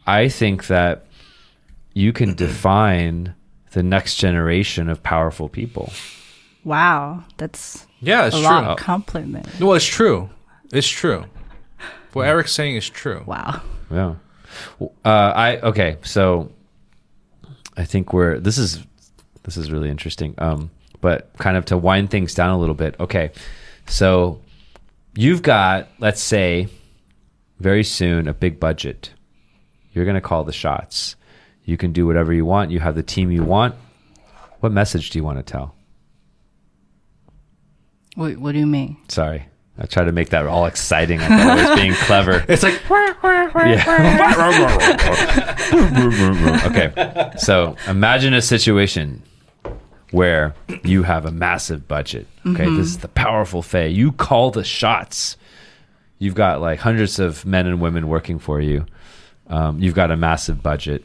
[0.05, 1.05] i think that
[1.93, 3.33] you can define
[3.71, 5.91] the next generation of powerful people
[6.65, 8.47] Wow, that's Yeah, it's a true.
[8.47, 9.47] lot of compliment.
[9.59, 10.29] Well, it's true.
[10.71, 11.25] It's true.
[12.13, 13.23] What Eric's saying is true.
[13.25, 13.61] Wow.
[13.91, 14.15] yeah
[15.03, 16.51] uh, i okay so
[17.75, 18.83] i think we're this is
[19.43, 20.69] this is really interesting um
[21.01, 23.31] but kind of to wind things down a little bit okay
[23.87, 24.39] so
[25.15, 26.67] you've got let's say
[27.59, 29.09] very soon a big budget
[29.91, 31.15] you're going to call the shots
[31.65, 32.71] You can do whatever you want.
[32.71, 33.75] You have the team you want.
[34.59, 35.75] What message do you want to tell?
[38.15, 38.97] Wait, what do you mean?
[39.07, 39.45] Sorry.
[39.77, 41.19] I tried to make that all exciting.
[41.19, 42.45] I thought I was being clever.
[42.49, 43.83] It's like Yeah.
[46.67, 47.31] okay.
[47.37, 49.23] So imagine a situation
[50.11, 50.53] where
[50.83, 52.27] you have a massive budget.
[52.45, 52.65] Okay.
[52.65, 53.89] This is the powerful Fei.
[53.89, 55.37] You call the shots.
[56.19, 58.85] You've got like hundreds of men and women working for you.
[59.47, 61.03] Um, you've got a massive budget.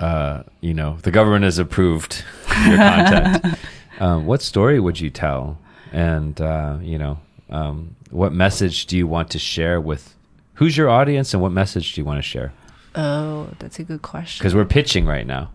[0.00, 2.24] Uh, you know, the government has approved
[2.66, 3.58] your content.
[4.00, 5.58] um, what story would you tell?
[5.92, 7.20] And, uh, you know,
[7.50, 10.16] um, what message do you want to share with
[10.54, 12.52] who's your audience and what message do you want to share?
[12.94, 14.40] Oh, that's a good question.
[14.42, 15.50] Because we're pitching right now.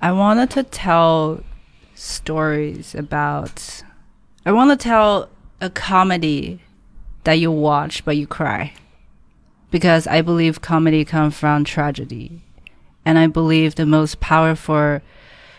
[0.00, 1.42] I wanted to tell
[1.94, 3.82] stories about.
[4.46, 5.28] I want to tell
[5.60, 6.60] a comedy
[7.24, 8.74] that you watch but you cry,
[9.70, 12.42] because I believe comedy comes from tragedy,
[13.04, 15.00] and I believe the most powerful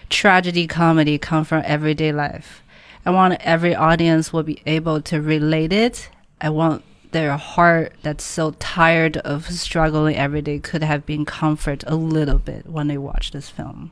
[0.10, 2.62] tragedy comedy come from everyday life.
[3.06, 6.10] I want every audience will be able to relate it.
[6.42, 11.84] I want their heart that's so tired of struggling every day could have been comfort
[11.88, 13.92] a little bit when they watch this film.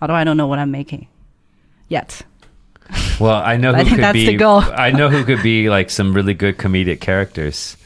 [0.00, 1.08] Although I don't know what I'm making
[1.88, 2.22] yet.
[3.18, 4.44] Well, I know I who think could be.
[4.44, 7.76] I know who could be like some really good comedic characters.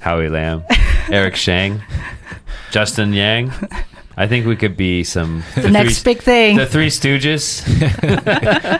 [0.00, 0.64] Howie Lamb,
[1.10, 1.82] Eric Shang,
[2.70, 3.52] Justin Yang.
[4.17, 6.57] I think we could be some The next three, big thing.
[6.57, 7.63] the Three Stooges,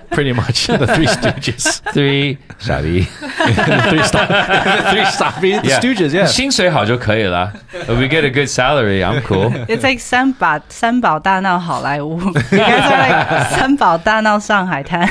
[0.11, 1.81] pretty much the Three Stooges.
[1.93, 3.05] three 傻逼
[3.55, 4.27] the Three Stop.
[4.27, 5.51] the Three Stoppy.
[5.61, 6.09] The Stooges.
[6.13, 6.25] Yeah.
[6.27, 7.53] 薪水好就可以了.
[7.73, 9.49] If we get a good salary, I'm cool.
[9.67, 12.19] It's like 三宝三宝大闹好莱坞。
[12.19, 15.07] You guys are like 三宝大闹上海滩。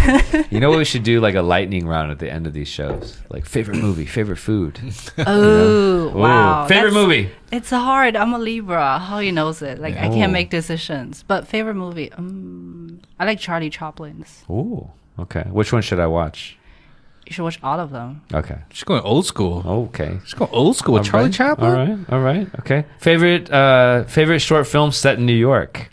[0.51, 1.21] You know what we should do?
[1.25, 3.15] Like a lightning round at the end of these shows.
[3.31, 4.79] Like favorite movie, favorite food.
[5.27, 6.65] oh wow!
[6.65, 7.29] Ooh, favorite That's- movie.
[7.58, 8.16] It's hard.
[8.16, 8.98] I'm a Libra.
[9.00, 9.80] How he knows it?
[9.80, 10.12] Like I Oh.
[10.18, 11.24] can't make decisions.
[11.28, 12.12] But favorite movie?
[12.12, 14.44] Um, I like Charlie Chaplin's.
[14.50, 14.90] Ooh.
[15.20, 15.46] Okay.
[15.52, 16.58] Which one should I watch?
[17.28, 18.22] You should watch all of them.
[18.34, 18.58] Okay.
[18.72, 19.62] She's going old school.
[19.66, 20.20] Okay.
[20.26, 21.72] She's going old school with All Charlie right, Chaplin.
[21.72, 22.86] All right, all right, okay.
[23.00, 25.90] Favorite uh favorite short film set in New York.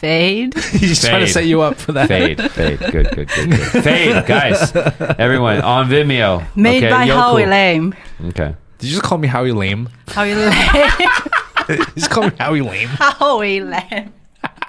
[0.00, 0.58] Fade.
[0.70, 2.08] He's trying to set you up for that.
[2.08, 2.78] Fade, fade.
[2.78, 3.58] Good, good, good, good.
[3.84, 4.74] Fade, guys.
[5.18, 6.42] Everyone on Vimeo.
[6.56, 7.50] Made okay, by yo, Howie cool.
[7.50, 7.94] Lame.
[8.28, 8.54] Okay.
[8.78, 9.90] Did you just call me Howie Lame?
[10.08, 10.52] Howie Lame.
[11.68, 12.88] You just call me Howie Lame.
[12.88, 14.12] Howie Lame.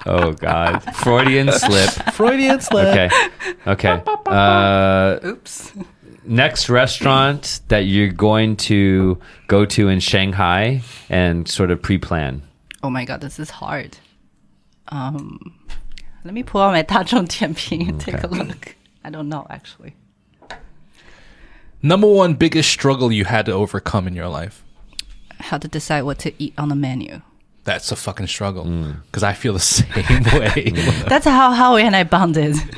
[0.04, 0.80] Oh God.
[0.96, 1.90] Freudian slip.
[2.12, 2.88] Freudian slip.
[2.88, 3.10] Okay.
[3.66, 4.02] Okay.
[4.26, 5.72] Uh Oops.
[6.24, 9.18] next restaurant that you're going to
[9.48, 12.42] go to in Shanghai and sort of pre-plan.
[12.82, 13.96] Oh my god, this is hard.
[14.91, 15.53] Um,
[16.23, 18.75] let me pull out my 大众点评 and take a look.
[19.03, 19.93] I don't know actually.
[21.81, 24.63] Number one biggest struggle you had to overcome in your life.
[25.39, 27.21] How to decide what to eat on the menu.
[27.63, 28.63] That's a fucking struggle.
[28.63, 29.01] Mm.
[29.05, 30.71] Because I feel the same way.
[31.07, 32.55] That's how Howie and I bonded.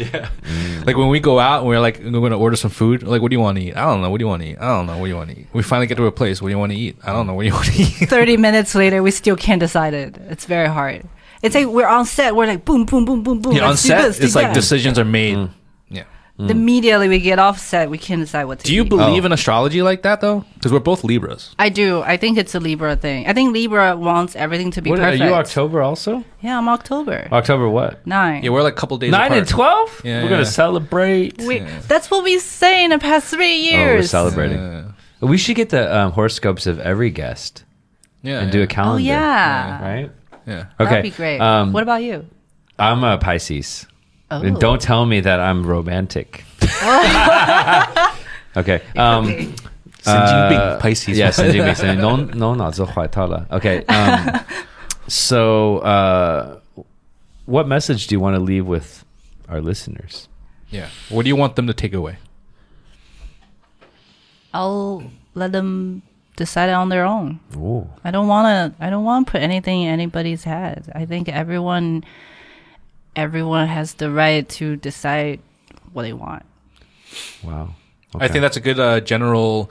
[0.85, 3.03] like when we go out and we're like, we're going to order some food.
[3.03, 3.77] Like, what do you want to eat?
[3.77, 4.09] I don't know.
[4.09, 4.57] What do you want to eat?
[4.59, 4.97] I don't know.
[4.97, 5.47] What do you want to eat?
[5.53, 6.41] We finally get to a place.
[6.41, 6.97] What do you want to eat?
[7.03, 7.35] I don't know.
[7.35, 8.09] What do you want to eat?
[8.09, 10.17] 30 minutes later, we still can't decide it.
[10.27, 11.03] It's very hard.
[11.44, 12.34] It's like we're on set.
[12.34, 13.52] We're like boom, boom, boom, boom, boom.
[13.52, 14.54] Yeah, on set, this, it's like that.
[14.54, 15.48] decisions are made.
[15.88, 16.04] Yeah.
[16.36, 18.88] Immediately we get off set, we can't decide what to Do you eat.
[18.88, 19.26] believe Oh.
[19.26, 20.44] in astrology like that though?
[20.54, 21.54] Because we're both Libras.
[21.60, 22.02] I do.
[22.02, 23.28] I think it's a Libra thing.
[23.28, 26.24] I think Libra wants everything to be What, are you October also?
[26.40, 27.28] Yeah, I'm October.
[27.30, 28.04] October what?
[28.04, 28.42] Nine.
[28.42, 29.38] Yeah, we're like a couple days Nine apart.
[29.38, 30.00] and twelve?
[30.04, 31.38] Yeah, We're gonna celebrate.
[31.40, 34.58] we, That's what we say in the past three Oh, we're celebrating.
[34.58, 34.84] Yeah.
[35.20, 37.62] We should get the um, horoscopes of every guest
[38.22, 38.40] Yeah.
[38.40, 38.96] and do a calendar.
[38.96, 39.82] oh yeah.
[39.82, 40.10] Right?
[40.45, 40.65] Yeah.
[40.79, 40.89] Okay.
[40.89, 41.39] That'd be great.
[41.39, 42.25] Um, what about you?
[42.77, 43.85] I'm a Pisces.
[44.31, 44.41] Oh.
[44.41, 46.43] And don't tell me that I'm romantic.
[48.55, 48.81] okay.
[48.95, 49.25] Um,
[50.01, 51.17] 神经病 uh, Pisces.
[51.17, 53.45] Yeah, 神经病，神经病 no no 脑子坏透了.
[53.49, 53.83] Okay.
[53.87, 54.39] Um,
[55.07, 56.59] so, uh,
[57.45, 59.03] what message do you want to leave with
[59.49, 60.27] our listeners?
[60.71, 60.87] Yeah.
[61.09, 62.17] What do you want them to take away?
[64.53, 65.03] I'll
[65.35, 66.01] let them
[66.35, 67.39] decide it on their own.
[67.55, 67.87] Ooh.
[68.03, 68.47] I don't want
[68.77, 68.83] to.
[68.85, 70.91] I don't want to put anything in anybody's head.
[70.95, 72.03] I think everyone,
[73.15, 75.39] everyone has the right to decide
[75.93, 76.43] what they want.
[77.43, 77.75] Wow.
[78.19, 79.69] I think that's a good uh, general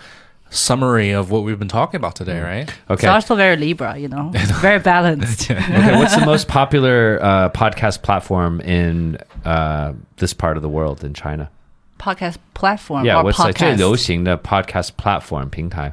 [0.51, 2.71] summary of what we've been talking about today, right?
[2.89, 2.95] okay.
[2.95, 4.31] It's also very Libra, you know,
[4.61, 5.51] very balanced.
[5.51, 5.97] okay.
[5.97, 11.15] What's the most popular uh, podcast platform in uh, this part of the world in
[11.15, 11.51] China?
[11.99, 13.77] podcast platform Yeah, or what's like 最 podcast.
[13.77, 15.93] 流行的 podcast platform 平台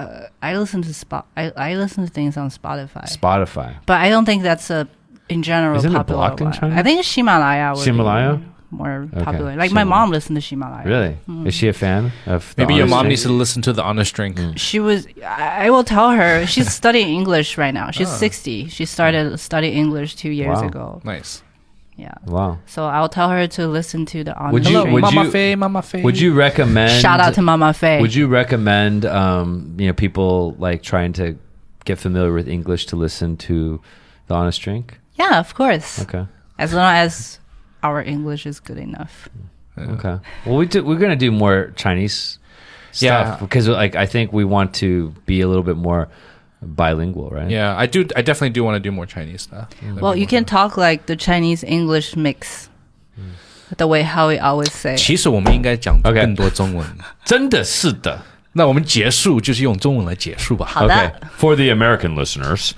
[0.00, 1.26] Uh, I listen to spot.
[1.36, 3.76] I, I listen to things on Spotify, Spotify.
[3.86, 4.88] but I don't think that's a
[5.28, 6.54] in general Isn't it popular blocked in one.
[6.54, 6.76] China?
[6.76, 7.74] I think Himalaya.
[7.74, 7.84] would
[8.40, 9.24] be- more Okay.
[9.24, 9.56] popular.
[9.56, 10.86] Like So- my mom listened to Himalaya.
[10.86, 11.16] Really?
[11.28, 11.46] Mm.
[11.48, 12.54] Is she a fan of?
[12.54, 13.08] the Maybe your mom Drink?
[13.10, 14.36] needs to listen to the honest drink.
[14.36, 14.56] Mm.
[14.56, 15.08] She was.
[15.26, 17.90] I I will tell her she's studying English right now.
[17.90, 18.16] She's Ah.
[18.26, 18.68] 60.
[18.68, 19.38] She started mm.
[19.38, 20.68] studying English two years Wow.
[20.68, 21.00] ago.
[21.04, 21.42] Nice.
[22.00, 22.14] Yeah.
[22.26, 22.58] Wow.
[22.66, 24.92] So I'll tell her to listen to the honest Would you- drink.
[24.94, 26.02] would Mama you- Fei, Mama Fei.
[26.02, 26.92] Would you recommend?
[27.00, 28.00] Shout out to Mama Fei.
[28.00, 31.36] Would you recommend, um, you know, people like trying to
[31.84, 33.80] get familiar with English to listen to
[34.28, 34.98] the Honest Drink?
[35.14, 36.00] Yeah, of course.
[36.02, 36.24] Okay.
[36.58, 37.38] As long as
[37.82, 39.28] our English is good enough.
[39.78, 40.16] Okay.
[40.46, 42.38] Well, we do, we're gonna do more Chinese
[42.92, 43.36] stuff Yeah.
[43.40, 46.08] because, like, I think we want to be a little bit more
[46.61, 47.49] bilingual, right?
[47.49, 48.05] Yeah, I do.
[48.15, 49.67] I definitely do want to do more Chinese stuff.
[50.01, 52.69] Well, you can talk like the Chinese English mix.
[53.77, 54.95] The way Howie always say.
[54.95, 56.85] 其实我们应该讲 OK 更多中文。
[57.25, 58.21] 真的是的。
[58.53, 60.67] 那我们结束就是用中文来结束吧。
[60.67, 60.93] 好的。
[60.93, 61.11] Okay.
[61.37, 62.71] For the American listeners,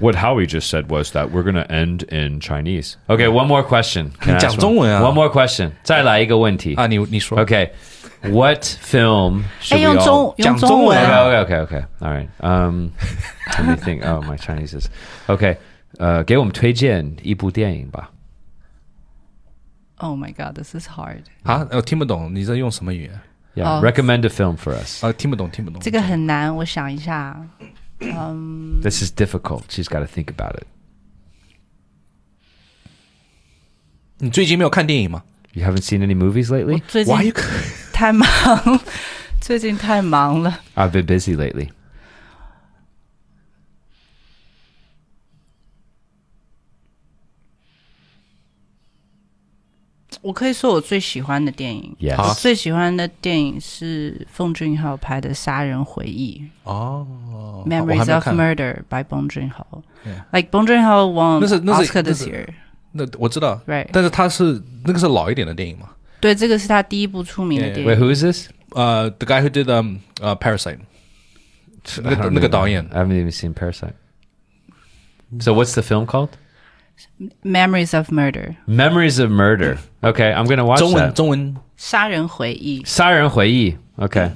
[0.00, 2.96] what Howie just said was that we're going to end in Chinese.
[3.08, 4.12] Okay, one more question.
[4.20, 5.02] Can I 你讲 ask 中文啊。
[5.02, 5.72] One more question.
[5.84, 6.74] 再来一个问题。
[6.76, 7.70] 啊，你你说 Okay.
[8.26, 11.86] What film 哎， should we 用 all 中用讲中文中文啊 Okay, okay, okay, okay.
[12.00, 12.28] All right.
[12.40, 12.90] Um,
[13.58, 14.04] let me think.
[14.04, 14.88] Oh, my Chinese is
[15.28, 15.56] okay.
[15.98, 18.10] 呃，给我们推荐一部电影吧。
[19.96, 21.22] Oh my god, this is hard.
[21.44, 23.20] 啊，我听不懂你在用什么语言
[23.54, 25.04] Yeah, 哦 recommend a film for us.
[25.04, 25.12] 啊？
[25.12, 25.80] 听不懂，听不懂。
[25.80, 27.36] 这个很难，我想一下。
[28.00, 29.64] 嗯， This is difficult.
[29.68, 30.66] She's got to think about it.
[34.18, 36.82] 你最近没有看电影吗 You haven't seen any movies 我 lately?
[36.88, 37.04] 最？
[37.04, 37.34] Why 近 you？
[37.97, 38.27] 太忙，
[39.41, 40.59] 最近太忙了。
[40.75, 41.69] I've been busy lately.
[50.21, 51.95] 我可以说我最喜欢的电影。
[51.99, 52.21] Yes.
[52.21, 57.07] 我最喜欢的电影是奉俊昊拍的《杀人回忆哦，》
[57.67, 59.81] （Memories of Murder by Bong Joon-ho）。
[60.05, 60.23] Yeah.
[60.31, 62.47] Like Bong Joon-ho won 那是那是 this 是 year。
[62.91, 65.89] 那我知道 Right 但是他是那个是老一点的电影嘛？
[66.20, 67.74] 对，这个是他第一部出名的 Yeah.
[67.74, 68.00] 电 Wait, 影。
[68.00, 68.48] who is this?
[68.70, 70.78] 呃，The guy who did um 呃 Parasite，
[72.02, 73.94] 那 I 个 don't 那个 even- 导演 I haven't even seen Parasite.
[75.40, 76.28] So what's the film called?
[77.42, 79.78] Memories of Murder， Memories of Murder.
[80.02, 81.12] Okay, I'm gonna watch 中文 that.
[81.14, 82.82] 中文杀人回忆。
[82.84, 83.76] 杀人回忆.
[83.96, 84.30] Okay.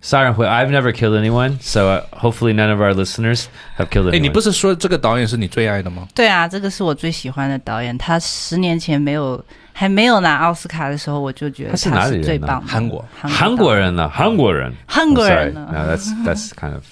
[0.00, 3.46] 杀人回 I've never killed anyone, so uh, hopefully none of our listeners
[3.78, 4.20] have killed 哎， anyone.
[4.20, 6.06] 你不是说这个导演是你最爱的吗？
[6.14, 7.96] 对啊，这个是我最喜欢的导演。
[7.96, 9.42] 他十年前没有
[9.79, 12.67] 还没有拿奥斯卡的时候，我就觉得他是哪里人最棒的。
[12.67, 14.09] 韩国韩国人呢？
[14.09, 14.73] 韩国人。
[14.85, 16.83] 韩国人呢 No, that's that's kind of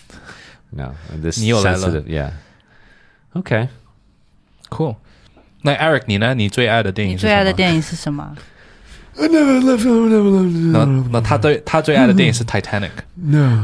[0.70, 0.92] now.
[1.22, 1.80] This 你又来了。
[1.80, 2.06] sensitive.
[2.06, 2.32] Yeah.
[3.34, 3.68] Okay.
[4.70, 4.96] Cool。
[5.64, 6.34] 那 Eric 你呢？
[6.34, 7.18] 你最爱的电影？
[7.18, 8.34] 最爱的电影是什么？
[9.20, 12.92] 那那他最他最爱的电影是 Titanic。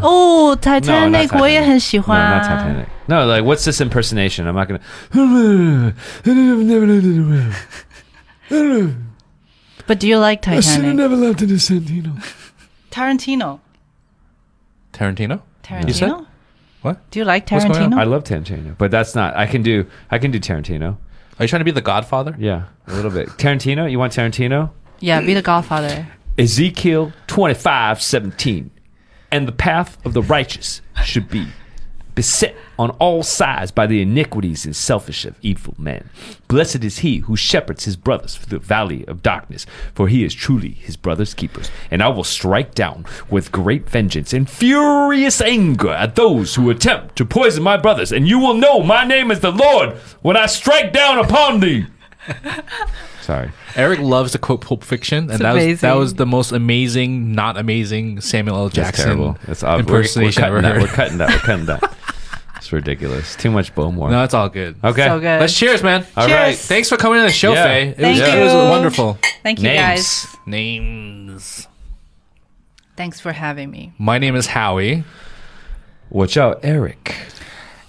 [0.02, 1.40] 哦 not，Titanic，Titanic.
[1.40, 2.44] 我也很喜欢。
[2.44, 2.88] Titanic.
[3.06, 4.46] No, like what's this impersonation?
[4.48, 4.82] I'm not gonna.
[9.88, 10.96] But do you like I should have Titanic?
[10.96, 12.24] never left it to Santino.
[12.92, 13.60] Tarantino.
[14.94, 16.10] Tarantino。You said?
[16.10, 16.28] Tarantino.
[16.82, 17.12] What?
[17.12, 17.92] Do you like What's going on?
[17.92, 18.00] Tarantino?
[18.00, 19.36] I love Tarantino, but that's not.
[19.36, 19.86] I can do.
[20.12, 20.98] I can do Tarantino.
[21.40, 22.36] Are you trying to be the Godfather?
[22.38, 23.28] Yeah, a little bit.
[23.30, 23.90] Tarantino.
[23.90, 24.72] You want Tarantino?
[25.00, 26.08] Yeah, be the Godfather.
[26.38, 28.72] Ezekiel twenty five seventeen,
[29.32, 31.48] and the path of the righteous should be
[32.16, 36.10] beset on all sides by the iniquities and selfish of evil men.
[36.48, 40.34] Blessed is he who shepherds his brothers through the valley of darkness, for he is
[40.34, 41.62] truly his brother's keeper.
[41.90, 47.16] And I will strike down with great vengeance and furious anger at those who attempt
[47.18, 48.12] to poison my brothers.
[48.12, 51.86] And you will know my name is the Lord when I strike down upon thee.
[53.22, 53.52] Sorry.
[53.76, 57.32] Eric loves to quote Pulp Fiction, and It's that was that was the most amazing,
[57.34, 58.64] not amazing Samuel L.
[58.66, 59.38] That's Jackson terrible.
[59.46, 60.82] That's uh, we're, we're impersonation I cutting that.
[60.82, 61.30] We're cutting that.
[61.30, 61.98] We're cutting that.
[62.64, 63.36] It's ridiculous.
[63.36, 64.10] Too much Bowmore.
[64.10, 64.78] No, it's all good.
[64.82, 65.06] Okay.
[65.06, 65.42] So good.
[65.42, 66.06] Let's cheers, man.
[66.16, 66.56] All right.
[66.56, 66.66] Cheers.
[66.66, 67.64] Thanks for coming to the show, Yeah.
[67.66, 67.88] Fei.
[67.90, 69.18] It Thank was, it was wonderful.
[69.44, 70.26] Thank you guys.
[70.46, 71.68] Names.
[72.96, 73.92] Thanks for having me.
[73.98, 75.04] My name is Howie.
[76.10, 77.14] Watch out, Eric.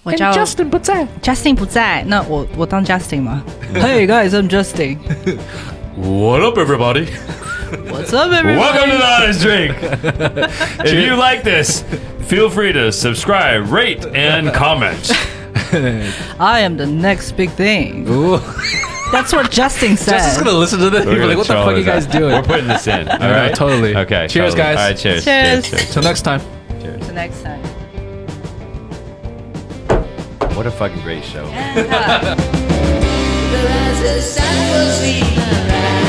[0.03, 4.99] 我叫 Justin 不在，Justin 不在，那我我当 Justin？Hey guys, I'm Justin。
[5.97, 7.07] What up, everybody?
[7.07, 8.59] What's up, everybody?
[8.59, 9.77] Welcome to the Honest Drink.
[10.85, 11.83] if you like this,
[12.27, 15.13] feel free to subscribe, rate, and comment.
[16.41, 18.09] I am the next big thing.
[18.09, 18.39] Ooh.
[19.13, 20.19] That's what Justin said.
[20.19, 21.05] Justin's gonna listen to this.
[21.05, 22.19] He's We're like, "What the gonna fuck show you guys uh, that.
[22.19, 23.09] doing?" We're putting this in.
[23.09, 23.55] All know, right.
[23.55, 23.95] totally.
[23.95, 24.27] Okay.
[24.27, 24.57] Cheers, totally.
[24.57, 24.79] guys.
[24.79, 24.99] All right.
[24.99, 25.25] Cheers.
[25.25, 25.71] Cheers.
[25.71, 25.93] Cheers.
[25.93, 26.41] Till next time.
[26.81, 27.63] The next time.
[30.57, 31.45] What a fucking great show.
[31.45, 32.55] But
[33.95, 36.04] as the sun will see arise.